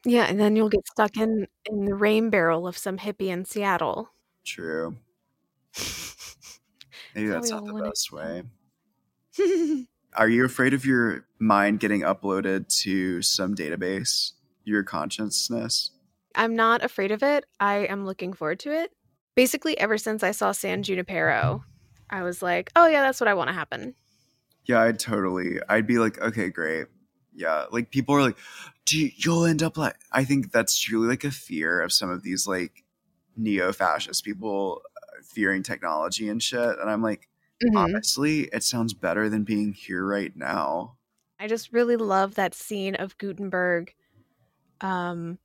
Yeah, 0.06 0.26
and 0.26 0.40
then 0.40 0.56
you'll 0.56 0.70
get 0.70 0.88
stuck 0.88 1.18
in 1.18 1.48
in 1.66 1.86
the 1.86 1.96
rain 1.96 2.30
barrel 2.30 2.68
of 2.68 2.78
some 2.78 2.98
hippie 2.98 3.28
in 3.28 3.46
Seattle. 3.46 4.10
true. 4.44 4.96
Maybe 7.14 7.28
that's 7.30 7.52
not 7.52 7.66
the 7.66 7.74
best 7.74 8.12
way. 8.12 8.44
Are 10.18 10.28
you 10.28 10.46
afraid 10.46 10.74
of 10.74 10.84
your 10.84 11.26
mind 11.38 11.80
getting 11.80 12.02
uploaded 12.02 12.68
to 12.82 13.22
some 13.22 13.54
database? 13.54 14.32
Your 14.64 14.82
consciousness? 14.82 15.92
I'm 16.34 16.56
not 16.56 16.84
afraid 16.84 17.12
of 17.12 17.22
it. 17.22 17.46
I 17.60 17.86
am 17.86 18.04
looking 18.04 18.34
forward 18.34 18.60
to 18.62 18.72
it. 18.72 18.92
Basically, 19.36 19.78
ever 19.78 20.00
since 20.00 20.24
I 20.24 20.32
saw 20.32 20.52
San 20.52 20.82
Junipero, 20.82 21.64
I 22.10 22.24
was 22.24 22.42
like, 22.42 22.72
"Oh 22.76 22.88
yeah, 22.88 23.02
that's 23.02 23.22
what 23.22 23.28
I 23.28 23.36
want 23.36 23.50
to 23.50 23.54
happen." 23.54 23.94
Yeah, 24.66 24.82
I'd 24.82 25.00
totally. 25.00 25.60
I'd 25.70 25.86
be 25.86 26.00
like, 26.00 26.20
okay, 26.20 26.50
great. 26.50 26.88
Yeah, 27.34 27.66
like 27.72 27.92
people 27.92 28.16
are 28.16 28.22
like, 28.22 28.38
Do 28.86 29.00
you, 29.00 29.12
you'll 29.16 29.46
end 29.46 29.62
up 29.62 29.78
like. 29.78 29.96
I 30.12 30.26
think 30.26 30.52
that's 30.52 30.80
truly 30.80 31.08
like 31.08 31.24
a 31.24 31.32
fear 31.32 31.80
of 31.82 31.94
some 31.94 32.10
of 32.10 32.24
these 32.24 32.48
like 32.48 32.84
neo-fascist 33.38 34.26
people 34.26 34.82
uh, 34.98 35.22
fearing 35.24 35.62
technology 35.62 36.28
and 36.28 36.42
shit. 36.42 36.80
And 36.80 36.90
I'm 36.90 37.04
like, 37.04 37.30
Mhm. 37.64 37.76
honestly, 37.76 38.42
it 38.54 38.64
sounds 38.64 38.94
better 38.94 39.30
than 39.30 39.44
being 39.44 39.74
here 39.74 40.06
right 40.06 40.36
now. 40.36 40.98
I 41.40 41.48
just 41.48 41.72
really 41.72 41.96
love 41.98 42.36
that 42.36 42.54
scene 42.54 42.96
of 42.96 43.18
Gutenberg. 43.18 43.94
Um, 44.82 45.40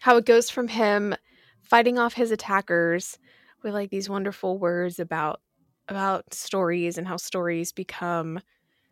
how 0.00 0.16
it 0.18 0.26
goes 0.26 0.50
from 0.50 0.68
him 0.68 1.14
fighting 1.62 1.98
off 1.98 2.14
his 2.14 2.30
attackers 2.32 3.18
with 3.62 3.74
like 3.74 3.90
these 3.90 4.10
wonderful 4.10 4.58
words 4.58 5.00
about 5.00 5.42
about 5.88 6.34
stories 6.34 6.98
and 6.98 7.08
how 7.08 7.16
stories 7.18 7.72
become 7.72 8.40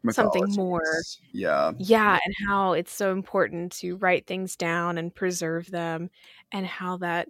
Something 0.08 0.54
more. 0.54 1.02
Yeah, 1.32 1.72
yeah 1.78 2.18
and 2.24 2.34
how 2.48 2.72
it's 2.74 2.92
so 2.92 3.12
important 3.12 3.72
to 3.72 3.96
write 3.96 4.26
things 4.26 4.56
down 4.56 4.98
and 4.98 5.14
preserve 5.14 5.70
them 5.70 6.10
and 6.52 6.66
how 6.66 6.98
that 6.98 7.28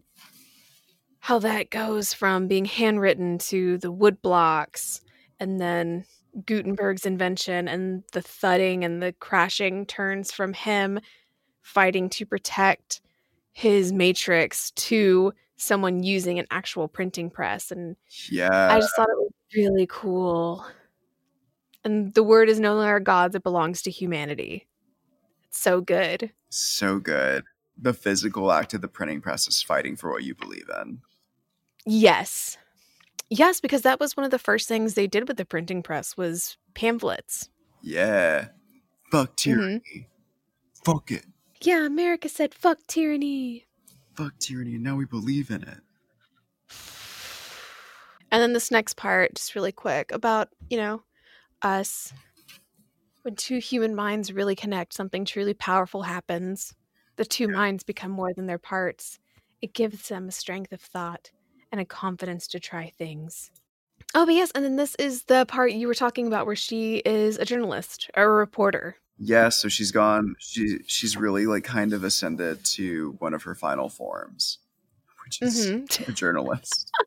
how 1.20 1.38
that 1.40 1.70
goes 1.70 2.12
from 2.14 2.48
being 2.48 2.64
handwritten 2.64 3.38
to 3.38 3.78
the 3.78 3.92
wood 3.92 4.20
blocks 4.22 5.00
and 5.40 5.60
then 5.60 6.04
Gutenberg's 6.44 7.06
invention 7.06 7.68
and 7.68 8.02
the 8.12 8.22
thudding 8.22 8.84
and 8.84 9.02
the 9.02 9.12
crashing 9.14 9.86
turns 9.86 10.32
from 10.32 10.52
him 10.52 11.00
fighting 11.62 12.08
to 12.10 12.26
protect 12.26 13.00
his 13.52 13.92
matrix 13.92 14.70
to 14.72 15.32
someone 15.56 16.02
using 16.02 16.38
an 16.38 16.46
actual 16.50 16.86
printing 16.86 17.30
press 17.30 17.70
and 17.70 17.96
yeah. 18.30 18.72
I 18.72 18.78
just 18.78 18.94
thought 18.94 19.08
it 19.08 19.18
was 19.18 19.32
really 19.56 19.86
cool. 19.88 20.64
And 21.84 22.14
the 22.14 22.22
word 22.22 22.48
is 22.48 22.60
no 22.60 22.76
longer 22.76 23.00
God's, 23.00 23.34
it 23.34 23.42
belongs 23.42 23.82
to 23.82 23.90
humanity. 23.90 24.66
It's 25.48 25.58
so 25.58 25.80
good. 25.80 26.30
so 26.48 26.98
good. 26.98 27.44
The 27.80 27.94
physical 27.94 28.50
act 28.52 28.74
of 28.74 28.80
the 28.80 28.88
printing 28.88 29.20
press 29.20 29.48
is 29.48 29.62
fighting 29.62 29.96
for 29.96 30.10
what 30.10 30.24
you 30.24 30.34
believe 30.34 30.68
in. 30.82 31.00
Yes. 31.86 32.58
Yes, 33.30 33.60
because 33.60 33.82
that 33.82 34.00
was 34.00 34.16
one 34.16 34.24
of 34.24 34.30
the 34.30 34.38
first 34.38 34.68
things 34.68 34.94
they 34.94 35.06
did 35.06 35.28
with 35.28 35.36
the 35.36 35.44
printing 35.44 35.82
press 35.82 36.16
was 36.16 36.56
pamphlets. 36.74 37.50
Yeah. 37.82 38.48
Fuck 39.10 39.36
Mm-hmm. 39.36 39.50
tyranny. 39.60 40.08
Fuck 40.84 41.10
it. 41.10 41.26
Yeah, 41.60 41.84
America 41.86 42.28
said 42.28 42.54
fuck 42.54 42.78
tyranny. 42.86 43.66
Fuck 44.14 44.38
tyranny. 44.38 44.74
And 44.76 44.84
now 44.84 44.96
we 44.96 45.04
believe 45.04 45.50
in 45.50 45.62
it. 45.62 45.78
And 48.30 48.42
then 48.42 48.52
this 48.52 48.70
next 48.70 48.96
part, 48.96 49.34
just 49.34 49.54
really 49.54 49.72
quick, 49.72 50.12
about, 50.12 50.48
you 50.68 50.76
know, 50.76 51.02
us. 51.62 52.12
When 53.22 53.34
two 53.34 53.58
human 53.58 53.94
minds 53.94 54.32
really 54.32 54.54
connect, 54.54 54.94
something 54.94 55.24
truly 55.24 55.54
powerful 55.54 56.02
happens. 56.02 56.74
The 57.16 57.24
two 57.24 57.48
minds 57.48 57.82
become 57.84 58.10
more 58.10 58.32
than 58.32 58.46
their 58.46 58.58
parts. 58.58 59.18
It 59.60 59.74
gives 59.74 60.08
them 60.08 60.28
a 60.28 60.32
strength 60.32 60.72
of 60.72 60.80
thought 60.80 61.30
and 61.72 61.80
a 61.80 61.84
confidence 61.84 62.46
to 62.48 62.60
try 62.60 62.92
things. 62.98 63.50
Oh, 64.14 64.24
but 64.24 64.34
yes, 64.34 64.50
and 64.54 64.64
then 64.64 64.76
this 64.76 64.94
is 64.96 65.24
the 65.24 65.44
part 65.46 65.72
you 65.72 65.86
were 65.86 65.94
talking 65.94 66.26
about 66.26 66.46
where 66.46 66.56
she 66.56 66.96
is 66.98 67.36
a 67.36 67.44
journalist 67.44 68.10
or 68.16 68.24
a 68.24 68.28
reporter. 68.30 68.96
Yeah, 69.18 69.48
so 69.48 69.68
she's 69.68 69.90
gone 69.90 70.36
she 70.38 70.78
she's 70.86 71.16
really 71.16 71.46
like 71.46 71.64
kind 71.64 71.92
of 71.92 72.04
ascended 72.04 72.64
to 72.76 73.16
one 73.18 73.34
of 73.34 73.42
her 73.42 73.54
final 73.54 73.88
forms, 73.88 74.58
which 75.24 75.42
is 75.42 75.70
Mhm. 75.70 76.08
a 76.08 76.12
journalist. 76.12 76.90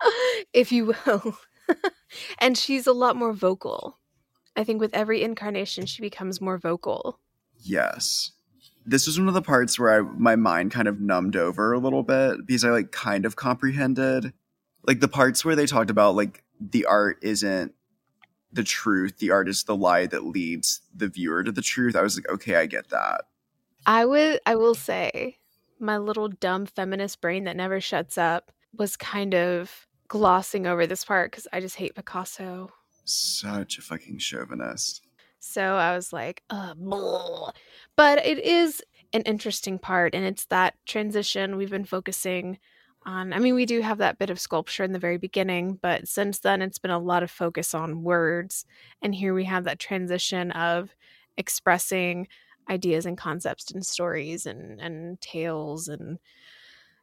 if 0.52 0.72
you 0.72 0.86
will. 1.06 1.36
and 2.38 2.56
she's 2.58 2.86
a 2.86 2.92
lot 2.92 3.16
more 3.16 3.32
vocal. 3.32 3.98
I 4.56 4.64
think 4.64 4.80
with 4.80 4.92
every 4.94 5.22
incarnation, 5.22 5.86
she 5.86 6.02
becomes 6.02 6.40
more 6.40 6.58
vocal. 6.58 7.18
Yes. 7.62 8.32
This 8.86 9.06
was 9.06 9.18
one 9.18 9.28
of 9.28 9.34
the 9.34 9.42
parts 9.42 9.78
where 9.78 9.98
I 9.98 10.00
my 10.00 10.36
mind 10.36 10.70
kind 10.70 10.88
of 10.88 11.00
numbed 11.00 11.36
over 11.36 11.72
a 11.72 11.78
little 11.78 12.02
bit 12.02 12.46
because 12.46 12.64
I 12.64 12.70
like 12.70 12.92
kind 12.92 13.24
of 13.24 13.36
comprehended 13.36 14.32
like 14.86 15.00
the 15.00 15.08
parts 15.08 15.44
where 15.44 15.56
they 15.56 15.66
talked 15.66 15.90
about 15.90 16.16
like 16.16 16.42
the 16.60 16.86
art 16.86 17.18
isn't 17.22 17.74
the 18.52 18.64
truth, 18.64 19.18
the 19.18 19.30
art 19.30 19.48
is 19.48 19.64
the 19.64 19.76
lie 19.76 20.06
that 20.06 20.24
leads 20.24 20.80
the 20.94 21.08
viewer 21.08 21.44
to 21.44 21.52
the 21.52 21.62
truth. 21.62 21.94
I 21.94 22.02
was 22.02 22.16
like, 22.16 22.28
okay, 22.28 22.56
I 22.56 22.66
get 22.66 22.88
that. 22.90 23.22
I 23.86 24.04
would, 24.04 24.40
I 24.44 24.56
will 24.56 24.74
say, 24.74 25.38
my 25.78 25.96
little 25.96 26.28
dumb 26.28 26.66
feminist 26.66 27.20
brain 27.20 27.44
that 27.44 27.56
never 27.56 27.80
shuts 27.80 28.18
up 28.18 28.52
was 28.76 28.96
kind 28.96 29.34
of 29.34 29.86
glossing 30.08 30.66
over 30.66 30.86
this 30.86 31.04
part 31.04 31.30
because 31.30 31.46
I 31.52 31.60
just 31.60 31.76
hate 31.76 31.94
Picasso. 31.94 32.72
Such 33.04 33.78
a 33.78 33.82
fucking 33.82 34.18
chauvinist. 34.18 35.02
So 35.40 35.62
I 35.62 35.96
was 35.96 36.12
like, 36.12 36.42
uh, 36.50 36.74
blah. 36.74 37.52
but 37.96 38.24
it 38.24 38.38
is 38.38 38.82
an 39.12 39.22
interesting 39.22 39.78
part, 39.78 40.14
and 40.14 40.24
it's 40.24 40.44
that 40.46 40.74
transition 40.86 41.56
we've 41.56 41.70
been 41.70 41.84
focusing 41.84 42.58
on. 43.04 43.32
I 43.32 43.38
mean, 43.38 43.54
we 43.54 43.66
do 43.66 43.80
have 43.80 43.98
that 43.98 44.18
bit 44.18 44.30
of 44.30 44.38
sculpture 44.38 44.84
in 44.84 44.92
the 44.92 44.98
very 44.98 45.16
beginning, 45.16 45.78
but 45.80 46.06
since 46.06 46.38
then, 46.40 46.62
it's 46.62 46.78
been 46.78 46.90
a 46.90 46.98
lot 46.98 47.22
of 47.22 47.30
focus 47.30 47.74
on 47.74 48.02
words. 48.02 48.66
And 49.02 49.14
here 49.14 49.34
we 49.34 49.44
have 49.44 49.64
that 49.64 49.78
transition 49.78 50.52
of 50.52 50.94
expressing 51.36 52.28
ideas 52.68 53.06
and 53.06 53.16
concepts 53.16 53.70
and 53.70 53.84
stories 53.84 54.46
and, 54.46 54.80
and 54.80 55.20
tales 55.20 55.88
and 55.88 56.18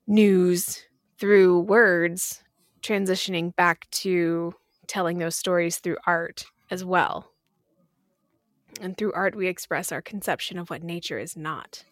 news 0.06 0.86
through 1.18 1.62
words, 1.62 2.44
transitioning 2.82 3.56
back 3.56 3.90
to 3.90 4.54
telling 4.86 5.18
those 5.18 5.36
stories 5.36 5.80
through 5.80 5.98
art 6.06 6.46
as 6.70 6.86
well. 6.86 7.32
And 8.80 8.98
through 8.98 9.14
art, 9.14 9.36
we 9.36 9.48
express 9.48 9.92
our 9.92 10.02
conception 10.02 10.58
of 10.58 10.70
what 10.70 10.84
nature 10.84 11.18
is 11.18 11.36
not, 11.36 11.84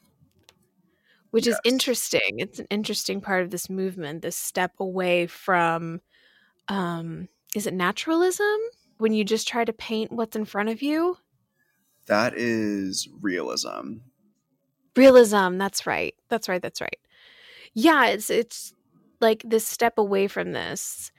which 1.32 1.48
is 1.48 1.60
interesting. 1.66 2.38
It's 2.38 2.60
an 2.60 2.68
interesting 2.70 3.22
part 3.22 3.44
of 3.44 3.52
this 3.52 3.70
movement, 3.70 4.22
this 4.22 4.38
step 4.38 4.74
away 4.80 5.28
from, 5.28 6.02
um, 6.68 7.28
is 7.56 7.68
it 7.68 7.74
naturalism? 7.74 8.58
When 8.98 9.14
you 9.14 9.24
just 9.24 9.48
try 9.48 9.66
to 9.66 9.74
paint 9.74 10.12
what's 10.12 10.36
in 10.36 10.46
front 10.46 10.70
of 10.70 10.82
you? 10.82 11.18
That 12.06 12.34
is 12.36 13.10
realism. 13.22 13.96
Realism, 14.96 15.58
that's 15.58 15.86
right. 15.86 16.16
That's 16.30 16.48
right. 16.48 16.62
That's 16.62 16.80
right. 16.80 17.00
Yeah, 17.74 18.08
it's 18.08 18.30
it's 18.30 18.74
like 19.20 19.44
this 19.46 19.68
step 19.68 19.98
away 19.98 20.28
from 20.28 20.54
this. 20.54 21.12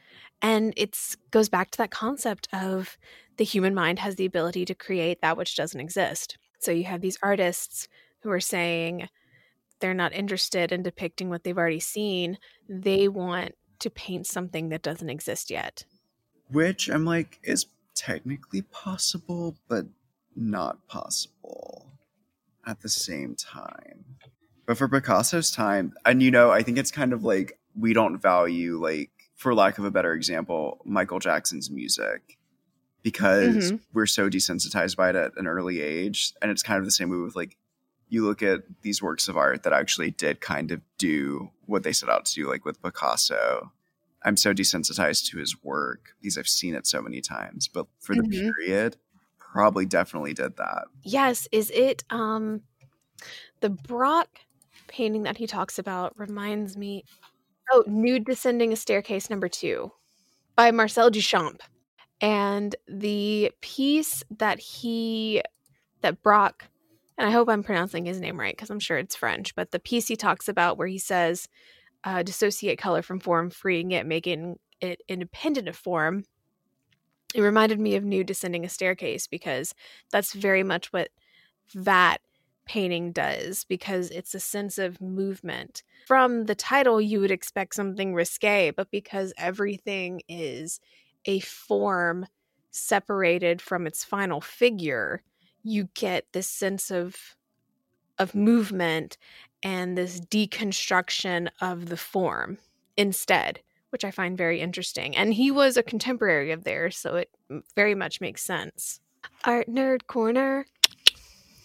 And 0.43 0.73
it's 0.77 1.17
goes 1.31 1.49
back 1.49 1.71
to 1.73 1.79
that 1.79 1.91
concept 1.91 2.49
of 2.53 2.97
the 3.37 3.45
human 3.45 3.75
mind 3.75 3.99
has 3.99 4.17
the 4.17 4.25
ability 4.25 4.65
to 4.65 4.75
create 4.75 5.21
that 5.21 5.37
which 5.37 5.57
doesn't 5.57 5.81
exist. 5.81 6.39
So 6.59 6.73
you 6.73 6.85
have 6.85 7.01
these 7.01 7.19
artists 7.23 7.89
who 8.21 8.31
are 8.31 8.41
saying 8.41 9.09
they're 9.81 9.95
not 9.95 10.15
interested 10.15 10.73
in 10.73 10.83
depicting 10.83 11.29
what 11.29 11.45
they've 11.45 11.57
already 11.57 11.81
seen. 11.81 12.39
They 12.69 13.09
want 13.09 13.55
to 13.81 13.91
paint 13.91 14.27
something 14.27 14.71
that 14.71 14.83
doesn't 14.83 15.11
exist 15.11 15.51
yet. 15.51 15.85
Which 16.51 16.89
I'm 16.89 17.05
like 17.05 17.39
is 17.43 17.67
technically 17.95 18.63
possible, 18.63 19.57
but 19.69 19.87
not 20.35 20.87
possible 20.89 21.93
at 22.67 22.81
the 22.81 22.89
same 22.89 23.35
time. 23.35 24.05
But 24.67 24.79
for 24.79 24.89
Picasso's 24.89 25.51
time, 25.51 25.95
and 26.05 26.23
you 26.23 26.31
know, 26.31 26.51
I 26.51 26.63
think 26.63 26.79
it's 26.79 26.91
kind 26.91 27.13
of 27.13 27.23
like 27.23 27.59
we 27.79 27.93
don't 27.93 28.19
value 28.19 28.83
like 28.83 29.11
for 29.37 29.55
lack 29.55 29.79
of 29.79 29.85
a 29.85 29.91
better 29.91 30.15
example, 30.15 30.81
Michael 30.85 31.19
Jackson's 31.19 31.71
music 31.71 32.39
because 33.07 33.71
Mhm. 33.71 33.81
we're 33.93 34.05
so 34.07 34.29
desensitized 34.29 34.97
by 34.97 35.11
it 35.11 35.15
at 35.15 35.37
an 35.37 35.47
early 35.47 35.81
age. 35.81 36.33
And 36.43 36.51
it's 36.51 36.63
kind 36.65 36.81
of 36.81 36.85
the 36.85 36.91
same 36.91 37.09
way 37.09 37.19
with 37.19 37.37
like 37.37 37.57
you 38.09 38.25
look 38.25 38.43
at 38.43 38.63
these 38.83 39.01
works 39.01 39.29
of 39.29 39.37
art 39.37 39.63
that 39.63 39.73
actually 39.73 40.11
did 40.11 40.41
kind 40.41 40.73
of 40.73 40.81
do 40.99 41.53
what 41.67 41.85
they 41.85 41.93
set 41.93 42.09
out 42.09 42.25
to 42.25 42.35
do, 42.35 42.49
like 42.49 42.65
with 42.65 42.83
Picasso. 42.83 43.73
I'm 44.25 44.37
so 44.37 44.53
desensitized 44.53 45.27
to 45.31 45.39
his 45.39 45.63
work 45.63 46.15
because 46.21 46.37
I've 46.37 46.49
seen 46.49 46.75
it 46.75 46.85
so 46.85 47.01
many 47.01 47.21
times. 47.21 47.69
But 47.69 47.87
for 48.01 48.17
the 48.17 48.23
Mhm. 48.23 48.53
period, 48.57 48.97
probably 49.39 49.87
definitely 49.87 50.35
did 50.35 50.57
that. 50.57 50.87
Yes, 51.05 51.47
is 51.53 51.71
it 51.71 52.03
um 52.11 52.63
the 53.61 53.71
Braque 53.71 54.41
painting 54.89 55.23
that 55.23 55.37
he 55.37 55.47
talks 55.47 55.79
about 55.79 56.19
reminds 56.19 56.77
me 56.77 57.05
oh, 57.73 57.85
Nude 57.87 58.25
Descending 58.25 58.73
a 58.73 58.77
Staircase 58.77 59.31
number 59.31 59.49
2 59.49 59.93
by 60.57 60.73
Marcel 60.73 61.09
Duchamp. 61.11 61.61
And 62.21 62.75
the 62.89 63.53
piece 63.61 64.25
that 64.39 64.59
he 64.59 65.43
that 66.01 66.23
Braque 66.23 66.69
and 67.19 67.27
I 67.27 67.31
hope 67.31 67.49
I'm 67.49 67.63
pronouncing 67.63 68.05
his 68.05 68.21
name 68.21 68.39
right 68.39 68.55
because 68.55 68.71
I'm 68.71 68.81
sure 68.81 68.99
it's 68.99 69.17
French, 69.17 69.55
but 69.55 69.71
the 69.71 69.79
piece 69.79 70.09
he 70.09 70.17
talks 70.17 70.49
about 70.49 70.77
where 70.77 70.87
he 70.87 70.99
says 70.99 71.49
uh, 72.05 72.23
dissociate 72.23 72.79
color 72.79 73.03
from 73.03 73.21
form, 73.21 73.51
freeing 73.51 73.93
it, 73.93 74.07
making 74.07 74.59
it 74.81 75.01
independent 75.09 75.69
of 75.69 75.77
form. 75.77 76.25
It 77.35 77.41
reminded 77.41 77.81
me 77.81 77.97
of 77.97 78.05
Nude 78.05 78.27
Descending 78.27 78.65
a 78.65 78.69
Staircase 78.69 79.27
because 79.27 79.75
that's 80.11 80.33
very 80.33 80.63
much 80.63 80.93
what 80.93 81.09
that 81.75 82.19
painting 82.67 83.13
does 83.13 83.65
because 83.65 84.11
it's 84.11 84.35
a 84.35 84.41
sense 84.41 84.77
of 84.79 85.01
movement. 85.01 85.83
From 86.07 86.45
the 86.47 86.55
title, 86.55 87.01
you 87.01 87.21
would 87.21 87.31
expect 87.31 87.75
something 87.75 88.15
risque, 88.15 88.71
but 88.71 88.91
because 88.91 89.33
everything 89.39 90.23
is 90.29 90.81
a 91.27 91.41
form 91.41 92.27
separated 92.71 93.61
from 93.61 93.87
its 93.87 94.05
final 94.05 94.41
figure, 94.41 95.23
you 95.63 95.89
get 95.95 96.27
this 96.33 96.49
sense 96.49 96.91
of 96.91 97.37
of 98.19 98.35
movement 98.35 99.19
and 99.63 99.97
this 99.97 100.21
deconstruction 100.21 101.49
of 101.61 101.87
the 101.87 101.97
form 101.97 102.57
instead, 102.97 103.61
which 103.91 104.05
I 104.05 104.11
find 104.11 104.39
very 104.39 104.61
interesting. 104.61 105.15
And 105.17 105.35
he 105.35 105.51
was 105.51 105.77
a 105.77 105.83
contemporary 105.83 106.51
of 106.53 106.65
theirs, 106.65 106.97
so 106.97 107.17
it 107.17 107.31
very 107.75 107.95
much 107.95 108.21
makes 108.21 108.43
sense. 108.43 109.01
Art 109.45 109.69
Nerd 109.69 110.07
Corner. 110.07 110.67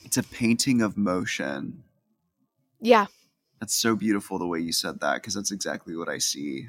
It's 0.04 0.18
a 0.18 0.24
painting 0.24 0.82
of 0.82 0.98
motion. 0.98 1.84
Yeah. 2.82 3.06
That's 3.60 3.76
so 3.76 3.96
beautiful 3.96 4.40
the 4.40 4.48
way 4.48 4.60
you 4.60 4.74
said 4.74 5.00
that 5.00 5.16
because 5.16 5.36
that's 5.36 5.52
exactly 5.52 5.96
what 5.96 6.10
I 6.10 6.18
see. 6.18 6.68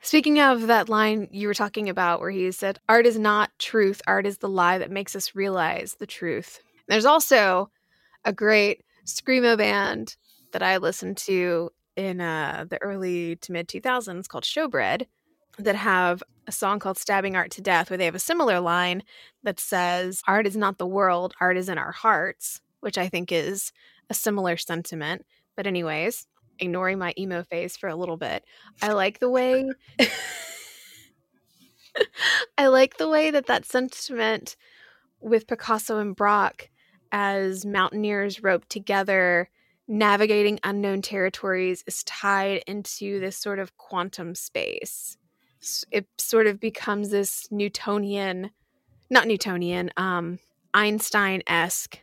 Speaking 0.00 0.40
of 0.40 0.68
that 0.68 0.88
line 0.88 1.28
you 1.30 1.48
were 1.48 1.54
talking 1.54 1.88
about 1.88 2.20
where 2.20 2.30
he 2.30 2.50
said, 2.52 2.78
Art 2.88 3.06
is 3.06 3.18
not 3.18 3.50
truth, 3.58 4.00
art 4.06 4.26
is 4.26 4.38
the 4.38 4.48
lie 4.48 4.78
that 4.78 4.90
makes 4.90 5.16
us 5.16 5.34
realize 5.34 5.96
the 5.98 6.06
truth. 6.06 6.60
There's 6.86 7.04
also 7.04 7.70
a 8.24 8.32
great 8.32 8.84
Screamo 9.04 9.56
band 9.56 10.16
that 10.52 10.62
I 10.62 10.76
listened 10.76 11.16
to 11.18 11.70
in 11.96 12.20
uh, 12.20 12.64
the 12.68 12.80
early 12.80 13.36
to 13.36 13.52
mid 13.52 13.68
2000s 13.68 14.28
called 14.28 14.44
Showbread 14.44 15.06
that 15.58 15.74
have 15.74 16.22
a 16.46 16.52
song 16.52 16.78
called 16.78 16.96
Stabbing 16.96 17.36
Art 17.36 17.50
to 17.52 17.60
Death 17.60 17.90
where 17.90 17.96
they 17.98 18.04
have 18.04 18.14
a 18.14 18.20
similar 18.20 18.60
line 18.60 19.02
that 19.42 19.58
says, 19.58 20.22
Art 20.26 20.46
is 20.46 20.56
not 20.56 20.78
the 20.78 20.86
world, 20.86 21.34
art 21.40 21.56
is 21.56 21.68
in 21.68 21.76
our 21.76 21.92
hearts, 21.92 22.60
which 22.80 22.96
I 22.96 23.08
think 23.08 23.32
is 23.32 23.72
a 24.08 24.14
similar 24.14 24.56
sentiment. 24.56 25.26
But, 25.56 25.66
anyways, 25.66 26.26
ignoring 26.58 26.98
my 26.98 27.14
emo 27.18 27.42
phase 27.42 27.76
for 27.76 27.88
a 27.88 27.96
little 27.96 28.16
bit, 28.16 28.44
I 28.82 28.92
like 28.92 29.18
the 29.18 29.30
way. 29.30 29.68
I 32.58 32.68
like 32.68 32.96
the 32.96 33.08
way 33.08 33.30
that 33.30 33.46
that 33.46 33.64
sentiment 33.64 34.56
with 35.20 35.46
Picasso 35.46 35.98
and 35.98 36.14
Braque 36.14 36.70
as 37.10 37.64
mountaineers 37.64 38.42
roped 38.42 38.68
together, 38.70 39.48
navigating 39.86 40.60
unknown 40.64 41.02
territories, 41.02 41.82
is 41.86 42.04
tied 42.04 42.62
into 42.66 43.20
this 43.20 43.36
sort 43.36 43.58
of 43.58 43.76
quantum 43.76 44.34
space. 44.34 45.16
It 45.90 46.06
sort 46.18 46.46
of 46.46 46.60
becomes 46.60 47.10
this 47.10 47.48
Newtonian, 47.50 48.50
not 49.10 49.26
Newtonian, 49.26 49.90
um, 49.96 50.38
Einstein 50.74 51.42
esque 51.46 51.98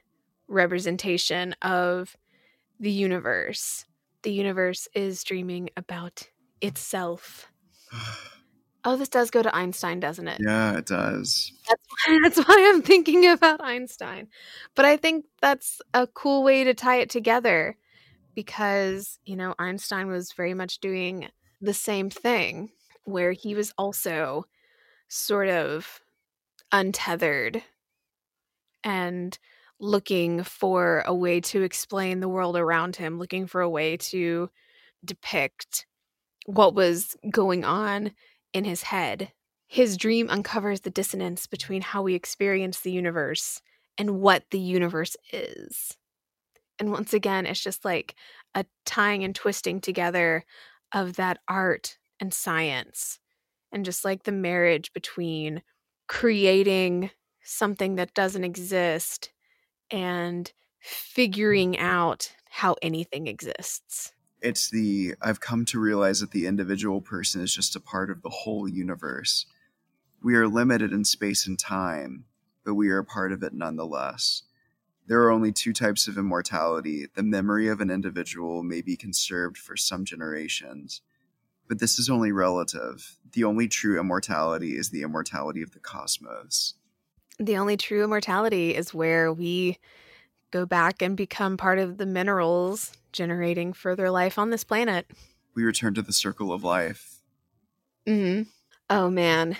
representation 0.48 1.56
of 1.62 2.18
the 2.80 2.92
universe. 2.92 3.86
The 4.26 4.32
universe 4.32 4.88
is 4.96 5.24
dreaming 5.24 5.70
about 5.78 6.28
itself. 6.60 7.48
Oh, 8.88 8.96
this 8.98 9.10
does 9.10 9.32
go 9.32 9.42
to 9.42 9.56
Einstein, 9.56 10.00
doesn't 10.00 10.28
it? 10.28 10.40
yeah, 10.46 10.78
it 10.78 10.86
does. 10.86 11.52
That's 11.68 11.82
why, 12.08 12.20
that's 12.22 12.38
why 12.38 12.72
I'm 12.72 12.84
thinking 12.84 13.26
about 13.26 13.60
Einstein. 13.64 14.28
But 14.76 14.86
I 14.86 14.96
think 14.96 15.26
that's 15.42 15.82
a 15.96 16.06
cool 16.06 16.44
way 16.44 16.64
to 16.64 16.76
tie 16.76 16.98
it 16.98 17.10
together 17.10 17.78
because, 18.36 19.18
you 19.26 19.38
know, 19.38 19.56
Einstein 19.58 20.06
was 20.06 20.34
very 20.34 20.54
much 20.54 20.82
doing 20.82 21.30
the 21.62 21.74
same 21.74 22.12
thing 22.12 22.70
where 23.06 23.32
he 23.32 23.56
was 23.56 23.74
also 23.76 24.46
sort 25.08 25.50
of 25.50 26.00
untethered 26.72 27.64
and 28.84 29.40
looking 29.80 30.44
for 30.44 31.04
a 31.06 31.14
way 31.14 31.42
to 31.42 31.62
explain 31.62 32.20
the 32.20 32.30
world 32.30 32.58
around 32.58 32.96
him, 32.96 33.20
looking 33.20 33.48
for 33.48 33.62
a 33.62 33.70
way 33.70 33.98
to 33.98 34.50
depict 35.04 35.86
what 36.46 36.76
was 36.76 37.16
going 37.30 37.64
on 37.64 38.12
in 38.54 38.64
his 38.64 38.84
head. 38.84 39.32
His 39.68 39.98
dream 39.98 40.30
uncovers 40.30 40.82
the 40.82 40.90
dissonance 40.90 41.48
between 41.48 41.82
how 41.82 42.04
we 42.04 42.14
experience 42.14 42.80
the 42.80 42.92
universe 42.92 43.62
and 43.98 44.22
what 44.22 44.44
the 44.52 44.60
universe 44.60 45.18
is. 45.32 45.98
And 46.80 46.92
once 46.92 47.14
again, 47.14 47.46
it's 47.46 47.64
just 47.64 47.84
like 47.84 48.16
a 48.54 48.66
tying 48.86 49.24
and 49.24 49.34
twisting 49.34 49.82
together 49.82 50.44
of 50.94 51.16
that 51.16 51.40
art 51.48 51.98
and 52.20 52.34
science, 52.34 53.20
and 53.72 53.84
just 53.84 54.06
like 54.06 54.24
the 54.24 54.32
marriage 54.32 54.94
between 54.94 55.62
creating 56.08 57.10
something 57.44 57.96
that 57.96 58.14
doesn't 58.14 58.44
exist 58.44 59.32
and 59.92 60.46
mm. 60.46 60.52
figuring 60.80 61.78
out 61.78 62.34
how 62.50 62.76
anything 62.82 63.28
exists. 63.28 64.14
It's 64.42 64.70
the 64.70 65.16
I've 65.22 65.40
come 65.40 65.66
to 65.66 65.80
realize 65.80 66.20
that 66.20 66.32
the 66.32 66.46
individual 66.46 67.02
person 67.02 67.42
is 67.42 67.54
just 67.54 67.76
a 67.76 67.80
part 67.80 68.10
of 68.10 68.22
the 68.22 68.30
whole 68.30 68.68
universe. 68.68 69.46
We 70.24 70.36
are 70.36 70.48
limited 70.48 70.92
in 70.92 71.06
space 71.06 71.48
and 71.48 71.58
time, 71.58 72.26
but 72.64 72.76
we 72.76 72.90
are 72.90 73.00
a 73.00 73.06
part 73.06 73.32
of 73.32 73.44
it 73.44 73.54
nonetheless. 73.54 74.44
There 75.08 75.22
are 75.22 75.32
only 75.32 75.52
two 75.52 75.72
types 75.74 76.08
of 76.08 76.18
immortality. 76.18 77.06
The 77.14 77.24
memory 77.24 77.68
of 77.68 77.80
an 77.80 77.92
individual 77.92 78.64
may 78.64 78.82
be 78.82 78.98
conserved 78.98 79.58
for 79.58 79.78
some 79.78 80.04
generations, 80.04 81.02
but 81.68 81.80
this 81.80 82.00
is 82.00 82.10
only 82.10 82.32
relative. 82.32 83.18
The 83.34 83.44
only 83.44 83.68
true 83.68 84.00
immortality 84.00 84.76
is 84.76 84.90
the 84.90 85.04
immortality 85.04 85.62
of 85.62 85.72
the 85.72 85.80
cosmos. 85.80 86.74
The 87.40 87.58
only 87.58 87.78
true 87.78 88.04
immortality 88.04 88.76
is 88.76 88.94
where 88.94 89.32
we 89.32 89.78
go 90.52 90.66
back 90.66 91.02
and 91.02 91.18
become 91.18 91.58
part 91.58 91.80
of 91.80 91.98
the 91.98 92.06
minerals 92.06 92.94
generating 93.12 93.74
further 93.74 94.10
life 94.10 94.38
on 94.38 94.50
this 94.50 94.64
planet. 94.64 95.06
We 95.54 95.64
return 95.64 95.94
to 95.96 96.02
the 96.02 96.14
circle 96.14 96.54
of 96.54 96.64
life. 96.64 97.22
hmm 98.08 98.44
Oh 98.90 99.10
man. 99.10 99.58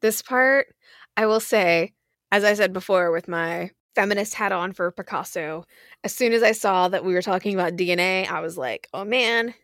This 0.00 0.22
part, 0.22 0.68
I 1.16 1.26
will 1.26 1.40
say, 1.40 1.92
as 2.30 2.44
I 2.44 2.54
said 2.54 2.72
before 2.72 3.10
with 3.10 3.26
my 3.26 3.70
feminist 3.94 4.34
hat 4.34 4.52
on 4.52 4.72
for 4.72 4.92
Picasso, 4.92 5.64
as 6.04 6.14
soon 6.14 6.32
as 6.32 6.42
I 6.42 6.52
saw 6.52 6.88
that 6.88 7.04
we 7.04 7.14
were 7.14 7.22
talking 7.22 7.52
about 7.54 7.76
DNA, 7.76 8.26
I 8.28 8.40
was 8.40 8.56
like, 8.56 8.88
oh 8.94 9.04
man, 9.04 9.54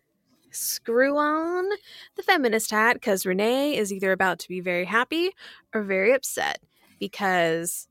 screw 0.55 1.17
on 1.17 1.69
the 2.17 2.23
feminist 2.23 2.71
hat 2.71 2.95
because 2.95 3.27
Renee 3.27 3.77
is 3.77 3.93
either 3.93 4.13
about 4.13 4.39
to 4.41 4.49
be 4.49 4.61
very 4.61 4.85
happy 4.85 5.31
or 5.75 5.83
very 5.83 6.13
upset 6.13 6.61
because 6.99 7.89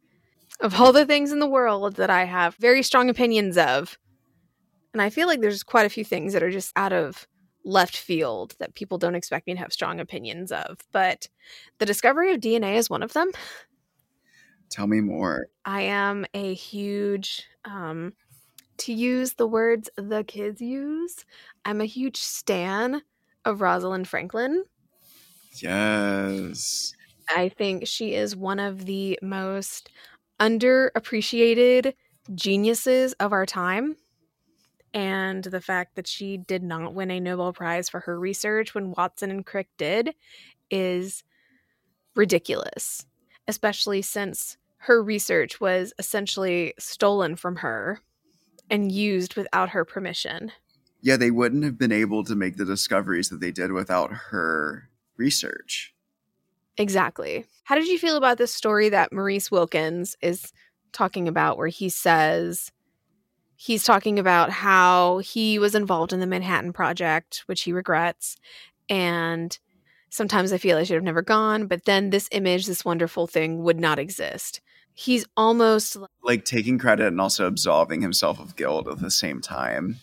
of 0.60 0.80
all 0.80 0.94
the 0.94 1.06
things 1.06 1.32
in 1.32 1.40
the 1.40 1.48
world 1.48 1.96
that 1.96 2.10
I 2.10 2.26
have 2.26 2.56
very 2.56 2.84
strong 2.84 3.10
opinions 3.10 3.58
of. 3.58 3.98
And 4.94 5.02
I 5.02 5.10
feel 5.10 5.28
like 5.28 5.42
there's 5.42 5.64
quite 5.64 5.86
a 5.86 5.90
few 5.90 6.06
things 6.06 6.34
that 6.34 6.44
are 6.44 6.52
just 6.52 6.72
out 6.76 6.94
of 6.94 7.28
left 7.66 7.98
field 7.98 8.56
that 8.60 8.76
people 8.76 8.98
don't 8.98 9.16
expect 9.16 9.48
me 9.48 9.54
to 9.54 9.60
have 9.60 9.74
strong 9.74 10.00
opinions 10.00 10.52
of. 10.52 10.80
But 10.92 11.28
the 11.80 11.86
discovery 11.86 12.34
of 12.34 12.42
DNA 12.42 12.76
is 12.76 12.90
one 12.90 13.04
of 13.04 13.14
them. 13.14 13.32
Tell 14.70 14.88
me 14.88 15.02
more. 15.02 15.48
I 15.66 15.82
am 15.82 16.26
a 16.34 16.54
huge, 16.54 17.46
um, 17.66 18.14
to 18.80 18.94
use 18.94 19.34
the 19.36 19.48
words 19.48 19.90
the 19.98 20.24
kids 20.24 20.62
use, 20.62 21.26
I'm 21.66 21.82
a 21.82 21.86
huge 21.86 22.18
stan 22.18 23.02
of 23.46 23.62
Rosalind 23.62 24.08
Franklin. 24.08 24.64
Yes. 25.62 26.94
I 27.30 27.50
think 27.50 27.88
she 27.88 28.14
is 28.14 28.36
one 28.36 28.60
of 28.60 28.86
the 28.86 29.20
most 29.22 29.90
underappreciated 30.40 31.94
geniuses 32.36 33.14
of 33.14 33.32
our 33.34 33.46
time. 33.46 33.96
And 34.94 35.44
the 35.44 35.62
fact 35.62 35.96
that 35.96 36.08
she 36.08 36.38
did 36.38 36.64
not 36.64 36.94
win 36.94 37.12
a 37.12 37.20
Nobel 37.20 37.54
Prize 37.54 37.90
for 37.90 38.02
her 38.02 38.20
research 38.20 38.76
when 38.76 38.92
Watson 38.92 39.32
and 39.32 39.46
Crick 39.46 39.70
did 39.78 40.16
is 40.72 41.24
ridiculous. 42.16 43.06
especially 43.48 44.02
since 44.02 44.58
her 44.78 45.04
research 45.04 45.62
was 45.62 45.94
essentially 46.00 46.74
stolen 46.80 47.36
from 47.36 47.58
her 47.58 48.00
and 48.74 48.92
used 48.92 49.36
without 49.36 49.70
her 49.70 49.86
permission. 49.86 50.52
Yeah, 51.00 51.16
they 51.16 51.30
wouldn't 51.30 51.64
have 51.64 51.78
been 51.78 51.92
able 51.92 52.24
to 52.24 52.36
make 52.36 52.58
the 52.58 52.66
discoveries 52.66 53.30
that 53.30 53.40
they 53.40 53.52
did 53.52 53.72
without 53.72 54.12
her 54.32 54.90
research. 55.16 55.94
Exactly. 56.76 57.46
How 57.66 57.76
did 57.76 57.88
you 57.88 58.00
feel 58.00 58.18
about 58.18 58.40
this 58.40 58.52
story 58.52 58.90
that 58.90 59.14
Maurice 59.14 59.52
Wilkins 59.52 60.18
is 60.24 60.52
talking 60.92 61.28
about, 61.28 61.60
where 61.60 61.68
he 61.68 61.88
says 61.88 62.72
he's 63.56 63.84
talking 63.84 64.18
about 64.18 64.50
how 64.50 65.20
he 65.20 65.60
was 65.60 65.76
involved 65.76 66.12
in 66.12 66.20
the 66.20 66.26
Manhattan 66.26 66.74
Project, 66.74 67.44
which 67.46 67.62
he 67.62 67.74
regrets, 67.74 68.38
and 68.90 69.60
sometimes 70.10 70.52
I 70.52 70.58
feel 70.58 70.80
I 70.80 70.84
should 70.84 70.96
have 70.96 71.04
never 71.04 71.22
gone, 71.22 71.68
but 71.68 71.86
then 71.86 72.10
this 72.10 72.28
image, 72.32 72.66
this 72.66 72.84
wonderful 72.84 73.28
thing, 73.28 73.62
would 73.62 73.80
not 73.80 74.00
exist. 74.00 74.62
He's 74.94 75.26
almost 75.36 75.98
Like 76.22 76.46
taking 76.46 76.78
credit 76.78 77.08
and 77.08 77.20
also 77.20 77.48
absolving 77.48 78.02
himself 78.02 78.40
of 78.40 78.56
guilt 78.56 78.88
at 78.88 79.00
the 79.00 79.12
same 79.12 79.42
time. 79.42 79.98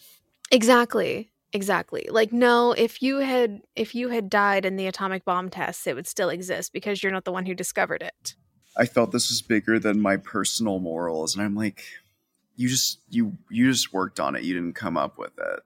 exactly 0.50 1.30
exactly 1.52 2.06
like 2.10 2.32
no 2.32 2.70
if 2.72 3.02
you 3.02 3.18
had 3.18 3.60
if 3.74 3.92
you 3.92 4.08
had 4.08 4.30
died 4.30 4.64
in 4.64 4.76
the 4.76 4.86
atomic 4.86 5.24
bomb 5.24 5.50
tests 5.50 5.84
it 5.86 5.96
would 5.96 6.06
still 6.06 6.28
exist 6.28 6.72
because 6.72 7.02
you're 7.02 7.10
not 7.10 7.24
the 7.24 7.32
one 7.32 7.44
who 7.44 7.54
discovered 7.54 8.02
it 8.02 8.36
I 8.76 8.86
felt 8.86 9.10
this 9.10 9.28
was 9.28 9.42
bigger 9.42 9.78
than 9.78 10.00
my 10.00 10.16
personal 10.16 10.78
morals, 10.78 11.34
and 11.34 11.44
I'm 11.44 11.56
like, 11.56 11.82
you 12.56 12.68
just 12.68 13.00
you 13.10 13.36
you 13.50 13.68
just 13.70 13.92
worked 13.92 14.20
on 14.20 14.36
it. 14.36 14.42
You 14.44 14.54
didn't 14.54 14.74
come 14.74 14.96
up 14.96 15.18
with 15.18 15.36
it. 15.38 15.60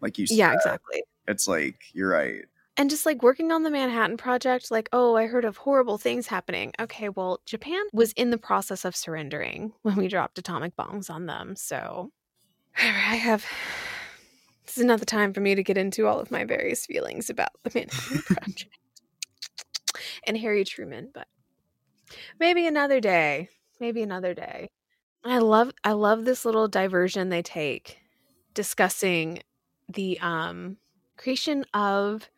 Like 0.00 0.18
you 0.18 0.26
said, 0.26 0.36
yeah 0.38 0.52
exactly 0.52 1.02
it's 1.28 1.46
like 1.48 1.76
you're 1.92 2.10
right. 2.10 2.44
And 2.76 2.90
just 2.90 3.06
like 3.06 3.22
working 3.22 3.52
on 3.52 3.62
the 3.62 3.70
Manhattan 3.70 4.16
Project, 4.16 4.70
like, 4.70 4.88
oh, 4.92 5.16
I 5.16 5.26
heard 5.26 5.44
of 5.44 5.58
horrible 5.58 5.98
things 5.98 6.26
happening. 6.26 6.72
Okay, 6.80 7.08
well, 7.08 7.40
Japan 7.46 7.82
was 7.92 8.12
in 8.12 8.30
the 8.30 8.38
process 8.38 8.84
of 8.84 8.96
surrendering 8.96 9.72
when 9.82 9.96
we 9.96 10.08
dropped 10.08 10.38
atomic 10.38 10.74
bombs 10.76 11.08
on 11.08 11.26
them. 11.26 11.56
So 11.56 12.10
I 12.78 13.16
have. 13.16 13.44
This 14.66 14.78
is 14.78 14.86
not 14.86 14.98
the 14.98 15.06
time 15.06 15.34
for 15.34 15.40
me 15.40 15.54
to 15.54 15.62
get 15.62 15.76
into 15.76 16.06
all 16.06 16.18
of 16.18 16.30
my 16.30 16.44
various 16.44 16.86
feelings 16.86 17.28
about 17.28 17.50
the 17.62 17.70
Manhattan 17.74 18.22
Project 18.24 18.66
and 20.26 20.38
Harry 20.38 20.64
Truman, 20.64 21.10
but 21.12 21.28
maybe 22.40 22.66
another 22.66 22.98
day. 22.98 23.50
Maybe 23.78 24.02
another 24.02 24.32
day. 24.32 24.70
I 25.22 25.38
love 25.38 25.70
I 25.84 25.92
love 25.92 26.24
this 26.24 26.46
little 26.46 26.66
diversion 26.66 27.28
they 27.28 27.42
take 27.42 27.98
discussing 28.54 29.40
the 29.88 30.18
um 30.20 30.78
creation 31.18 31.66
of 31.74 32.30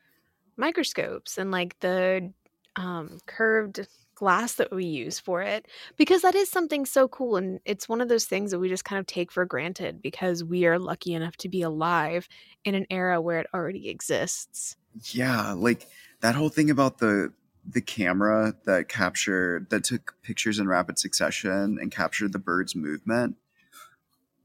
microscopes 0.56 1.38
and 1.38 1.50
like 1.50 1.78
the 1.80 2.32
um, 2.76 3.18
curved 3.26 3.86
glass 4.14 4.54
that 4.54 4.72
we 4.74 4.84
use 4.86 5.18
for 5.20 5.42
it 5.42 5.66
because 5.96 6.22
that 6.22 6.34
is 6.34 6.50
something 6.50 6.86
so 6.86 7.06
cool 7.06 7.36
and 7.36 7.60
it's 7.66 7.88
one 7.88 8.00
of 8.00 8.08
those 8.08 8.24
things 8.24 8.50
that 8.50 8.58
we 8.58 8.68
just 8.68 8.84
kind 8.84 8.98
of 8.98 9.06
take 9.06 9.30
for 9.30 9.44
granted 9.44 10.00
because 10.00 10.42
we 10.42 10.64
are 10.66 10.78
lucky 10.78 11.12
enough 11.12 11.36
to 11.36 11.48
be 11.50 11.60
alive 11.60 12.26
in 12.64 12.74
an 12.74 12.86
era 12.90 13.20
where 13.20 13.38
it 13.40 13.46
already 13.52 13.88
exists 13.90 14.76
Yeah, 15.12 15.52
like 15.52 15.86
that 16.20 16.34
whole 16.34 16.48
thing 16.48 16.70
about 16.70 16.98
the 16.98 17.32
the 17.68 17.80
camera 17.80 18.54
that 18.64 18.88
captured 18.88 19.68
that 19.70 19.84
took 19.84 20.16
pictures 20.22 20.58
in 20.58 20.68
rapid 20.68 20.98
succession 20.98 21.78
and 21.80 21.90
captured 21.90 22.32
the 22.32 22.38
bird's 22.38 22.74
movement. 22.76 23.36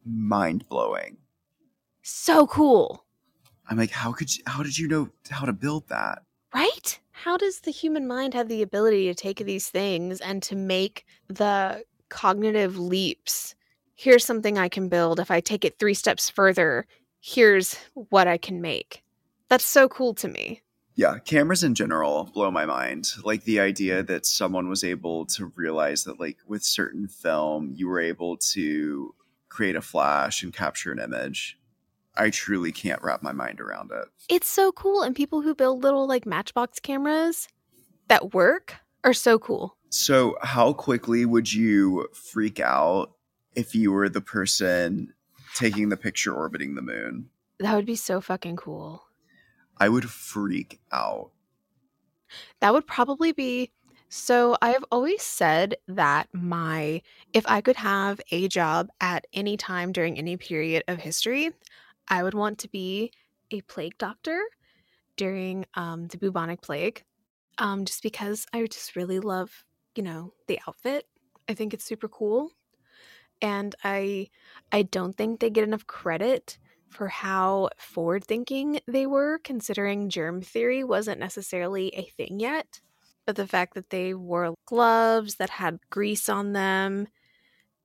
Mind 0.05 0.67
blowing. 0.69 1.17
so 2.03 2.45
cool 2.47 3.05
I'm 3.69 3.77
like, 3.77 3.91
how 3.91 4.11
could 4.11 4.35
you, 4.35 4.43
how 4.47 4.63
did 4.63 4.77
you 4.77 4.87
know 4.87 5.09
how 5.29 5.45
to 5.45 5.53
build 5.53 5.87
that? 5.89 6.23
right 6.53 6.99
how 7.11 7.37
does 7.37 7.59
the 7.61 7.71
human 7.71 8.07
mind 8.07 8.33
have 8.33 8.47
the 8.49 8.61
ability 8.61 9.05
to 9.07 9.13
take 9.13 9.37
these 9.37 9.69
things 9.69 10.19
and 10.21 10.41
to 10.43 10.55
make 10.55 11.05
the 11.27 11.81
cognitive 12.09 12.77
leaps 12.77 13.55
here's 13.95 14.25
something 14.25 14.57
i 14.57 14.67
can 14.67 14.89
build 14.89 15.19
if 15.19 15.31
i 15.31 15.39
take 15.39 15.63
it 15.63 15.79
three 15.79 15.93
steps 15.93 16.29
further 16.29 16.85
here's 17.21 17.75
what 18.09 18.27
i 18.27 18.37
can 18.37 18.59
make 18.61 19.01
that's 19.47 19.63
so 19.63 19.87
cool 19.87 20.13
to 20.13 20.27
me 20.27 20.61
Yeah, 20.95 21.19
cameras 21.19 21.63
in 21.63 21.73
general 21.73 22.29
blow 22.33 22.51
my 22.51 22.65
mind. 22.65 23.07
Like 23.23 23.43
the 23.45 23.59
idea 23.61 24.03
that 24.03 24.25
someone 24.25 24.67
was 24.67 24.83
able 24.83 25.25
to 25.27 25.51
realize 25.55 26.03
that, 26.03 26.19
like, 26.19 26.37
with 26.47 26.63
certain 26.63 27.07
film, 27.07 27.71
you 27.73 27.87
were 27.87 27.99
able 28.01 28.35
to 28.53 29.15
create 29.47 29.75
a 29.77 29.81
flash 29.81 30.43
and 30.43 30.53
capture 30.53 30.91
an 30.91 30.99
image. 30.99 31.57
I 32.15 32.29
truly 32.29 32.71
can't 32.71 33.01
wrap 33.01 33.23
my 33.23 33.31
mind 33.31 33.61
around 33.61 33.91
it. 33.91 34.07
It's 34.29 34.49
so 34.49 34.71
cool. 34.71 35.01
And 35.01 35.15
people 35.15 35.41
who 35.41 35.55
build 35.55 35.83
little 35.83 36.07
like 36.07 36.25
matchbox 36.25 36.79
cameras 36.79 37.47
that 38.07 38.33
work 38.33 38.75
are 39.03 39.13
so 39.13 39.39
cool. 39.39 39.77
So, 39.89 40.37
how 40.41 40.73
quickly 40.73 41.25
would 41.25 41.51
you 41.51 42.07
freak 42.13 42.59
out 42.59 43.11
if 43.55 43.75
you 43.75 43.91
were 43.91 44.09
the 44.09 44.21
person 44.21 45.13
taking 45.55 45.89
the 45.89 45.97
picture 45.97 46.33
orbiting 46.33 46.75
the 46.75 46.81
moon? 46.81 47.29
That 47.59 47.75
would 47.75 47.85
be 47.85 47.95
so 47.95 48.21
fucking 48.21 48.55
cool. 48.55 49.03
I 49.77 49.89
would 49.89 50.09
freak 50.09 50.79
out. 50.91 51.31
That 52.59 52.73
would 52.73 52.87
probably 52.87 53.33
be 53.33 53.71
so. 54.07 54.55
I've 54.61 54.85
always 54.91 55.21
said 55.21 55.75
that 55.87 56.29
my, 56.31 57.01
if 57.33 57.45
I 57.47 57.61
could 57.61 57.75
have 57.75 58.21
a 58.31 58.47
job 58.47 58.89
at 59.01 59.27
any 59.33 59.57
time 59.57 59.91
during 59.91 60.17
any 60.17 60.37
period 60.37 60.83
of 60.87 60.99
history, 60.99 61.51
I 62.07 62.23
would 62.23 62.33
want 62.33 62.59
to 62.59 62.69
be 62.69 63.11
a 63.51 63.61
plague 63.61 63.97
doctor 63.97 64.41
during 65.17 65.65
um, 65.75 66.07
the 66.07 66.17
bubonic 66.17 66.61
plague, 66.61 67.03
um, 67.57 67.85
just 67.85 68.03
because 68.03 68.45
I 68.53 68.65
just 68.65 68.95
really 68.95 69.19
love, 69.19 69.65
you 69.95 70.03
know, 70.03 70.33
the 70.47 70.59
outfit. 70.67 71.05
I 71.49 71.53
think 71.53 71.73
it's 71.73 71.85
super 71.85 72.07
cool, 72.07 72.51
and 73.41 73.75
I, 73.83 74.29
I 74.71 74.83
don't 74.83 75.15
think 75.15 75.39
they 75.39 75.49
get 75.49 75.63
enough 75.63 75.87
credit 75.87 76.57
for 76.87 77.07
how 77.07 77.69
forward 77.77 78.25
thinking 78.25 78.79
they 78.87 79.05
were, 79.05 79.39
considering 79.43 80.09
germ 80.09 80.41
theory 80.41 80.83
wasn't 80.83 81.19
necessarily 81.19 81.87
a 81.95 82.03
thing 82.17 82.39
yet. 82.39 82.81
But 83.25 83.35
the 83.35 83.47
fact 83.47 83.75
that 83.75 83.89
they 83.89 84.13
wore 84.13 84.53
gloves 84.65 85.35
that 85.35 85.49
had 85.49 85.79
grease 85.89 86.27
on 86.27 86.53
them 86.53 87.07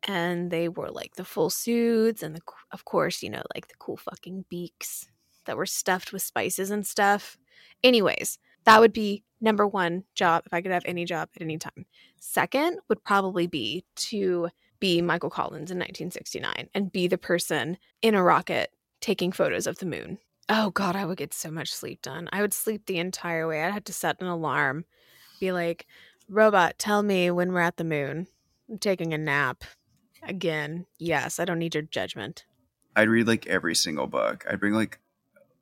and 0.07 0.51
they 0.51 0.69
wore 0.69 0.89
like 0.91 1.17
the 1.17 1.25
full 1.25 1.51
suits 1.51 2.23
and 2.23 2.35
the, 2.35 2.41
of 2.73 2.85
course, 2.85 3.23
you 3.23 3.31
know, 3.31 3.43
like 3.55 3.69
the 3.69 3.75
cool 3.79 3.97
fucking 3.97 4.45
beaks 4.49 5.09
that 5.45 5.57
were 5.57 5.67
stuffed 5.67 6.13
with 6.13 6.23
spices 6.23 6.71
and 6.71 6.87
stuff. 6.87 7.37
Anyways, 7.83 8.39
that 8.65 8.81
would 8.81 8.93
be 8.93 9.25
number 9.41 9.67
one 9.67 10.05
job 10.15 10.45
if 10.47 10.55
I 10.55 10.63
could 10.63 10.73
have 10.73 10.85
any 10.87 11.05
job 11.05 11.29
at 11.37 11.43
any 11.43 11.59
time. 11.59 11.87
Second 12.21 12.79
would 12.89 13.03
probably 13.05 13.47
be 13.47 13.85
to 13.97 14.49
be 14.81 15.03
Michael 15.03 15.31
Collins 15.31 15.71
in 15.71 15.79
1969 15.79 16.69
and 16.75 16.93
be 16.93 17.07
the 17.09 17.19
person 17.19 17.79
in 18.03 18.15
a 18.15 18.23
rocket 18.23 18.71
taking 19.01 19.33
photos 19.33 19.67
of 19.67 19.79
the 19.79 19.87
moon. 19.87 20.19
Oh 20.49 20.71
god, 20.71 20.95
I 20.95 21.05
would 21.05 21.19
get 21.19 21.35
so 21.35 21.51
much 21.51 21.73
sleep 21.73 22.03
done. 22.03 22.29
I 22.33 22.41
would 22.41 22.55
sleep 22.55 22.87
the 22.87 22.99
entire 22.99 23.49
way. 23.49 23.63
I'd 23.65 23.73
have 23.73 23.85
to 23.85 23.93
set 23.93 24.21
an 24.21 24.29
alarm. 24.29 24.85
Be 25.41 25.51
like, 25.53 25.87
"Robot, 26.29 26.79
tell 26.79 27.03
me 27.03 27.31
when 27.31 27.53
we're 27.53 27.61
at 27.61 27.77
the 27.77 27.85
moon. 27.85 28.29
I'm 28.69 28.79
taking 28.79 29.13
a 29.13 29.19
nap." 29.19 29.65
Again, 30.23 30.87
yes, 30.99 31.39
I 31.39 31.45
don't 31.45 31.59
need 31.59 31.75
your 31.75 31.83
judgment. 31.83 32.45
I'd 32.95 33.09
read 33.09 33.27
like 33.27 33.47
every 33.47 33.75
single 33.75 34.07
book. 34.07 34.45
I'd 34.49 34.61
bring 34.61 34.75
like 34.75 34.99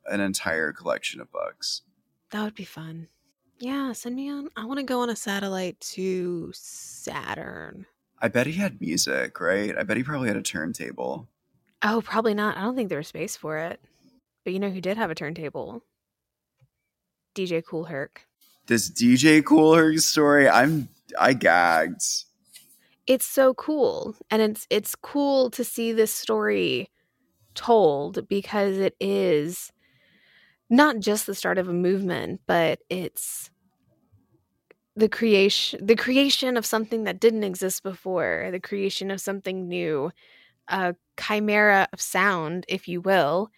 an 0.06 0.20
entire 0.20 0.72
collection 0.72 1.20
of 1.20 1.32
books. 1.32 1.82
That 2.30 2.42
would 2.42 2.54
be 2.54 2.64
fun. 2.64 3.08
Yeah, 3.58 3.92
send 3.92 4.16
me 4.16 4.30
on. 4.30 4.50
I 4.56 4.64
want 4.64 4.78
to 4.78 4.84
go 4.84 5.00
on 5.00 5.10
a 5.10 5.16
satellite 5.16 5.78
to 5.80 6.50
Saturn. 6.52 7.86
I 8.20 8.28
bet 8.28 8.46
he 8.46 8.54
had 8.54 8.80
music, 8.80 9.40
right? 9.40 9.76
I 9.76 9.82
bet 9.82 9.96
he 9.96 10.02
probably 10.02 10.28
had 10.28 10.36
a 10.36 10.42
turntable. 10.42 11.28
Oh, 11.82 12.00
probably 12.04 12.34
not. 12.34 12.56
I 12.56 12.62
don't 12.62 12.74
think 12.74 12.88
there 12.88 12.98
was 12.98 13.08
space 13.08 13.36
for 13.36 13.58
it. 13.58 13.80
But 14.44 14.52
you 14.52 14.58
know 14.58 14.70
who 14.70 14.80
did 14.80 14.96
have 14.96 15.10
a 15.10 15.14
turntable? 15.14 15.82
DJ 17.34 17.64
Kool 17.64 17.84
Herc. 17.84 18.26
This 18.66 18.90
DJ 18.90 19.44
Kool 19.44 19.74
Herc 19.74 19.98
story, 19.98 20.48
I'm 20.48 20.88
I 21.18 21.32
gagged. 21.32 22.02
It's 23.06 23.26
so 23.26 23.54
cool. 23.54 24.16
And 24.30 24.40
it's 24.42 24.66
it's 24.70 24.94
cool 24.94 25.50
to 25.50 25.64
see 25.64 25.92
this 25.92 26.12
story 26.12 26.90
told 27.54 28.28
because 28.28 28.78
it 28.78 28.96
is 29.00 29.72
not 30.70 30.98
just 31.00 31.26
the 31.26 31.34
start 31.34 31.58
of 31.58 31.68
a 31.68 31.72
movement, 31.72 32.40
but 32.46 32.80
it's 32.90 33.50
the 34.96 35.08
creation 35.08 35.84
the 35.84 35.96
creation 35.96 36.56
of 36.56 36.64
something 36.64 37.04
that 37.04 37.20
didn't 37.20 37.44
exist 37.44 37.82
before, 37.82 38.48
the 38.52 38.60
creation 38.60 39.10
of 39.10 39.20
something 39.20 39.68
new, 39.68 40.10
a 40.68 40.94
chimera 41.20 41.88
of 41.92 42.00
sound, 42.00 42.66
if 42.68 42.88
you 42.88 43.00
will, 43.00 43.50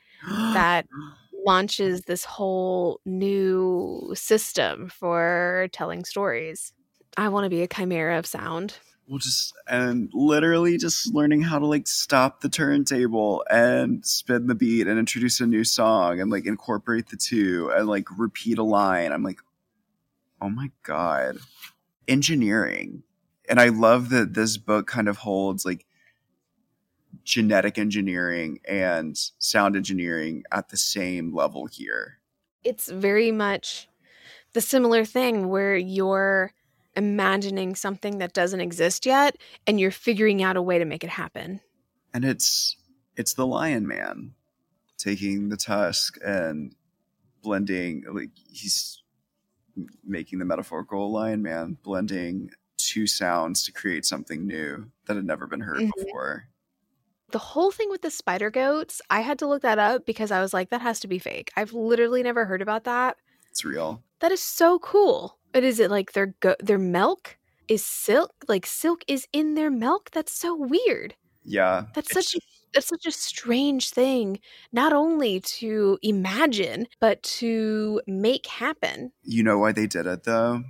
that 0.53 0.87
launches 1.47 2.03
this 2.03 2.25
whole 2.25 3.01
new 3.07 4.13
system 4.15 4.89
for 4.91 5.69
telling 5.73 6.05
stories. 6.05 6.73
I 7.17 7.29
want 7.31 7.45
to 7.47 7.51
be 7.51 7.63
a 7.63 7.69
chimera 7.69 8.19
of 8.19 8.27
sound. 8.27 8.79
Well, 9.09 9.19
just 9.19 9.55
and 9.69 10.11
literally 10.13 10.79
just 10.79 11.15
learning 11.15 11.43
how 11.43 11.61
to 11.61 11.67
like 11.67 11.87
stop 11.87 12.41
the 12.41 12.49
turntable 12.49 13.45
and 13.49 14.05
spin 14.05 14.49
the 14.49 14.55
beat 14.57 14.89
and 14.89 14.99
introduce 14.99 15.39
a 15.41 15.47
new 15.47 15.63
song 15.63 16.21
and 16.21 16.31
like 16.31 16.45
incorporate 16.45 17.09
the 17.09 17.17
two 17.17 17.71
and 17.73 17.87
like 17.87 18.07
repeat 18.19 18.59
a 18.59 18.65
line. 18.65 19.13
I'm 19.13 19.23
like, 19.23 19.39
oh 20.43 20.51
my 20.51 20.71
god, 20.83 21.39
engineering. 22.09 23.05
and 23.49 23.61
I 23.61 23.69
love 23.69 24.09
that 24.11 24.35
this 24.35 24.57
book 24.57 24.89
kind 24.89 25.09
of 25.09 25.19
holds 25.19 25.65
like 25.65 25.87
genetic 27.25 27.79
engineering 27.79 28.61
and 28.67 29.17
sound 29.39 29.77
engineering 29.77 30.45
at 30.53 30.69
the 30.69 30.77
same 30.77 31.35
level 31.35 31.67
here. 31.67 32.19
It's 32.65 32.89
very 32.89 33.31
much 33.31 33.89
the 34.53 34.61
similar 34.61 35.05
thing 35.05 35.49
where 35.49 35.77
you're 35.77 36.53
imagining 36.97 37.75
something 37.75 38.19
that 38.19 38.33
doesn't 38.33 38.61
exist 38.61 39.07
yet 39.07 39.37
and 39.67 39.79
you're 39.79 39.91
figuring 39.91 40.43
out 40.43 40.57
a 40.57 40.63
way 40.63 40.79
to 40.79 40.85
make 40.85 41.05
it 41.05 41.11
happen. 41.11 41.61
And 42.15 42.25
it's 42.25 42.77
it's 43.17 43.35
the 43.35 43.47
lion 43.47 43.87
man 43.87 44.33
taking 44.99 45.49
the 45.51 45.57
tusk 45.57 46.19
and 46.25 46.75
blending 47.43 48.05
like 48.13 48.31
he's 48.49 49.03
making 50.05 50.39
the 50.39 50.45
metaphorical 50.45 51.13
lion 51.13 51.43
man 51.43 51.77
blending 51.83 52.51
two 52.79 53.07
sounds 53.07 53.63
to 53.65 53.73
create 53.73 54.05
something 54.07 54.47
new 54.47 54.91
that 55.07 55.17
had 55.17 55.25
never 55.27 55.47
been 55.47 55.61
heard 55.61 55.81
Mhm. 55.81 55.91
before. 55.97 56.49
The 57.33 57.39
whole 57.39 57.71
thing 57.73 57.91
with 57.91 58.03
the 58.03 58.11
spider 58.11 58.51
goats, 58.51 59.03
I 59.11 59.21
had 59.21 59.39
to 59.41 59.47
look 59.47 59.63
that 59.63 59.79
up 59.79 60.07
because 60.07 60.31
I 60.31 60.41
was 60.41 60.55
like, 60.55 60.71
that 60.71 60.81
has 60.81 61.01
to 61.01 61.09
be 61.09 61.19
fake. 61.19 61.51
I've 61.57 61.73
literally 61.73 62.23
never 62.23 62.45
heard 62.45 62.63
about 62.63 62.85
that. 62.85 63.17
It's 63.51 63.65
real. 63.65 64.03
That 64.21 64.31
is 64.33 64.41
so 64.41 64.79
cool. 64.79 65.36
But 65.53 65.65
is 65.65 65.81
it 65.81 65.91
like 65.91 66.13
their 66.13 66.35
go- 66.41 66.57
their 66.61 66.79
milk 66.79 67.39
is 67.69 67.85
silk? 67.85 68.33
Like 68.49 68.67
silk 68.67 69.03
is 69.09 69.27
in 69.33 69.55
their 69.55 69.71
milk? 69.71 70.11
That's 70.13 70.33
so 70.33 70.55
weird. 70.55 71.15
Yeah. 71.45 71.87
That's 71.95 72.13
such 72.13 72.35
a 72.35 72.41
that's 72.75 72.89
such 72.89 73.07
a 73.07 73.13
strange 73.13 73.91
thing 73.91 74.41
not 74.73 74.93
only 74.93 75.41
to 75.41 75.99
imagine 76.03 76.89
but 77.01 77.23
to 77.23 78.03
make 78.07 78.47
happen. 78.47 79.13
you 79.23 79.43
know 79.43 79.59
why 79.59 79.73
they 79.73 79.87
did 79.87 80.07
it 80.07 80.25
though? 80.25 80.63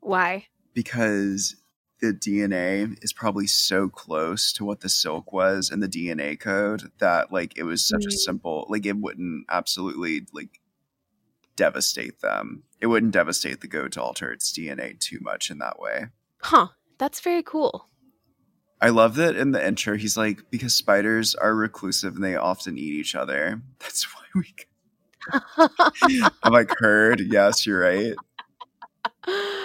Why? 0.00 0.46
Because 0.74 1.56
the 2.00 2.12
DNA 2.12 2.96
is 3.02 3.12
probably 3.12 3.46
so 3.46 3.88
close 3.88 4.52
to 4.54 4.64
what 4.64 4.80
the 4.80 4.88
silk 4.88 5.32
was 5.32 5.70
in 5.70 5.80
the 5.80 5.88
DNA 5.88 6.36
code 6.36 6.90
that 6.98 7.32
like 7.32 7.56
it 7.56 7.62
was 7.64 7.86
such 7.86 8.04
a 8.04 8.08
Mm. 8.08 8.12
simple 8.12 8.66
like 8.68 8.84
it 8.86 8.96
wouldn't 8.98 9.46
absolutely 9.48 10.26
like 10.32 10.60
devastate 11.56 12.20
them. 12.20 12.62
It 12.80 12.86
wouldn't 12.86 13.12
devastate 13.12 13.60
the 13.60 13.66
goat 13.66 13.92
to 13.92 14.02
alter 14.02 14.30
its 14.32 14.52
DNA 14.52 14.98
too 14.98 15.18
much 15.20 15.50
in 15.50 15.58
that 15.58 15.78
way. 15.78 16.06
Huh. 16.42 16.68
That's 16.98 17.20
very 17.20 17.42
cool. 17.42 17.88
I 18.80 18.90
love 18.90 19.14
that 19.16 19.36
in 19.36 19.52
the 19.52 19.66
intro 19.66 19.96
he's 19.96 20.16
like 20.16 20.50
because 20.50 20.74
spiders 20.74 21.34
are 21.34 21.54
reclusive 21.54 22.14
and 22.14 22.24
they 22.24 22.36
often 22.36 22.76
eat 22.76 22.92
each 22.92 23.14
other. 23.14 23.62
That's 23.80 24.06
why 24.14 24.22
we 24.34 24.54
I'm 26.42 26.52
like 26.52 26.70
heard. 26.78 27.20
Yes, 27.20 27.66
you're 27.66 27.80
right. 27.80 28.14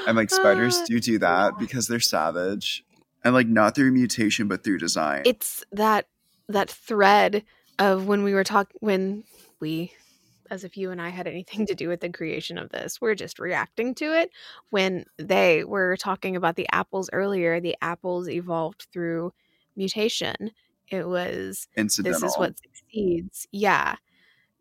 I'm 0.07 0.15
like 0.15 0.29
spiders 0.29 0.81
do 0.87 0.99
do 0.99 1.19
that 1.19 1.59
because 1.59 1.87
they're 1.87 1.99
savage 1.99 2.83
and 3.23 3.33
like 3.33 3.47
not 3.47 3.75
through 3.75 3.91
mutation 3.91 4.47
but 4.47 4.63
through 4.63 4.79
design. 4.79 5.21
it's 5.25 5.63
that 5.71 6.07
that 6.49 6.69
thread 6.69 7.43
of 7.77 8.07
when 8.07 8.23
we 8.23 8.33
were 8.33 8.43
talking 8.43 8.77
when 8.79 9.23
we 9.59 9.93
as 10.51 10.65
if 10.65 10.77
you 10.77 10.91
and 10.91 11.01
I 11.01 11.09
had 11.09 11.27
anything 11.27 11.65
to 11.65 11.73
do 11.73 11.87
with 11.87 12.01
the 12.01 12.09
creation 12.09 12.57
of 12.57 12.69
this. 12.69 12.99
We're 13.01 13.15
just 13.15 13.39
reacting 13.39 13.95
to 13.95 14.19
it. 14.19 14.29
When 14.69 15.05
they 15.17 15.63
were 15.63 15.97
talking 15.97 16.35
about 16.35 16.57
the 16.57 16.67
apples 16.71 17.09
earlier, 17.13 17.59
the 17.59 17.77
apples 17.81 18.29
evolved 18.29 18.87
through 18.91 19.33
mutation. 19.75 20.51
It 20.89 21.07
was 21.07 21.67
Incidental. 21.75 22.19
this 22.19 22.31
is 22.31 22.37
what 22.37 22.57
succeeds. 22.59 23.47
Yeah. 23.51 23.95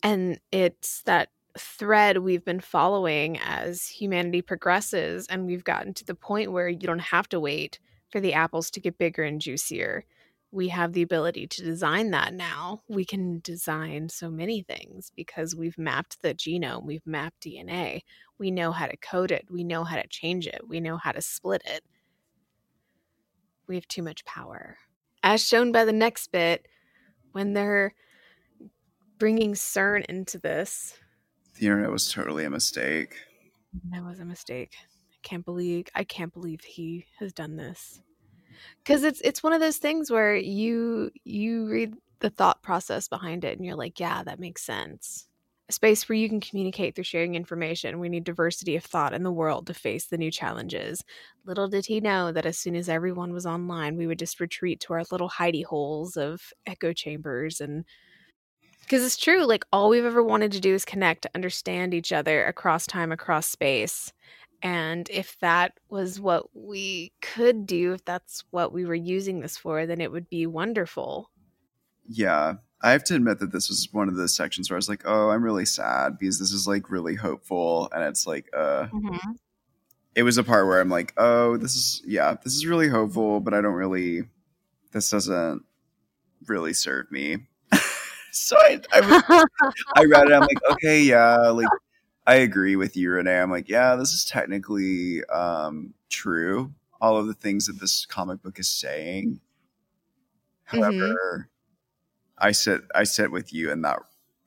And 0.02 0.40
it's 0.52 1.02
that 1.02 1.30
thread 1.58 2.18
we've 2.18 2.44
been 2.44 2.60
following 2.60 3.38
as 3.40 3.86
humanity 3.86 4.40
progresses 4.40 5.26
and 5.26 5.46
we've 5.46 5.64
gotten 5.64 5.92
to 5.94 6.04
the 6.04 6.14
point 6.14 6.52
where 6.52 6.68
you 6.68 6.78
don't 6.78 7.00
have 7.00 7.28
to 7.30 7.40
wait 7.40 7.80
for 8.10 8.20
the 8.20 8.32
apples 8.32 8.70
to 8.70 8.80
get 8.80 8.96
bigger 8.96 9.24
and 9.24 9.40
juicier. 9.40 10.04
We 10.52 10.68
have 10.68 10.92
the 10.92 11.02
ability 11.02 11.46
to 11.46 11.62
design 11.62 12.10
that 12.10 12.34
now. 12.34 12.82
We 12.88 13.04
can 13.04 13.40
design 13.40 14.08
so 14.08 14.30
many 14.30 14.62
things 14.62 15.12
because 15.14 15.54
we've 15.54 15.78
mapped 15.78 16.22
the 16.22 16.34
genome, 16.34 16.84
we've 16.84 17.06
mapped 17.06 17.42
DNA. 17.42 18.00
We 18.38 18.50
know 18.50 18.72
how 18.72 18.86
to 18.86 18.96
code 18.96 19.30
it, 19.30 19.46
we 19.50 19.62
know 19.62 19.84
how 19.84 19.96
to 19.96 20.06
change 20.08 20.46
it, 20.46 20.62
we 20.66 20.80
know 20.80 20.96
how 20.96 21.12
to 21.12 21.22
split 21.22 21.62
it. 21.66 21.84
We 23.68 23.76
have 23.76 23.86
too 23.86 24.02
much 24.02 24.24
power. 24.24 24.78
As 25.22 25.46
shown 25.46 25.70
by 25.70 25.84
the 25.84 25.92
next 25.92 26.32
bit, 26.32 26.66
when 27.30 27.52
they're 27.52 27.94
bringing 29.18 29.52
CERN 29.52 30.04
into 30.06 30.38
this, 30.38 30.98
the 31.58 31.66
internet 31.66 31.90
was 31.90 32.10
totally 32.10 32.44
a 32.44 32.50
mistake. 32.50 33.14
that 33.90 34.02
was 34.02 34.18
a 34.18 34.24
mistake. 34.24 34.72
I 35.12 35.16
can't 35.22 35.44
believe 35.44 35.86
I 35.94 36.02
can't 36.02 36.32
believe 36.32 36.62
he 36.62 37.06
has 37.20 37.32
done 37.32 37.56
this. 37.56 38.00
Cuz 38.84 39.02
it's 39.04 39.20
it's 39.22 39.42
one 39.42 39.52
of 39.52 39.60
those 39.60 39.78
things 39.78 40.10
where 40.10 40.36
you 40.36 41.10
you 41.24 41.66
read 41.68 41.94
the 42.20 42.30
thought 42.30 42.62
process 42.62 43.08
behind 43.08 43.44
it 43.44 43.56
and 43.56 43.64
you're 43.66 43.76
like, 43.76 43.98
yeah, 44.00 44.22
that 44.24 44.40
makes 44.40 44.62
sense. 44.62 45.26
A 45.68 45.72
space 45.72 46.08
where 46.08 46.16
you 46.16 46.28
can 46.28 46.40
communicate 46.40 46.94
through 46.94 47.04
sharing 47.04 47.34
information. 47.34 48.00
We 48.00 48.08
need 48.08 48.24
diversity 48.24 48.76
of 48.76 48.84
thought 48.84 49.14
in 49.14 49.22
the 49.22 49.32
world 49.32 49.66
to 49.68 49.74
face 49.74 50.06
the 50.06 50.18
new 50.18 50.30
challenges. 50.30 51.04
Little 51.46 51.68
did 51.68 51.86
he 51.86 52.00
know 52.00 52.32
that 52.32 52.44
as 52.46 52.58
soon 52.58 52.74
as 52.76 52.88
everyone 52.88 53.32
was 53.32 53.46
online, 53.46 53.96
we 53.96 54.06
would 54.06 54.18
just 54.18 54.40
retreat 54.40 54.80
to 54.80 54.92
our 54.94 55.04
little 55.12 55.30
hidey 55.30 55.64
holes 55.64 56.16
of 56.16 56.52
echo 56.66 56.92
chambers 56.92 57.60
and 57.60 57.84
because 58.82 59.04
it's 59.04 59.16
true, 59.16 59.44
like 59.44 59.64
all 59.72 59.88
we've 59.88 60.04
ever 60.04 60.22
wanted 60.22 60.52
to 60.52 60.60
do 60.60 60.74
is 60.74 60.84
connect, 60.84 61.22
to 61.22 61.30
understand 61.34 61.94
each 61.94 62.12
other 62.12 62.44
across 62.46 62.86
time, 62.86 63.12
across 63.12 63.46
space. 63.46 64.12
And 64.62 65.08
if 65.10 65.38
that 65.40 65.72
was 65.88 66.20
what 66.20 66.54
we 66.54 67.12
could 67.22 67.66
do, 67.66 67.94
if 67.94 68.04
that's 68.04 68.44
what 68.50 68.72
we 68.72 68.84
were 68.84 68.94
using 68.94 69.40
this 69.40 69.56
for, 69.56 69.86
then 69.86 70.00
it 70.00 70.12
would 70.12 70.28
be 70.28 70.46
wonderful. 70.46 71.30
Yeah. 72.06 72.54
I 72.82 72.92
have 72.92 73.04
to 73.04 73.14
admit 73.14 73.38
that 73.40 73.52
this 73.52 73.68
was 73.68 73.88
one 73.92 74.08
of 74.08 74.16
the 74.16 74.28
sections 74.28 74.70
where 74.70 74.76
I 74.76 74.78
was 74.78 74.88
like, 74.88 75.02
"Oh, 75.04 75.28
I'm 75.30 75.42
really 75.42 75.66
sad 75.66 76.18
because 76.18 76.38
this 76.38 76.50
is 76.50 76.66
like 76.66 76.90
really 76.90 77.14
hopeful," 77.14 77.90
and 77.92 78.02
it's 78.04 78.26
like, 78.26 78.48
uh, 78.56 78.86
it 80.14 80.22
was 80.22 80.38
a 80.38 80.42
part 80.44 80.66
where 80.66 80.80
I'm 80.80 80.88
like, 80.88 81.12
"Oh, 81.18 81.58
this 81.58 81.74
is 81.74 82.02
yeah, 82.06 82.36
this 82.42 82.54
is 82.54 82.64
really 82.66 82.88
hopeful, 82.88 83.40
but 83.40 83.52
I 83.52 83.60
don't 83.60 83.74
really, 83.74 84.22
this 84.92 85.10
doesn't 85.10 85.62
really 86.46 86.72
serve 86.72 87.12
me." 87.12 87.36
so 88.32 88.56
I, 88.58 88.80
I, 88.94 89.00
was- 89.02 89.46
I 89.96 90.04
read 90.06 90.28
it. 90.28 90.32
I'm 90.32 90.40
like, 90.40 90.62
okay, 90.72 91.02
yeah, 91.02 91.36
like 91.50 91.68
I 92.30 92.36
agree 92.36 92.76
with 92.76 92.96
you, 92.96 93.10
Renee. 93.10 93.40
I'm 93.40 93.50
like, 93.50 93.68
yeah, 93.68 93.96
this 93.96 94.12
is 94.12 94.24
technically 94.24 95.24
um, 95.24 95.94
true. 96.10 96.72
All 97.00 97.16
of 97.16 97.26
the 97.26 97.34
things 97.34 97.66
that 97.66 97.80
this 97.80 98.06
comic 98.06 98.40
book 98.40 98.60
is 98.60 98.68
saying. 98.70 99.40
However, 100.62 101.48
I 102.38 102.52
sit 102.52 102.82
I 102.94 103.02
sit 103.02 103.32
with 103.32 103.52
you 103.52 103.72
in 103.72 103.82
that 103.82 103.98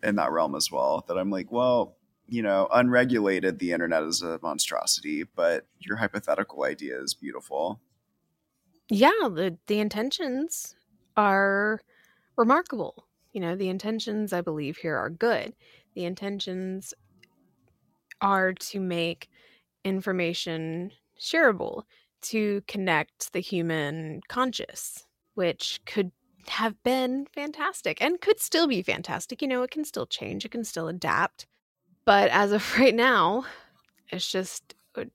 in 0.01 0.15
that 0.15 0.31
realm 0.31 0.55
as 0.55 0.71
well. 0.71 1.03
That 1.09 1.17
I'm 1.17 1.29
like, 1.29 1.51
well, 1.51 1.97
you 2.25 2.41
know, 2.41 2.69
unregulated, 2.73 3.59
the 3.59 3.73
internet 3.73 4.03
is 4.03 4.21
a 4.21 4.39
monstrosity, 4.41 5.23
but 5.23 5.67
your 5.79 5.97
hypothetical 5.97 6.63
idea 6.63 6.97
is 7.01 7.13
beautiful. 7.13 7.81
yeah, 8.89 9.11
the, 9.23 9.57
the 9.67 9.79
intentions 9.79 10.75
are 11.17 11.81
remarkable. 12.37 13.07
You 13.33 13.41
know, 13.41 13.55
the 13.55 13.69
intentions, 13.69 14.31
I 14.33 14.41
believe, 14.41 14.77
here 14.77 14.95
are 14.95 15.09
good. 15.09 15.53
The 15.95 16.05
intentions 16.05 16.93
are 18.23 18.53
to 18.53 18.79
make 18.79 19.29
information 19.83 20.91
shareable, 21.19 21.83
to 22.21 22.63
connect 22.67 23.33
the 23.33 23.41
human 23.41 24.21
conscious, 24.29 25.05
which 25.35 25.81
could 25.85 26.11
have 26.47 26.81
been 26.83 27.27
fantastic 27.33 28.01
and 28.01 28.21
could 28.21 28.39
still 28.39 28.67
be 28.67 28.81
fantastic. 28.81 29.41
You 29.41 29.47
know, 29.47 29.63
it 29.63 29.71
can 29.71 29.85
still 29.85 30.05
change, 30.05 30.45
it 30.45 30.51
can 30.51 30.63
still 30.63 30.87
adapt. 30.87 31.45
But 32.05 32.31
as 32.31 32.51
of 32.51 32.79
right 32.79 32.95
now, 32.95 33.45
it's 34.09 34.29
just 34.29 34.73
uh, 34.95 35.05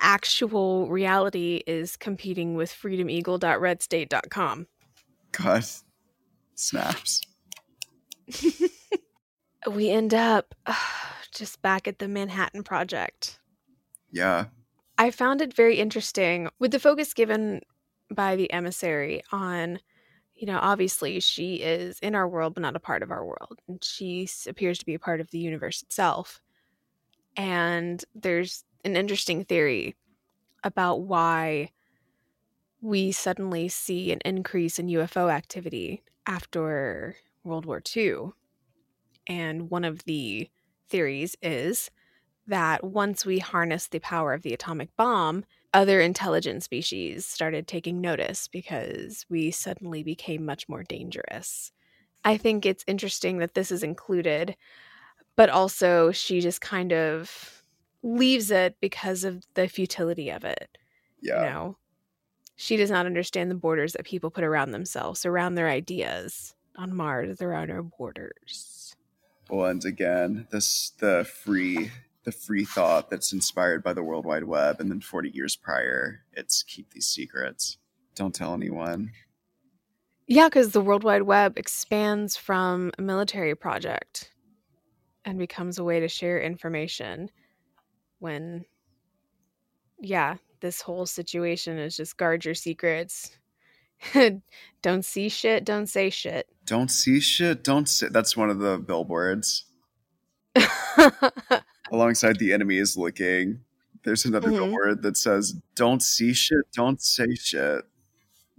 actual 0.00 0.88
reality 0.88 1.62
is 1.66 1.96
competing 1.96 2.54
with 2.54 2.70
freedomeagle.redstate.com. 2.70 4.66
God, 5.32 5.64
snaps. 6.54 7.20
We 9.68 9.90
end 9.90 10.14
up 10.14 10.54
just 11.36 11.62
back 11.62 11.86
at 11.86 11.98
the 11.98 12.08
Manhattan 12.08 12.62
Project. 12.62 13.38
Yeah, 14.10 14.46
I 14.98 15.10
found 15.10 15.40
it 15.40 15.54
very 15.54 15.76
interesting 15.76 16.48
with 16.58 16.70
the 16.70 16.80
focus 16.80 17.12
given 17.12 17.60
by 18.10 18.36
the 18.36 18.50
emissary 18.52 19.22
on, 19.32 19.80
you 20.34 20.46
know, 20.46 20.58
obviously 20.60 21.20
she 21.20 21.56
is 21.56 21.98
in 22.00 22.14
our 22.14 22.28
world, 22.28 22.54
but 22.54 22.62
not 22.62 22.76
a 22.76 22.80
part 22.80 23.02
of 23.02 23.10
our 23.10 23.24
world. 23.24 23.60
And 23.68 23.82
she 23.84 24.28
appears 24.46 24.78
to 24.78 24.86
be 24.86 24.94
a 24.94 24.98
part 24.98 25.20
of 25.20 25.30
the 25.30 25.38
universe 25.38 25.82
itself. 25.82 26.40
And 27.36 28.02
there's 28.14 28.64
an 28.84 28.96
interesting 28.96 29.44
theory 29.44 29.96
about 30.64 31.02
why 31.02 31.70
we 32.80 33.12
suddenly 33.12 33.68
see 33.68 34.12
an 34.12 34.20
increase 34.24 34.78
in 34.78 34.86
UFO 34.86 35.30
activity 35.30 36.02
after 36.26 37.16
World 37.44 37.66
War 37.66 37.82
II. 37.94 38.30
And 39.26 39.70
one 39.70 39.84
of 39.84 40.04
the 40.04 40.48
theories 40.88 41.36
is 41.42 41.90
that 42.46 42.84
once 42.84 43.26
we 43.26 43.38
harnessed 43.38 43.90
the 43.90 43.98
power 43.98 44.32
of 44.32 44.42
the 44.42 44.52
atomic 44.54 44.94
bomb, 44.96 45.44
other 45.74 46.00
intelligent 46.00 46.62
species 46.62 47.26
started 47.26 47.66
taking 47.66 48.00
notice 48.00 48.48
because 48.48 49.26
we 49.28 49.50
suddenly 49.50 50.02
became 50.02 50.44
much 50.44 50.68
more 50.68 50.84
dangerous. 50.84 51.72
I 52.24 52.36
think 52.36 52.64
it's 52.64 52.84
interesting 52.86 53.38
that 53.38 53.54
this 53.54 53.70
is 53.70 53.82
included, 53.82 54.56
but 55.34 55.50
also 55.50 56.12
she 56.12 56.40
just 56.40 56.60
kind 56.60 56.92
of 56.92 57.62
leaves 58.02 58.50
it 58.50 58.76
because 58.80 59.24
of 59.24 59.44
the 59.54 59.68
futility 59.68 60.30
of 60.30 60.44
it. 60.44 60.78
Yeah. 61.20 61.40
You 61.40 61.50
know, 61.50 61.76
she 62.56 62.76
does 62.76 62.90
not 62.90 63.06
understand 63.06 63.50
the 63.50 63.56
borders 63.56 63.92
that 63.92 64.06
people 64.06 64.30
put 64.30 64.44
around 64.44 64.70
themselves, 64.70 65.26
around 65.26 65.56
their 65.56 65.68
ideas. 65.68 66.54
On 66.76 66.94
Mars, 66.94 67.38
there 67.38 67.54
are 67.54 67.66
no 67.66 67.82
borders. 67.98 68.75
And 69.50 69.84
again, 69.84 70.46
this 70.50 70.92
the 70.98 71.24
free 71.24 71.90
the 72.24 72.32
free 72.32 72.64
thought 72.64 73.08
that's 73.08 73.32
inspired 73.32 73.84
by 73.84 73.92
the 73.92 74.02
World 74.02 74.26
Wide 74.26 74.44
Web, 74.44 74.80
and 74.80 74.90
then 74.90 75.00
40 75.00 75.30
years 75.30 75.54
prior, 75.54 76.22
it's 76.32 76.64
keep 76.64 76.90
these 76.90 77.06
secrets. 77.06 77.78
Don't 78.16 78.34
tell 78.34 78.52
anyone. 78.52 79.12
Yeah, 80.26 80.48
because 80.48 80.72
the 80.72 80.80
World 80.80 81.04
Wide 81.04 81.22
Web 81.22 81.56
expands 81.56 82.36
from 82.36 82.90
a 82.98 83.02
military 83.02 83.54
project 83.54 84.32
and 85.24 85.38
becomes 85.38 85.78
a 85.78 85.84
way 85.84 86.00
to 86.00 86.08
share 86.08 86.40
information 86.40 87.30
when, 88.18 88.64
yeah, 90.00 90.36
this 90.60 90.80
whole 90.80 91.06
situation 91.06 91.78
is 91.78 91.96
just 91.96 92.16
guard 92.16 92.44
your 92.44 92.54
secrets. 92.54 93.38
don't 94.82 95.04
see 95.04 95.28
shit, 95.28 95.64
don't 95.64 95.86
say 95.86 96.10
shit. 96.10 96.46
Don't 96.64 96.90
see 96.90 97.20
shit, 97.20 97.62
don't 97.64 97.88
say. 97.88 98.08
That's 98.10 98.36
one 98.36 98.50
of 98.50 98.58
the 98.58 98.78
billboards. 98.78 99.64
alongside 101.92 102.38
the 102.38 102.52
enemy 102.52 102.78
is 102.78 102.96
looking. 102.96 103.60
There's 104.04 104.24
another 104.24 104.50
Mhm. 104.50 104.56
billboard 104.58 105.02
that 105.02 105.16
says, 105.16 105.54
"Don't 105.74 106.02
see 106.02 106.32
shit, 106.32 106.70
don't 106.72 107.00
say 107.02 107.34
shit." 107.34 107.84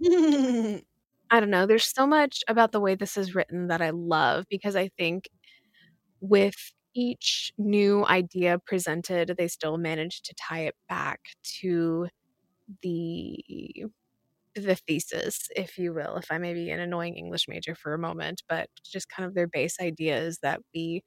I 1.30 1.40
don't 1.40 1.50
know. 1.50 1.66
There's 1.66 1.84
so 1.86 2.06
much 2.06 2.42
about 2.48 2.72
the 2.72 2.80
way 2.80 2.94
this 2.94 3.16
is 3.16 3.34
written 3.34 3.68
that 3.68 3.82
I 3.82 3.90
love 3.90 4.46
because 4.48 4.76
I 4.76 4.88
think 4.96 5.28
with 6.20 6.72
each 6.94 7.52
new 7.58 8.04
idea 8.06 8.58
presented, 8.66 9.34
they 9.36 9.48
still 9.48 9.76
manage 9.78 10.22
to 10.22 10.34
tie 10.34 10.62
it 10.66 10.74
back 10.88 11.20
to 11.60 12.08
the 12.82 13.84
the 14.60 14.74
thesis, 14.74 15.48
if 15.54 15.78
you 15.78 15.92
will, 15.92 16.16
if 16.16 16.30
I 16.30 16.38
may 16.38 16.54
be 16.54 16.70
an 16.70 16.80
annoying 16.80 17.16
English 17.16 17.46
major 17.48 17.74
for 17.74 17.94
a 17.94 17.98
moment, 17.98 18.42
but 18.48 18.68
just 18.84 19.08
kind 19.08 19.26
of 19.26 19.34
their 19.34 19.46
base 19.46 19.76
idea 19.80 20.18
is 20.18 20.38
that 20.38 20.60
we 20.74 21.02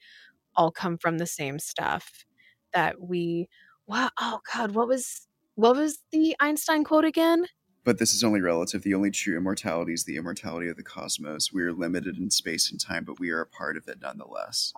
all 0.55 0.71
come 0.71 0.97
from 0.97 1.17
the 1.17 1.25
same 1.25 1.59
stuff. 1.59 2.25
That 2.73 3.01
we 3.01 3.47
wow, 3.87 4.09
oh 4.19 4.39
god, 4.53 4.71
what 4.71 4.87
was 4.87 5.27
what 5.55 5.75
was 5.75 5.99
the 6.11 6.35
Einstein 6.39 6.83
quote 6.83 7.05
again? 7.05 7.45
But 7.83 7.97
this 7.97 8.13
is 8.13 8.23
only 8.23 8.41
relative. 8.41 8.83
The 8.83 8.93
only 8.93 9.11
true 9.11 9.35
immortality 9.35 9.93
is 9.93 10.03
the 10.03 10.15
immortality 10.15 10.67
of 10.67 10.77
the 10.77 10.83
cosmos. 10.83 11.51
We 11.51 11.63
are 11.63 11.73
limited 11.73 12.17
in 12.17 12.29
space 12.29 12.69
and 12.69 12.79
time, 12.79 13.03
but 13.05 13.19
we 13.19 13.31
are 13.31 13.41
a 13.41 13.47
part 13.47 13.75
of 13.75 13.87
it 13.87 13.97
nonetheless. 14.01 14.71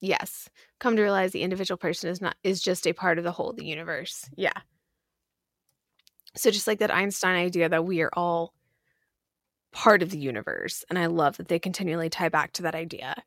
Yes. 0.00 0.48
Come 0.78 0.96
to 0.96 1.02
realize 1.02 1.32
the 1.32 1.42
individual 1.42 1.78
person 1.78 2.10
is 2.10 2.20
not 2.20 2.36
is 2.42 2.60
just 2.62 2.86
a 2.86 2.92
part 2.92 3.18
of 3.18 3.24
the 3.24 3.32
whole, 3.32 3.52
the 3.52 3.64
universe. 3.64 4.28
Yeah. 4.36 4.52
So 6.34 6.50
just 6.50 6.66
like 6.66 6.78
that 6.78 6.94
Einstein 6.94 7.36
idea 7.36 7.68
that 7.68 7.84
we 7.84 8.00
are 8.00 8.10
all 8.14 8.54
part 9.72 10.02
of 10.02 10.10
the 10.10 10.18
universe. 10.18 10.84
And 10.88 10.98
I 10.98 11.06
love 11.06 11.36
that 11.38 11.48
they 11.48 11.58
continually 11.58 12.10
tie 12.10 12.28
back 12.28 12.52
to 12.54 12.62
that 12.62 12.74
idea. 12.74 13.22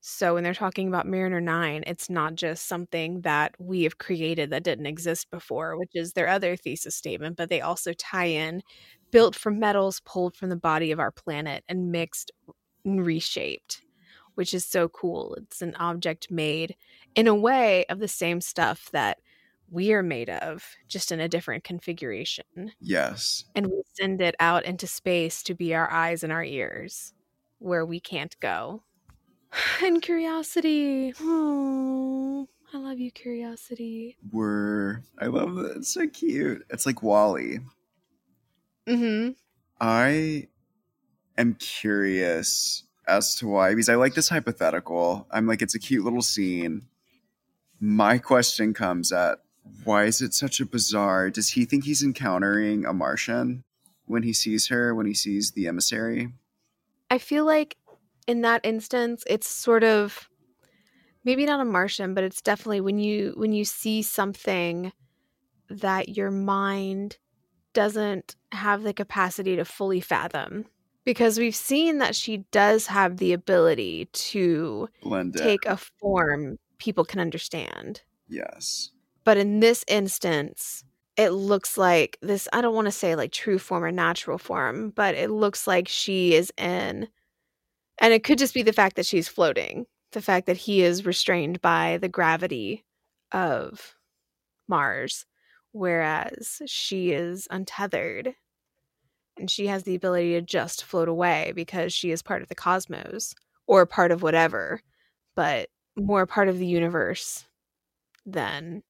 So 0.00 0.34
when 0.34 0.44
they're 0.44 0.54
talking 0.54 0.88
about 0.88 1.06
Mariner 1.06 1.42
9, 1.42 1.84
it's 1.86 2.08
not 2.08 2.34
just 2.34 2.66
something 2.66 3.20
that 3.20 3.54
we 3.58 3.82
have 3.82 3.98
created 3.98 4.48
that 4.50 4.62
didn't 4.62 4.86
exist 4.86 5.30
before, 5.30 5.76
which 5.76 5.90
is 5.94 6.14
their 6.14 6.28
other 6.28 6.56
thesis 6.56 6.96
statement, 6.96 7.36
but 7.36 7.50
they 7.50 7.60
also 7.60 7.92
tie 7.92 8.24
in 8.24 8.62
built 9.10 9.36
from 9.36 9.58
metals 9.58 10.00
pulled 10.00 10.34
from 10.34 10.48
the 10.48 10.56
body 10.56 10.90
of 10.90 11.00
our 11.00 11.10
planet 11.10 11.64
and 11.68 11.92
mixed 11.92 12.30
and 12.84 13.04
reshaped, 13.04 13.82
which 14.36 14.54
is 14.54 14.64
so 14.64 14.88
cool. 14.88 15.34
It's 15.34 15.60
an 15.60 15.74
object 15.74 16.30
made 16.30 16.76
in 17.14 17.26
a 17.26 17.34
way 17.34 17.84
of 17.86 17.98
the 17.98 18.08
same 18.08 18.40
stuff 18.40 18.88
that 18.92 19.18
we 19.70 19.92
are 19.92 20.02
made 20.02 20.28
of, 20.28 20.64
just 20.88 21.12
in 21.12 21.20
a 21.20 21.28
different 21.28 21.64
configuration. 21.64 22.72
Yes. 22.80 23.44
And 23.54 23.66
we 23.66 23.82
send 23.94 24.20
it 24.20 24.34
out 24.40 24.64
into 24.64 24.86
space 24.86 25.42
to 25.44 25.54
be 25.54 25.74
our 25.74 25.90
eyes 25.90 26.22
and 26.22 26.32
our 26.32 26.44
ears 26.44 27.14
where 27.58 27.86
we 27.86 28.00
can't 28.00 28.38
go. 28.40 28.82
And 29.82 30.00
curiosity. 30.00 31.12
Oh, 31.20 32.48
I 32.72 32.78
love 32.78 32.98
you, 32.98 33.10
curiosity. 33.10 34.16
We're 34.30 35.02
I 35.18 35.26
love 35.26 35.58
it. 35.58 35.76
It's 35.78 35.92
so 35.92 36.06
cute. 36.06 36.64
It's 36.70 36.86
like 36.86 37.02
WALL-E. 37.02 37.58
Mm-hmm. 38.86 39.30
I 39.80 40.48
am 41.36 41.54
curious 41.54 42.84
as 43.08 43.34
to 43.36 43.48
why, 43.48 43.70
because 43.70 43.88
I 43.88 43.96
like 43.96 44.14
this 44.14 44.28
hypothetical. 44.28 45.26
I'm 45.30 45.46
like, 45.46 45.62
it's 45.62 45.74
a 45.74 45.80
cute 45.80 46.04
little 46.04 46.22
scene. 46.22 46.82
My 47.80 48.18
question 48.18 48.72
comes 48.74 49.10
at 49.10 49.38
why 49.84 50.04
is 50.04 50.20
it 50.20 50.34
such 50.34 50.60
a 50.60 50.66
bizarre? 50.66 51.30
Does 51.30 51.50
he 51.50 51.64
think 51.64 51.84
he's 51.84 52.02
encountering 52.02 52.84
a 52.84 52.92
Martian 52.92 53.64
when 54.06 54.22
he 54.22 54.32
sees 54.32 54.68
her, 54.68 54.94
when 54.94 55.06
he 55.06 55.14
sees 55.14 55.52
the 55.52 55.66
emissary? 55.66 56.32
I 57.10 57.18
feel 57.18 57.44
like 57.44 57.76
in 58.26 58.42
that 58.42 58.60
instance, 58.64 59.24
it's 59.26 59.48
sort 59.48 59.84
of 59.84 60.28
maybe 61.24 61.44
not 61.44 61.60
a 61.60 61.64
Martian, 61.64 62.14
but 62.14 62.24
it's 62.24 62.42
definitely 62.42 62.80
when 62.80 62.98
you 62.98 63.34
when 63.36 63.52
you 63.52 63.64
see 63.64 64.02
something 64.02 64.92
that 65.68 66.16
your 66.16 66.30
mind 66.30 67.18
doesn't 67.72 68.36
have 68.52 68.82
the 68.82 68.92
capacity 68.92 69.56
to 69.56 69.64
fully 69.64 70.00
fathom. 70.00 70.66
Because 71.04 71.38
we've 71.38 71.54
seen 71.54 71.98
that 71.98 72.14
she 72.14 72.38
does 72.50 72.86
have 72.88 73.16
the 73.16 73.32
ability 73.32 74.08
to 74.12 74.88
Blend 75.02 75.34
it. 75.36 75.40
take 75.40 75.64
a 75.64 75.76
form 75.76 76.58
people 76.78 77.04
can 77.04 77.20
understand. 77.20 78.02
Yes. 78.28 78.90
But 79.30 79.38
in 79.38 79.60
this 79.60 79.84
instance, 79.86 80.82
it 81.16 81.30
looks 81.30 81.78
like 81.78 82.18
this 82.20 82.48
I 82.52 82.60
don't 82.60 82.74
want 82.74 82.86
to 82.88 82.90
say 82.90 83.14
like 83.14 83.30
true 83.30 83.60
form 83.60 83.84
or 83.84 83.92
natural 83.92 84.38
form, 84.38 84.90
but 84.90 85.14
it 85.14 85.30
looks 85.30 85.68
like 85.68 85.86
she 85.86 86.34
is 86.34 86.52
in 86.58 87.06
and 87.98 88.12
it 88.12 88.24
could 88.24 88.38
just 88.38 88.54
be 88.54 88.64
the 88.64 88.72
fact 88.72 88.96
that 88.96 89.06
she's 89.06 89.28
floating, 89.28 89.86
the 90.10 90.20
fact 90.20 90.46
that 90.46 90.56
he 90.56 90.82
is 90.82 91.06
restrained 91.06 91.60
by 91.60 91.98
the 91.98 92.08
gravity 92.08 92.84
of 93.30 93.94
Mars, 94.66 95.26
whereas 95.70 96.60
she 96.66 97.12
is 97.12 97.46
untethered 97.52 98.34
and 99.38 99.48
she 99.48 99.68
has 99.68 99.84
the 99.84 99.94
ability 99.94 100.32
to 100.32 100.42
just 100.42 100.82
float 100.82 101.06
away 101.06 101.52
because 101.54 101.92
she 101.92 102.10
is 102.10 102.20
part 102.20 102.42
of 102.42 102.48
the 102.48 102.56
cosmos 102.56 103.36
or 103.68 103.86
part 103.86 104.10
of 104.10 104.24
whatever, 104.24 104.82
but 105.36 105.68
more 105.96 106.26
part 106.26 106.48
of 106.48 106.58
the 106.58 106.66
universe 106.66 107.44
than 108.26 108.82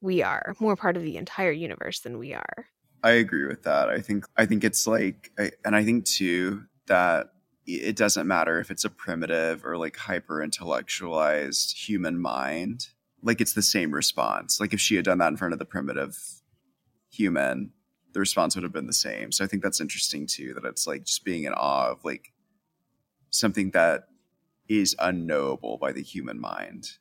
we 0.00 0.22
are, 0.22 0.54
more 0.60 0.76
part 0.76 0.96
of 0.96 1.02
the 1.02 1.16
entire 1.16 1.52
universe 1.52 2.00
than 2.00 2.18
we 2.18 2.34
are. 2.34 2.66
I 3.02 3.12
agree 3.12 3.46
with 3.46 3.62
that. 3.62 3.88
I 3.88 4.00
think 4.00 4.24
I 4.36 4.46
think 4.46 4.62
it's 4.64 4.86
like 4.86 5.30
I, 5.38 5.52
and 5.64 5.74
I 5.74 5.84
think 5.84 6.04
too 6.04 6.64
that 6.86 7.32
it 7.66 7.96
doesn't 7.96 8.26
matter 8.26 8.58
if 8.58 8.70
it's 8.70 8.84
a 8.84 8.90
primitive 8.90 9.64
or 9.64 9.76
like 9.78 9.96
hyper 9.96 10.42
intellectualized 10.42 11.76
human 11.76 12.18
mind. 12.20 12.88
Like 13.22 13.40
it's 13.40 13.52
the 13.54 13.62
same 13.62 13.92
response. 13.92 14.60
Like 14.60 14.72
if 14.72 14.80
she 14.80 14.96
had 14.96 15.04
done 15.04 15.18
that 15.18 15.28
in 15.28 15.36
front 15.36 15.52
of 15.52 15.58
the 15.58 15.64
primitive 15.64 16.18
human, 17.10 17.72
the 18.12 18.20
response 18.20 18.54
would 18.54 18.64
have 18.64 18.72
been 18.72 18.86
the 18.86 18.92
same. 18.92 19.32
So 19.32 19.44
I 19.44 19.48
think 19.48 19.62
that's 19.62 19.80
interesting 19.80 20.26
too 20.26 20.54
that 20.54 20.64
it's 20.64 20.86
like 20.86 21.04
just 21.04 21.24
being 21.24 21.44
in 21.44 21.52
awe 21.54 21.90
of 21.90 22.04
like 22.04 22.32
something 23.30 23.70
that 23.72 24.08
is 24.68 24.96
unknowable 24.98 25.78
by 25.78 25.92
the 25.92 26.02
human 26.02 26.40
mind, 26.40 26.92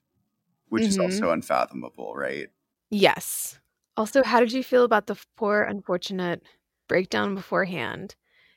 which 0.70 0.90
is 0.90 0.98
Mhm. 0.98 1.04
also 1.04 1.32
unfathomable, 1.32 2.14
right? 2.16 2.50
Yes. 2.90 3.60
Also, 3.98 4.24
how 4.24 4.40
did 4.40 4.52
you 4.54 4.64
feel 4.64 4.84
about 4.84 5.08
the 5.08 5.18
poor, 5.38 5.62
unfortunate 5.64 6.42
breakdown 6.88 7.36
beforehand? 7.36 8.16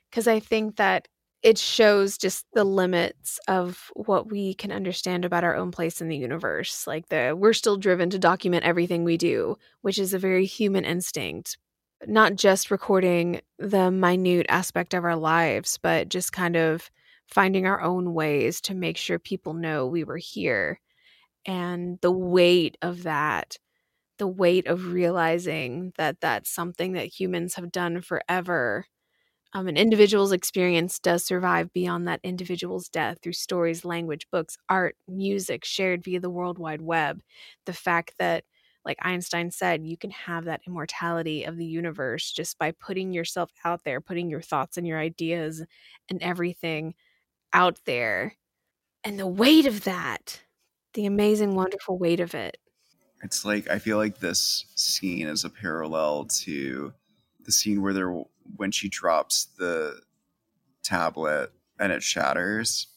Because 0.09 0.27
I 0.27 0.39
think 0.39 0.77
that 0.77 1.07
it 1.41 1.57
shows 1.57 2.17
just 2.17 2.45
the 2.53 2.63
limits 2.63 3.37
of 3.47 3.91
what 3.95 4.31
we 4.31 4.53
can 4.53 4.71
understand 4.71 5.25
about 5.25 5.43
our 5.43 5.55
own 5.55 5.71
place 5.71 5.99
in 6.01 6.07
the 6.07 6.15
universe. 6.17 6.87
Like 6.87 7.09
the 7.09 7.35
we're 7.37 7.53
still 7.53 7.75
driven 7.77 8.09
to 8.11 8.19
document 8.19 8.63
everything 8.63 9.03
we 9.03 9.17
do, 9.17 9.57
which 9.81 9.99
is 9.99 10.13
a 10.13 10.19
very 10.19 10.45
human 10.45 10.85
instinct. 10.85 11.57
Not 12.07 12.35
just 12.35 12.71
recording 12.71 13.41
the 13.59 13.91
minute 13.91 14.45
aspect 14.49 14.93
of 14.93 15.03
our 15.03 15.15
lives, 15.17 15.77
but 15.81 16.09
just 16.09 16.31
kind 16.31 16.55
of 16.55 16.89
finding 17.27 17.65
our 17.65 17.81
own 17.81 18.13
ways 18.13 18.61
to 18.61 18.73
make 18.73 18.97
sure 18.97 19.19
people 19.19 19.53
know 19.53 19.85
we 19.85 20.03
were 20.03 20.17
here. 20.17 20.79
And 21.45 21.99
the 22.01 22.11
weight 22.11 22.77
of 22.81 23.03
that 23.03 23.57
the 24.23 24.27
weight 24.29 24.67
of 24.67 24.93
realizing 24.93 25.93
that 25.97 26.21
that's 26.21 26.49
something 26.49 26.93
that 26.93 27.19
humans 27.19 27.55
have 27.55 27.71
done 27.73 28.01
forever. 28.01 28.87
Um, 29.53 29.67
an 29.67 29.77
individual's 29.77 30.31
experience 30.31 30.99
does 30.99 31.23
survive 31.25 31.71
beyond 31.73 32.07
that 32.07 32.21
individual's 32.23 32.89
death 32.89 33.19
through 33.21 33.33
stories, 33.33 33.85
language, 33.85 34.27
books, 34.31 34.57
art, 34.69 34.95
music 35.07 35.65
shared 35.65 36.03
via 36.03 36.19
the 36.19 36.29
World 36.29 36.59
Wide 36.59 36.81
Web. 36.81 37.21
The 37.65 37.73
fact 37.73 38.15
that 38.19 38.45
like 38.85 38.97
Einstein 39.01 39.51
said, 39.51 39.85
you 39.85 39.97
can 39.97 40.11
have 40.11 40.45
that 40.45 40.61
immortality 40.67 41.45
of 41.45 41.57
the 41.57 41.65
universe 41.65 42.31
just 42.31 42.57
by 42.59 42.71
putting 42.71 43.13
yourself 43.13 43.51
out 43.65 43.83
there, 43.85 44.01
putting 44.01 44.29
your 44.29 44.41
thoughts 44.41 44.77
and 44.77 44.87
your 44.87 44.99
ideas 44.99 45.63
and 46.09 46.21
everything 46.23 46.95
out 47.53 47.79
there. 47.85 48.35
And 49.03 49.19
the 49.19 49.27
weight 49.27 49.67
of 49.67 49.83
that, 49.85 50.43
the 50.95 51.05
amazing, 51.07 51.55
wonderful 51.55 51.97
weight 51.99 52.21
of 52.21 52.35
it. 52.35 52.57
It's 53.23 53.45
like 53.45 53.69
I 53.69 53.79
feel 53.79 53.97
like 53.97 54.19
this 54.19 54.65
scene 54.75 55.27
is 55.27 55.45
a 55.45 55.49
parallel 55.49 56.25
to 56.25 56.93
the 57.45 57.51
scene 57.51 57.81
where 57.81 57.93
there 57.93 58.23
when 58.57 58.71
she 58.71 58.89
drops 58.89 59.47
the 59.57 60.01
tablet 60.83 61.51
and 61.79 61.91
it 61.91 62.03
shatters. 62.03 62.87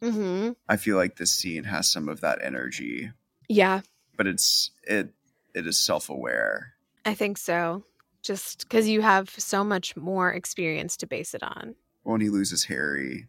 Mm-hmm. 0.00 0.52
I 0.68 0.76
feel 0.76 0.96
like 0.96 1.16
this 1.16 1.32
scene 1.32 1.64
has 1.64 1.88
some 1.88 2.08
of 2.08 2.20
that 2.20 2.38
energy, 2.40 3.10
Yeah, 3.48 3.80
but 4.16 4.28
it's 4.28 4.70
it 4.84 5.12
it 5.54 5.66
is 5.66 5.76
self 5.76 6.08
aware. 6.08 6.74
I 7.04 7.14
think 7.14 7.36
so. 7.36 7.84
Just 8.22 8.60
because 8.68 8.88
you 8.88 9.00
have 9.00 9.30
so 9.30 9.64
much 9.64 9.96
more 9.96 10.30
experience 10.32 10.96
to 10.98 11.06
base 11.06 11.34
it 11.34 11.42
on. 11.42 11.74
When 12.04 12.20
he 12.20 12.28
loses 12.28 12.64
Harry 12.64 13.26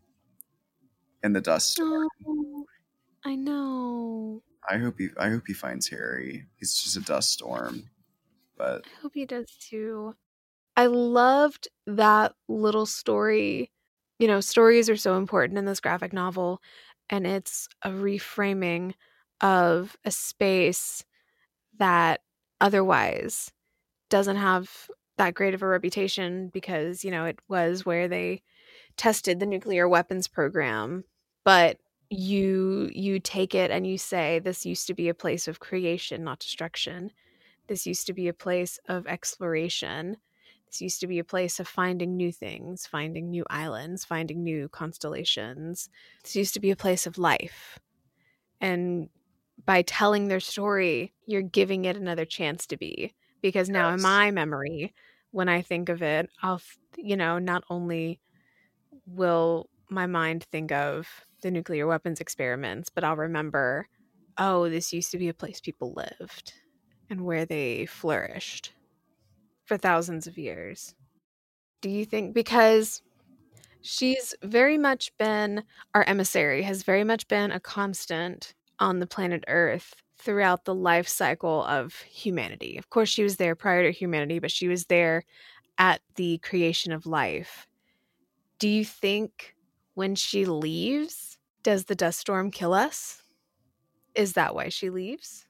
in 1.24 1.34
the 1.34 1.42
dust, 1.42 1.80
Oh, 1.82 2.66
I 3.26 3.36
know. 3.36 4.44
I 4.70 4.78
hope 4.78 4.96
he 5.00 5.10
I 5.18 5.30
hope 5.30 5.44
he 5.48 5.54
finds 5.54 5.88
Harry. 5.88 6.46
He's 6.58 6.76
just 6.76 6.98
a 6.98 7.02
dust 7.02 7.32
storm, 7.32 7.90
but 8.58 8.86
I 8.86 9.02
hope 9.02 9.14
he 9.16 9.26
does 9.26 9.48
too. 9.60 10.16
I 10.78 10.86
loved 10.86 11.68
that 11.88 12.34
little 12.48 12.86
story. 12.86 13.72
You 14.20 14.28
know, 14.28 14.42
stories 14.42 14.90
are 14.90 14.98
so 14.98 15.18
important 15.18 15.58
in 15.58 15.66
this 15.66 15.80
graphic 15.80 16.14
novel, 16.14 16.62
and 17.10 17.26
it's 17.26 17.68
a 17.82 17.90
reframing 17.90 18.94
of 19.42 19.98
a 20.06 20.12
space 20.12 21.04
that 21.78 22.22
otherwise 22.62 23.52
doesn't 24.10 24.36
have 24.36 24.90
that 25.18 25.34
great 25.34 25.54
of 25.54 25.62
a 25.62 25.68
reputation 25.68 26.50
because, 26.50 27.04
you 27.04 27.12
know, 27.12 27.26
it 27.26 27.40
was 27.48 27.86
where 27.86 28.08
they 28.08 28.42
tested 28.98 29.40
the 29.40 29.46
nuclear 29.46 29.88
weapons 29.88 30.28
program, 30.28 31.04
but 31.44 31.78
you 32.10 32.90
you 32.94 33.20
take 33.20 33.54
it 33.54 33.70
and 33.72 33.86
you 33.86 33.98
say 33.98 34.40
this 34.40 34.66
used 34.66 34.88
to 34.88 34.94
be 34.94 35.10
a 35.10 35.14
place 35.14 35.48
of 35.48 35.60
creation, 35.60 36.24
not 36.24 36.40
destruction. 36.40 37.12
This 37.68 37.86
used 37.86 38.08
to 38.08 38.14
be 38.14 38.28
a 38.28 38.34
place 38.34 38.80
of 38.88 39.06
exploration. 39.06 40.18
This 40.66 40.82
used 40.82 41.00
to 41.02 41.08
be 41.08 41.20
a 41.20 41.24
place 41.24 41.60
of 41.60 41.68
finding 41.68 42.16
new 42.16 42.32
things, 42.32 42.86
finding 42.86 43.30
new 43.30 43.46
islands, 43.50 44.06
finding 44.06 44.44
new 44.44 44.70
constellations. 44.70 45.90
This 46.24 46.36
used 46.36 46.54
to 46.56 46.60
be 46.60 46.72
a 46.72 46.76
place 46.76 47.06
of 47.08 47.18
life. 47.18 47.80
And 48.62 49.10
by 49.66 49.84
telling 49.84 50.28
their 50.28 50.40
story, 50.40 51.14
you're 51.26 51.42
giving 51.42 51.86
it 51.86 51.96
another 51.96 52.26
chance 52.26 52.66
to 52.68 52.78
be. 52.78 53.14
Because 53.42 53.70
now, 53.70 53.94
in 53.94 54.02
my 54.02 54.32
memory, 54.32 54.94
when 55.32 55.48
I 55.48 55.62
think 55.62 55.90
of 55.90 56.02
it, 56.02 56.30
I'll, 56.44 56.62
you 56.98 57.16
know, 57.16 57.40
not 57.40 57.64
only 57.70 58.20
will 59.06 59.70
my 59.90 60.08
mind 60.08 60.44
think 60.44 60.72
of 60.72 61.26
the 61.42 61.52
nuclear 61.52 61.88
weapons 61.88 62.20
experiments, 62.20 62.90
but 62.90 63.04
I'll 63.04 63.16
remember, 63.16 63.88
oh, 64.38 64.70
this 64.70 64.94
used 64.94 65.12
to 65.12 65.18
be 65.18 65.30
a 65.30 65.34
place 65.34 65.60
people 65.60 65.94
lived 65.94 66.54
and 67.10 67.26
where 67.26 67.46
they 67.46 67.86
flourished 67.86 68.74
for 69.66 69.78
thousands 69.78 70.28
of 70.28 70.38
years. 70.38 70.96
Do 71.82 71.90
you 71.90 72.06
think 72.06 72.34
because 72.34 73.02
she's 73.82 74.36
very 74.44 74.78
much 74.78 75.16
been 75.18 75.64
our 75.94 76.04
emissary 76.04 76.64
has 76.64 76.84
very 76.84 77.04
much 77.04 77.28
been 77.28 77.52
a 77.52 77.60
constant 77.60 78.54
on 78.80 79.00
the 79.00 79.08
planet 79.08 79.44
Earth 79.48 79.96
throughout 80.18 80.66
the 80.66 80.76
life 80.76 81.08
cycle 81.08 81.64
of 81.64 81.96
humanity. 82.02 82.78
Of 82.78 82.90
course 82.90 83.10
she 83.10 83.24
was 83.24 83.38
there 83.38 83.56
prior 83.56 83.84
to 83.84 83.92
humanity, 83.92 84.40
but 84.40 84.52
she 84.52 84.68
was 84.68 84.86
there 84.86 85.24
at 85.78 86.02
the 86.16 86.40
creation 86.40 86.92
of 86.92 87.06
life. 87.06 87.68
Do 88.60 88.68
you 88.68 88.84
think 88.84 89.56
when 89.94 90.16
she 90.16 90.46
leaves, 90.46 91.29
does 91.64 91.86
the 91.86 91.96
dust 91.96 92.20
storm 92.20 92.52
kill 92.52 92.74
us? 92.74 93.24
Is 94.16 94.34
that 94.34 94.56
why 94.56 94.70
she 94.70 94.90
leaves? 94.90 95.46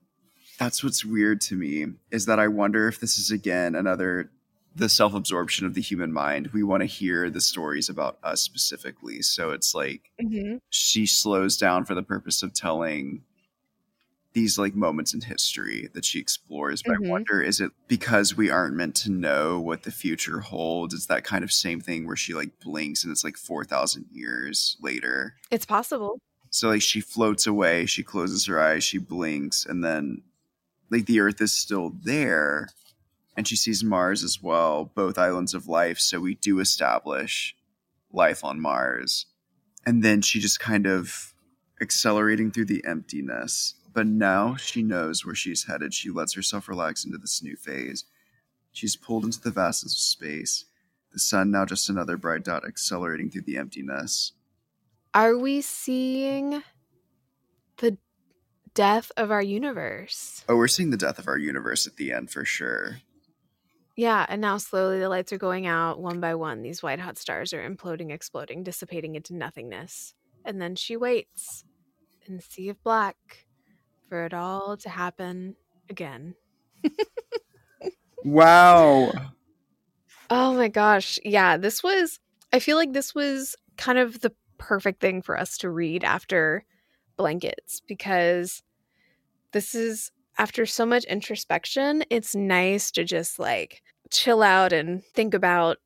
that's 0.58 0.84
what's 0.84 1.06
weird 1.06 1.40
to 1.40 1.56
me 1.56 1.86
is 2.12 2.26
that 2.26 2.38
I 2.38 2.50
wonder 2.50 2.90
if 2.90 3.00
this 3.00 3.18
is 3.18 3.32
again 3.32 3.76
another 3.76 4.30
the 4.76 4.90
self 4.90 5.14
absorption 5.14 5.66
of 5.66 5.74
the 5.74 5.82
human 5.82 6.12
mind. 6.12 6.48
We 6.54 6.64
want 6.64 6.82
to 6.82 6.86
hear 6.86 7.30
the 7.30 7.40
stories 7.40 7.88
about 7.88 8.18
us 8.24 8.42
specifically, 8.42 9.22
so 9.22 9.52
it's 9.52 9.74
like 9.74 10.12
Mm-hmm. 10.22 10.58
she 10.70 11.06
slows 11.06 11.56
down 11.56 11.86
for 11.86 11.96
the 11.96 12.04
purpose 12.04 12.44
of 12.44 12.54
telling 12.54 13.24
these 14.34 14.58
like 14.58 14.76
moments 14.76 15.14
in 15.14 15.22
history 15.22 15.90
that 15.94 16.06
she 16.06 16.20
explores. 16.20 16.84
But 16.84 16.98
Mhm. 16.98 17.08
I 17.08 17.10
wonder 17.10 17.42
is 17.42 17.60
it 17.60 17.72
because 17.88 18.38
we 18.38 18.50
aren't 18.50 18.76
meant 18.76 18.96
to 18.98 19.12
know 19.12 19.60
what 19.60 19.84
the 19.84 19.92
future 19.92 20.40
holds? 20.42 20.94
It's 20.94 21.08
that 21.08 21.24
kind 21.24 21.44
of 21.44 21.52
same 21.52 21.82
thing 21.82 22.06
where 22.06 22.16
she 22.16 22.34
like 22.34 22.60
blinks 22.60 23.04
and 23.04 23.12
it's 23.12 23.24
like 23.24 23.38
4,000 23.38 24.06
years 24.12 24.78
later. 24.82 25.36
It's 25.50 25.66
possible. 25.66 26.20
So 26.52 26.70
like 26.70 26.82
she 26.82 27.02
floats 27.02 27.48
away, 27.48 27.86
she 27.86 28.04
closes 28.04 28.46
her 28.46 28.60
eyes, 28.60 28.84
she 28.84 28.98
blinks, 29.00 29.66
and 29.66 29.84
then 29.84 30.24
like 30.90 31.06
the 31.06 31.20
Earth 31.20 31.42
is 31.42 31.52
still 31.52 31.92
there, 32.04 32.70
and 33.38 33.48
she 33.48 33.56
sees 33.56 33.84
Mars 33.84 34.24
as 34.24 34.42
well, 34.42 34.86
both 34.96 35.18
islands 35.18 35.54
of 35.54 35.68
life. 35.68 36.00
So 36.00 36.20
we 36.20 36.36
do 36.36 36.60
establish 36.60 37.56
life 38.12 38.44
on 38.44 38.60
Mars, 38.60 39.28
and 39.86 40.04
then 40.04 40.22
she 40.22 40.40
just 40.40 40.60
kind 40.60 40.88
of 40.88 41.34
accelerating 41.82 42.52
through 42.52 42.66
the 42.66 42.84
emptiness. 42.86 43.76
But 43.92 44.08
now 44.08 44.56
she 44.56 44.84
knows 44.84 45.26
where 45.26 45.36
she's 45.36 45.66
headed. 45.66 45.94
She 45.94 46.10
lets 46.10 46.34
herself 46.34 46.68
relax 46.68 47.06
into 47.06 47.18
this 47.18 47.42
new 47.42 47.56
phase. 47.56 48.06
She's 48.72 48.96
pulled 48.96 49.26
into 49.26 49.42
the 49.42 49.52
vastness 49.52 49.94
of 49.94 50.00
space. 50.00 50.66
The 51.12 51.20
sun 51.20 51.50
now 51.50 51.66
just 51.66 51.90
another 51.90 52.18
bright 52.18 52.44
dot 52.44 52.66
accelerating 52.68 53.32
through 53.32 53.42
the 53.42 53.58
emptiness. 53.58 54.34
Are 55.14 55.36
we 55.36 55.62
seeing 55.62 56.62
the 57.78 57.98
death 58.76 59.12
of 59.18 59.32
our 59.32 59.42
universe? 59.42 60.46
Oh, 60.48 60.56
we're 60.56 60.68
seeing 60.68 60.92
the 60.92 60.98
death 60.98 61.18
of 61.18 61.28
our 61.28 61.38
universe 61.38 61.88
at 61.88 61.96
the 61.96 62.12
end 62.12 62.30
for 62.30 62.46
sure. 62.46 63.02
Yeah, 63.96 64.26
and 64.30 64.40
now 64.40 64.58
slowly 64.58 65.00
the 65.00 65.10
lights 65.10 65.34
are 65.34 65.38
going 65.40 65.66
out 65.66 66.00
one 66.00 66.22
by 66.22 66.36
one. 66.36 66.62
These 66.62 66.84
white 66.84 67.00
hot 67.00 67.18
stars 67.18 67.54
are 67.54 67.68
imploding, 67.68 68.12
exploding, 68.12 68.64
dissipating 68.64 69.16
into 69.16 69.36
nothingness. 69.36 70.14
And 70.46 70.62
then 70.62 70.76
she 70.76 70.96
waits 70.96 71.66
in 72.26 72.38
the 72.38 72.42
sea 72.42 72.70
of 72.70 72.82
black 72.84 73.48
for 74.10 74.26
it 74.26 74.34
all 74.34 74.76
to 74.78 74.90
happen 74.90 75.56
again. 75.90 76.36
Wow. 78.26 79.12
Oh 80.30 80.54
my 80.54 80.68
gosh. 80.68 81.20
Yeah, 81.24 81.56
this 81.58 81.82
was, 81.82 82.20
I 82.52 82.60
feel 82.60 82.76
like 82.76 82.92
this 82.94 83.16
was 83.16 83.56
kind 83.78 83.98
of 83.98 84.20
the 84.20 84.34
perfect 84.58 85.00
thing 85.00 85.22
for 85.22 85.40
us 85.40 85.58
to 85.60 85.70
read 85.70 86.04
after 86.04 86.66
Blankets 87.16 87.82
because 87.88 88.62
this 89.54 89.74
is, 89.74 90.12
after 90.38 90.66
so 90.66 90.86
much 90.86 91.04
introspection, 91.06 92.04
it's 92.10 92.36
nice 92.36 92.92
to 92.92 93.04
just 93.04 93.40
like 93.40 93.82
chill 94.10 94.42
out 94.42 94.72
and 94.72 95.04
think 95.04 95.34
about 95.34 95.78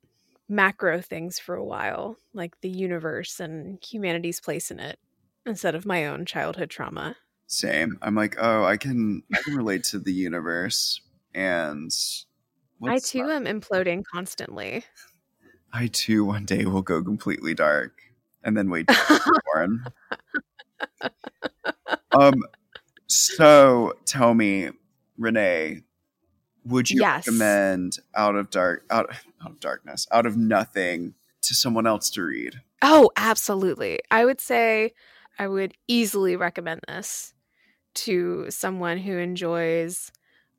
macro 0.48 1.00
things 1.00 1.38
for 1.38 1.54
a 1.54 1.64
while, 1.64 2.16
like 2.34 2.60
the 2.60 2.68
universe 2.68 3.40
and 3.40 3.78
humanity's 3.82 4.40
place 4.40 4.70
in 4.70 4.78
it, 4.78 4.98
instead 5.46 5.74
of 5.74 5.86
my 5.86 6.06
own 6.06 6.24
childhood 6.24 6.70
trauma. 6.70 7.16
Same. 7.46 7.98
I'm 8.02 8.14
like, 8.14 8.36
oh, 8.40 8.64
I 8.64 8.76
can 8.76 9.22
I 9.32 9.36
can 9.42 9.54
relate 9.54 9.84
to 9.84 9.98
the 9.98 10.12
universe 10.12 11.00
and 11.34 11.90
I 12.86 12.98
too 12.98 13.26
that? 13.26 13.30
am 13.30 13.44
imploding 13.44 14.02
constantly. 14.12 14.84
I 15.72 15.88
too 15.88 16.24
one 16.24 16.44
day 16.44 16.64
will 16.64 16.82
go 16.82 17.02
completely 17.02 17.54
dark 17.54 18.00
and 18.42 18.56
then 18.56 18.70
wait 18.70 18.86
born. 19.54 19.84
um 22.12 22.42
so 23.06 23.94
tell 24.06 24.34
me, 24.34 24.70
Renee, 25.18 25.82
would 26.64 26.90
you 26.90 27.00
Yes. 27.00 27.26
recommend 27.26 27.98
out 28.14 28.36
of 28.36 28.50
dark 28.50 28.84
out, 28.90 29.10
out 29.42 29.50
of 29.52 29.60
darkness, 29.60 30.06
out 30.10 30.26
of 30.26 30.36
nothing 30.36 31.14
to 31.42 31.54
someone 31.54 31.86
else 31.86 32.10
to 32.10 32.22
read? 32.22 32.62
Oh, 32.82 33.10
absolutely. 33.16 34.00
I 34.10 34.24
would 34.24 34.40
say 34.40 34.92
I 35.38 35.48
would 35.48 35.74
easily 35.88 36.36
recommend 36.36 36.80
this 36.88 37.33
to 37.94 38.50
someone 38.50 38.98
who 38.98 39.16
enjoys 39.18 40.10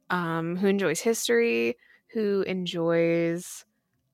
um, 0.10 0.56
who 0.58 0.68
enjoys 0.68 1.02
history, 1.02 1.76
who 2.14 2.44
enjoys 2.44 3.66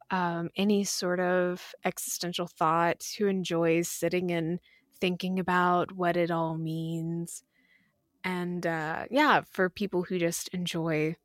um, 0.09 0.49
any 0.55 0.83
sort 0.83 1.19
of 1.19 1.73
existential 1.83 2.47
thought, 2.47 3.03
who 3.17 3.27
enjoys 3.27 3.87
sitting 3.87 4.31
and 4.31 4.59
thinking 4.99 5.39
about 5.39 5.91
what 5.91 6.17
it 6.17 6.31
all 6.31 6.57
means. 6.57 7.43
And 8.23 8.65
uh, 8.65 9.05
yeah, 9.09 9.41
for 9.49 9.69
people 9.69 10.03
who 10.03 10.19
just 10.19 10.47
enjoy 10.49 11.15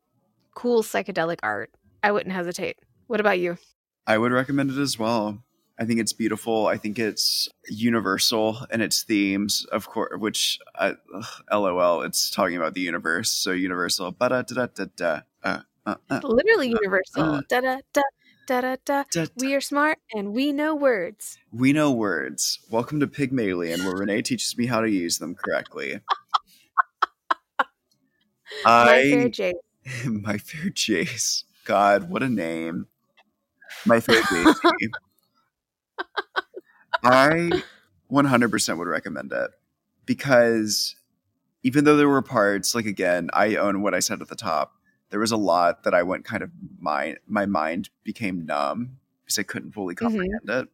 cool 0.55 0.83
psychedelic 0.83 1.39
art, 1.43 1.71
I 2.03 2.13
wouldn't 2.13 2.35
hesitate. 2.35 2.79
What 3.07 3.21
about 3.21 3.39
you? 3.39 3.59
I 4.07 4.19
would 4.19 4.33
recommend 4.33 4.71
it 4.71 4.79
as 4.79 4.99
well. 4.99 5.43
I 5.79 5.85
think 5.85 6.01
it's 6.01 6.15
beautiful. 6.15 6.69
I 6.69 6.79
think 6.79 6.99
it's 6.99 7.51
universal 7.69 8.59
in 8.73 8.81
its 8.81 9.03
themes, 9.03 9.67
of 9.73 9.87
course. 9.89 10.19
Which, 10.19 10.59
uh, 10.79 10.95
lol, 11.53 12.01
it's 12.03 12.31
talking 12.31 12.57
about 12.57 12.73
the 12.73 12.81
universe. 12.81 13.31
So 13.31 13.51
universal. 13.53 14.11
Ba 14.13 14.31
da 14.31 14.43
da 14.43 14.67
da 14.75 14.85
da. 14.97 15.21
Uh, 15.45 15.61
uh, 15.85 15.95
uh, 16.09 16.21
Literally 16.25 16.69
universal. 16.69 17.23
uh. 17.23 17.43
da 17.49 17.61
da 17.61 17.81
da 17.93 18.03
da 18.47 18.61
da 18.63 18.77
da. 18.87 19.05
da, 19.13 19.27
We 19.37 19.55
are 19.55 19.61
smart 19.61 19.99
and 20.15 20.33
we 20.33 20.51
know 20.51 20.75
words. 20.75 21.37
We 21.53 21.75
know 21.75 21.93
words. 21.93 22.59
Welcome 22.71 22.99
to 23.01 23.07
Pygmalion, 23.07 23.85
where 23.85 23.97
Renee 23.97 24.23
teaches 24.23 24.57
me 24.57 24.67
how 24.67 24.81
to 24.81 24.91
use 24.91 25.19
them 25.19 25.35
correctly. 25.35 26.01
My 28.65 29.03
fair 29.11 29.27
I, 29.27 29.29
Jake. 29.29 29.57
my 30.07 30.39
fair 30.39 30.71
Jase. 30.71 31.45
God, 31.65 32.09
what 32.09 32.23
a 32.23 32.29
name. 32.29 32.87
My 33.85 34.01
fair 34.01 34.23
Jase. 34.23 34.61
I 37.03 37.63
100% 38.11 38.79
would 38.79 38.89
recommend 38.89 39.33
it 39.33 39.51
because 40.05 40.97
even 41.63 41.85
though 41.85 41.97
there 41.97 42.09
were 42.09 42.23
parts, 42.23 42.75
like 42.75 42.87
again, 42.87 43.29
I 43.33 43.57
own 43.57 43.83
what 43.83 43.95
I 43.95 44.01
said 44.01 44.23
at 44.23 44.29
the 44.29 44.37
top. 44.37 44.75
There 45.11 45.21
was 45.21 45.33
a 45.33 45.37
lot 45.37 45.85
that 45.85 45.95
I 45.95 46.03
went 46.03 46.25
kind 46.25 46.43
of 46.43 46.51
mind, 46.79 47.19
my 47.27 47.47
mind 47.47 47.91
became 48.05 48.47
numb 48.47 48.99
because 49.25 49.39
I 49.39 49.43
couldn't 49.43 49.73
fully 49.73 49.95
mm-hmm. 49.95 50.07
comprehend 50.07 50.49
it. 50.49 50.69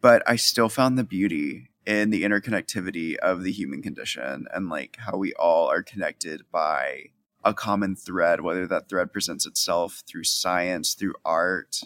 But 0.00 0.22
I 0.26 0.36
still 0.36 0.68
found 0.68 0.98
the 0.98 1.04
beauty 1.04 1.70
in 1.86 2.10
the 2.10 2.22
interconnectivity 2.22 3.16
of 3.16 3.42
the 3.42 3.52
human 3.52 3.82
condition 3.82 4.46
and 4.52 4.68
like 4.68 4.96
how 4.98 5.16
we 5.16 5.32
all 5.34 5.68
are 5.68 5.82
connected 5.82 6.42
by 6.50 7.06
a 7.44 7.52
common 7.52 7.94
thread, 7.94 8.40
whether 8.40 8.66
that 8.66 8.88
thread 8.88 9.12
presents 9.12 9.46
itself 9.46 10.02
through 10.06 10.24
science, 10.24 10.94
through 10.94 11.14
art, 11.24 11.80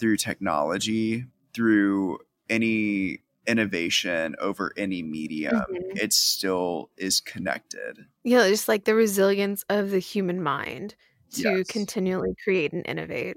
through 0.00 0.16
technology, 0.16 1.26
through 1.54 2.18
any 2.48 3.20
innovation 3.46 4.34
over 4.40 4.72
any 4.76 5.02
medium, 5.02 5.54
Mhm. 5.70 6.02
it 6.02 6.12
still 6.12 6.90
is 6.96 7.20
connected. 7.20 8.06
Yeah, 8.24 8.48
just 8.48 8.68
like 8.68 8.84
the 8.84 8.94
resilience 8.94 9.64
of 9.68 9.90
the 9.90 9.98
human 9.98 10.42
mind 10.42 10.94
to 11.32 11.58
Yes. 11.58 11.66
continually 11.68 12.34
create 12.44 12.72
and 12.72 12.86
innovate. 12.86 13.36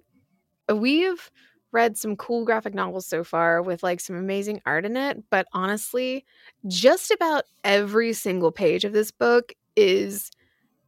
We've 0.73 1.31
read 1.72 1.98
some 1.98 2.15
cool 2.18 2.45
graphic 2.45 2.73
novels 2.73 3.07
so 3.07 3.23
far 3.23 3.61
with 3.61 3.84
like 3.84 3.99
some 3.99 4.15
amazing 4.15 4.61
art 4.65 4.85
in 4.85 4.98
it, 4.98 5.23
but 5.30 5.48
honestly, 5.53 6.26
just 6.68 7.11
about 7.11 7.45
every 7.64 8.14
single 8.14 8.52
page 8.52 8.85
of 8.85 8.94
this 8.94 9.11
book 9.11 9.53
is 9.76 10.31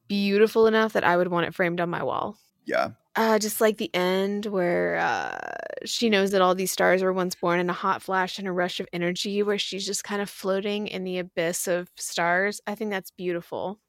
beautiful 0.08 0.68
enough 0.68 0.94
that 0.94 1.04
I 1.06 1.18
would 1.18 1.30
want 1.30 1.48
it 1.48 1.56
framed 1.56 1.82
on 1.82 1.90
my 1.90 2.04
wall. 2.04 2.38
Yeah. 2.66 2.92
Uh, 3.18 3.40
just 3.40 3.62
like 3.62 3.78
the 3.78 3.94
end 3.96 4.46
where 4.46 4.98
uh, 4.98 5.38
she 5.86 6.10
knows 6.10 6.32
that 6.32 6.42
all 6.42 6.54
these 6.54 6.72
stars 6.72 7.02
were 7.02 7.14
once 7.14 7.34
born 7.34 7.62
in 7.62 7.70
a 7.70 7.74
hot 7.74 8.02
flash 8.02 8.38
and 8.38 8.48
a 8.48 8.52
rush 8.52 8.82
of 8.82 8.88
energy, 8.92 9.42
where 9.42 9.58
she's 9.58 9.86
just 9.86 10.04
kind 10.04 10.22
of 10.22 10.30
floating 10.30 10.88
in 10.88 11.06
the 11.06 11.20
abyss 11.20 11.66
of 11.66 11.90
stars. 11.96 12.60
I 12.68 12.76
think 12.76 12.92
that's 12.92 13.12
beautiful. 13.12 13.80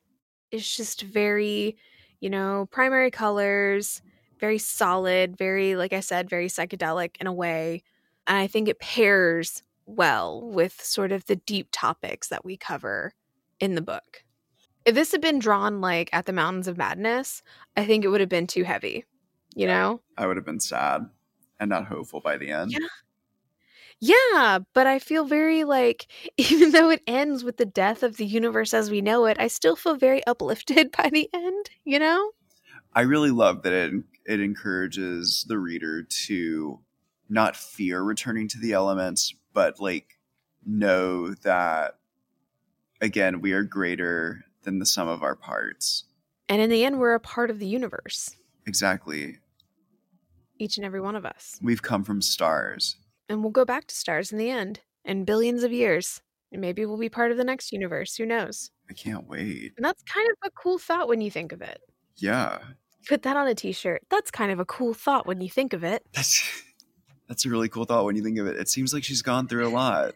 It's 0.52 0.76
just 0.76 1.02
very, 1.02 1.76
you 2.20 2.30
know, 2.30 2.68
primary 2.70 3.10
colors, 3.10 4.00
very 4.38 4.58
solid, 4.58 5.36
very, 5.36 5.74
like 5.74 5.92
I 5.92 6.00
said, 6.00 6.30
very 6.30 6.46
psychedelic 6.46 7.16
in 7.20 7.26
a 7.26 7.32
way. 7.32 7.82
And 8.28 8.38
I 8.38 8.46
think 8.46 8.68
it 8.68 8.78
pairs 8.78 9.64
well 9.86 10.40
with 10.40 10.80
sort 10.80 11.10
of 11.10 11.26
the 11.26 11.36
deep 11.36 11.68
topics 11.72 12.28
that 12.28 12.44
we 12.44 12.56
cover 12.56 13.12
in 13.58 13.74
the 13.74 13.82
book. 13.82 14.22
If 14.84 14.94
this 14.94 15.10
had 15.10 15.20
been 15.20 15.40
drawn 15.40 15.80
like 15.80 16.10
at 16.12 16.26
the 16.26 16.32
Mountains 16.32 16.68
of 16.68 16.78
Madness, 16.78 17.42
I 17.76 17.84
think 17.84 18.04
it 18.04 18.08
would 18.08 18.20
have 18.20 18.28
been 18.28 18.46
too 18.46 18.62
heavy. 18.62 19.04
You 19.56 19.66
know? 19.66 20.02
I 20.16 20.26
would 20.26 20.36
have 20.36 20.46
been 20.46 20.60
sad 20.60 21.08
and 21.58 21.70
not 21.70 21.86
hopeful 21.86 22.20
by 22.20 22.36
the 22.36 22.50
end. 22.50 22.70
Yeah. 22.72 22.86
Yeah, 23.98 24.58
but 24.74 24.86
I 24.86 24.98
feel 24.98 25.24
very 25.24 25.64
like, 25.64 26.06
even 26.36 26.70
though 26.70 26.90
it 26.90 27.02
ends 27.06 27.42
with 27.42 27.56
the 27.56 27.64
death 27.64 28.02
of 28.02 28.18
the 28.18 28.26
universe 28.26 28.74
as 28.74 28.90
we 28.90 29.00
know 29.00 29.24
it, 29.24 29.38
I 29.40 29.48
still 29.48 29.74
feel 29.74 29.96
very 29.96 30.24
uplifted 30.26 30.92
by 30.96 31.08
the 31.10 31.28
end, 31.32 31.70
you 31.84 31.98
know? 31.98 32.32
I 32.94 33.00
really 33.02 33.30
love 33.30 33.62
that 33.62 33.72
it 33.72 33.92
it 34.24 34.40
encourages 34.40 35.44
the 35.48 35.58
reader 35.58 36.02
to 36.02 36.80
not 37.28 37.56
fear 37.56 38.02
returning 38.02 38.48
to 38.48 38.58
the 38.58 38.72
elements, 38.72 39.34
but 39.52 39.80
like 39.80 40.18
know 40.64 41.32
that 41.34 41.98
again, 43.00 43.40
we 43.40 43.52
are 43.52 43.62
greater 43.62 44.44
than 44.62 44.78
the 44.78 44.86
sum 44.86 45.08
of 45.08 45.22
our 45.22 45.36
parts. 45.36 46.04
And 46.48 46.60
in 46.60 46.70
the 46.70 46.84
end, 46.84 46.98
we're 46.98 47.14
a 47.14 47.20
part 47.20 47.50
of 47.50 47.58
the 47.58 47.66
universe, 47.66 48.36
Exactly. 48.66 49.38
Each 50.58 50.76
and 50.76 50.86
every 50.86 51.00
one 51.00 51.16
of 51.16 51.24
us. 51.24 51.58
We've 51.62 51.82
come 51.82 52.04
from 52.04 52.22
stars. 52.22 52.96
And 53.28 53.42
we'll 53.42 53.50
go 53.50 53.64
back 53.64 53.86
to 53.88 53.94
stars 53.94 54.32
in 54.32 54.38
the 54.38 54.50
end, 54.50 54.80
in 55.04 55.24
billions 55.24 55.62
of 55.62 55.72
years. 55.72 56.20
And 56.52 56.60
maybe 56.60 56.86
we'll 56.86 56.98
be 56.98 57.08
part 57.08 57.32
of 57.32 57.36
the 57.36 57.44
next 57.44 57.72
universe. 57.72 58.16
Who 58.16 58.26
knows? 58.26 58.70
I 58.88 58.92
can't 58.92 59.28
wait. 59.28 59.72
And 59.76 59.84
that's 59.84 60.02
kind 60.04 60.28
of 60.30 60.36
a 60.46 60.50
cool 60.50 60.78
thought 60.78 61.08
when 61.08 61.20
you 61.20 61.30
think 61.30 61.52
of 61.52 61.60
it. 61.60 61.80
Yeah. 62.16 62.58
Put 63.08 63.22
that 63.22 63.36
on 63.36 63.46
a 63.48 63.54
t 63.54 63.72
shirt. 63.72 64.02
That's 64.10 64.30
kind 64.30 64.52
of 64.52 64.60
a 64.60 64.64
cool 64.64 64.94
thought 64.94 65.26
when 65.26 65.40
you 65.40 65.50
think 65.50 65.72
of 65.72 65.84
it. 65.84 66.04
That's 66.12 66.64
that's 67.28 67.44
a 67.44 67.50
really 67.50 67.68
cool 67.68 67.84
thought 67.84 68.04
when 68.04 68.16
you 68.16 68.22
think 68.22 68.38
of 68.38 68.46
it. 68.46 68.56
It 68.56 68.68
seems 68.68 68.94
like 68.94 69.04
she's 69.04 69.22
gone 69.22 69.48
through 69.48 69.66
a 69.66 69.70
lot. 69.70 70.14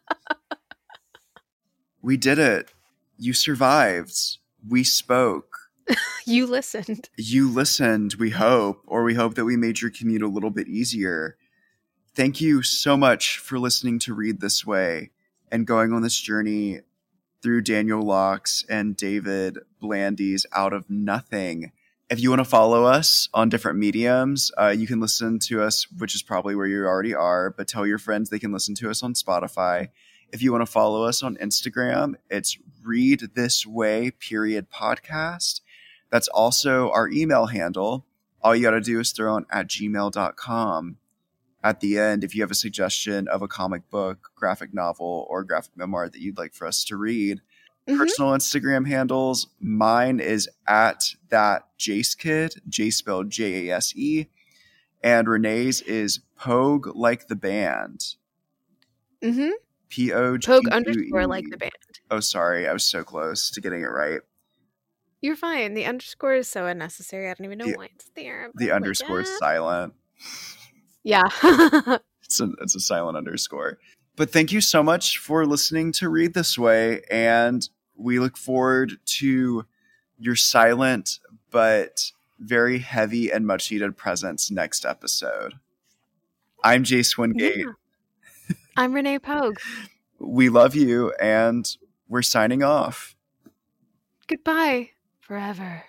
we 2.02 2.16
did 2.16 2.38
it. 2.38 2.72
You 3.18 3.32
survived. 3.32 4.38
We 4.68 4.84
spoke. 4.84 5.49
You 6.26 6.46
listened. 6.46 7.08
You 7.16 7.50
listened, 7.50 8.14
we 8.14 8.30
hope, 8.30 8.82
or 8.86 9.02
we 9.02 9.14
hope 9.14 9.34
that 9.34 9.46
we 9.46 9.56
made 9.56 9.80
your 9.80 9.90
commute 9.90 10.22
a 10.22 10.28
little 10.28 10.50
bit 10.50 10.68
easier. 10.68 11.36
Thank 12.14 12.40
you 12.40 12.62
so 12.62 12.96
much 12.96 13.38
for 13.38 13.58
listening 13.58 13.98
to 14.00 14.14
Read 14.14 14.40
This 14.40 14.64
Way 14.64 15.10
and 15.50 15.66
going 15.66 15.92
on 15.92 16.02
this 16.02 16.20
journey 16.20 16.80
through 17.42 17.62
Daniel 17.62 18.02
Locke's 18.02 18.64
and 18.68 18.96
David 18.96 19.58
Blandy's 19.80 20.46
Out 20.52 20.72
of 20.72 20.88
Nothing. 20.90 21.72
If 22.10 22.20
you 22.20 22.30
want 22.30 22.40
to 22.40 22.44
follow 22.44 22.84
us 22.84 23.28
on 23.32 23.48
different 23.48 23.78
mediums, 23.78 24.52
uh, 24.58 24.74
you 24.76 24.86
can 24.86 25.00
listen 25.00 25.38
to 25.46 25.62
us, 25.62 25.86
which 25.98 26.14
is 26.14 26.22
probably 26.22 26.54
where 26.54 26.66
you 26.66 26.84
already 26.84 27.14
are, 27.14 27.50
but 27.50 27.66
tell 27.66 27.86
your 27.86 27.98
friends 27.98 28.28
they 28.28 28.38
can 28.38 28.52
listen 28.52 28.74
to 28.76 28.90
us 28.90 29.02
on 29.02 29.14
Spotify. 29.14 29.88
If 30.32 30.42
you 30.42 30.52
want 30.52 30.62
to 30.62 30.70
follow 30.70 31.04
us 31.04 31.22
on 31.22 31.36
Instagram, 31.36 32.14
it's 32.28 32.58
Read 32.84 33.30
This 33.34 33.66
Way, 33.66 34.10
period 34.10 34.68
podcast. 34.70 35.60
That's 36.10 36.28
also 36.28 36.90
our 36.90 37.08
email 37.08 37.46
handle. 37.46 38.06
All 38.42 38.54
you 38.56 38.62
got 38.62 38.70
to 38.70 38.80
do 38.80 39.00
is 39.00 39.12
throw 39.12 39.34
on 39.34 39.46
at 39.50 39.68
gmail.com 39.68 40.96
at 41.62 41.80
the 41.80 41.98
end 41.98 42.24
if 42.24 42.34
you 42.34 42.42
have 42.42 42.50
a 42.50 42.54
suggestion 42.54 43.28
of 43.28 43.42
a 43.42 43.48
comic 43.48 43.88
book, 43.90 44.30
graphic 44.34 44.72
novel, 44.72 45.26
or 45.28 45.44
graphic 45.44 45.76
memoir 45.76 46.08
that 46.08 46.20
you'd 46.20 46.38
like 46.38 46.54
for 46.54 46.66
us 46.66 46.84
to 46.84 46.96
read. 46.96 47.40
Mhm. 47.86 47.98
Personal 47.98 48.32
Instagram 48.32 48.86
handles. 48.86 49.48
Mine 49.60 50.20
is 50.20 50.48
at 50.66 51.14
that 51.28 51.68
Jase 51.76 52.14
Kid, 52.14 52.54
J 52.68 52.90
spelled 52.90 53.30
J 53.30 53.68
A 53.68 53.76
S 53.76 53.94
E. 53.96 54.26
And 55.02 55.28
Renee's 55.28 55.80
is 55.82 56.20
Pogue 56.36 56.88
like 56.94 57.28
the 57.28 57.36
band. 57.36 58.16
Mm-hmm. 59.22 59.50
P 59.88 60.12
O 60.12 60.36
G 60.36 60.52
U 60.52 60.62
underscore 60.70 61.26
like 61.26 61.44
the 61.50 61.56
band. 61.56 61.72
Oh, 62.10 62.20
sorry. 62.20 62.68
I 62.68 62.72
was 62.72 62.84
so 62.84 63.02
close 63.02 63.50
to 63.50 63.60
getting 63.60 63.82
it 63.82 63.86
right. 63.86 64.20
You're 65.20 65.36
fine. 65.36 65.74
The 65.74 65.84
underscore 65.84 66.34
is 66.34 66.48
so 66.48 66.66
unnecessary. 66.66 67.28
I 67.28 67.34
don't 67.34 67.44
even 67.44 67.58
know 67.58 67.66
The- 67.66 67.76
why 67.76 67.88
it's 67.94 68.10
there. 68.16 68.50
The 68.54 68.70
underscore 68.72 69.20
is 69.20 69.38
silent. 69.38 69.94
Yeah. 71.02 71.24
It's 72.22 72.38
a, 72.38 72.48
it's 72.60 72.76
a 72.76 72.80
silent 72.80 73.16
underscore. 73.16 73.78
But 74.14 74.30
thank 74.30 74.52
you 74.52 74.60
so 74.60 74.84
much 74.84 75.18
for 75.18 75.44
listening 75.46 75.90
to 75.94 76.08
Read 76.08 76.32
This 76.32 76.56
Way. 76.56 77.02
And 77.10 77.68
we 77.96 78.20
look 78.20 78.36
forward 78.36 78.98
to 79.18 79.66
your 80.16 80.36
silent 80.36 81.18
but 81.50 82.12
very 82.38 82.78
heavy 82.78 83.32
and 83.32 83.48
much 83.48 83.72
needed 83.72 83.96
presence 83.96 84.48
next 84.48 84.84
episode. 84.84 85.54
I'm 86.62 86.84
Jase 86.84 87.18
Wingate. 87.18 87.56
Yeah. 87.66 88.54
I'm 88.76 88.92
Renee 88.92 89.18
Pogue. 89.18 89.58
We 90.20 90.50
love 90.50 90.76
you 90.76 91.12
and 91.20 91.68
we're 92.08 92.22
signing 92.22 92.62
off. 92.62 93.16
Goodbye 94.28 94.90
forever. 95.30 95.84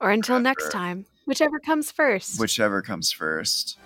Or 0.00 0.10
until 0.10 0.40
next 0.40 0.70
time, 0.70 1.04
whichever 1.26 1.60
comes 1.60 1.92
first. 1.92 2.40
Whichever 2.40 2.80
comes 2.80 3.12
first. 3.12 3.76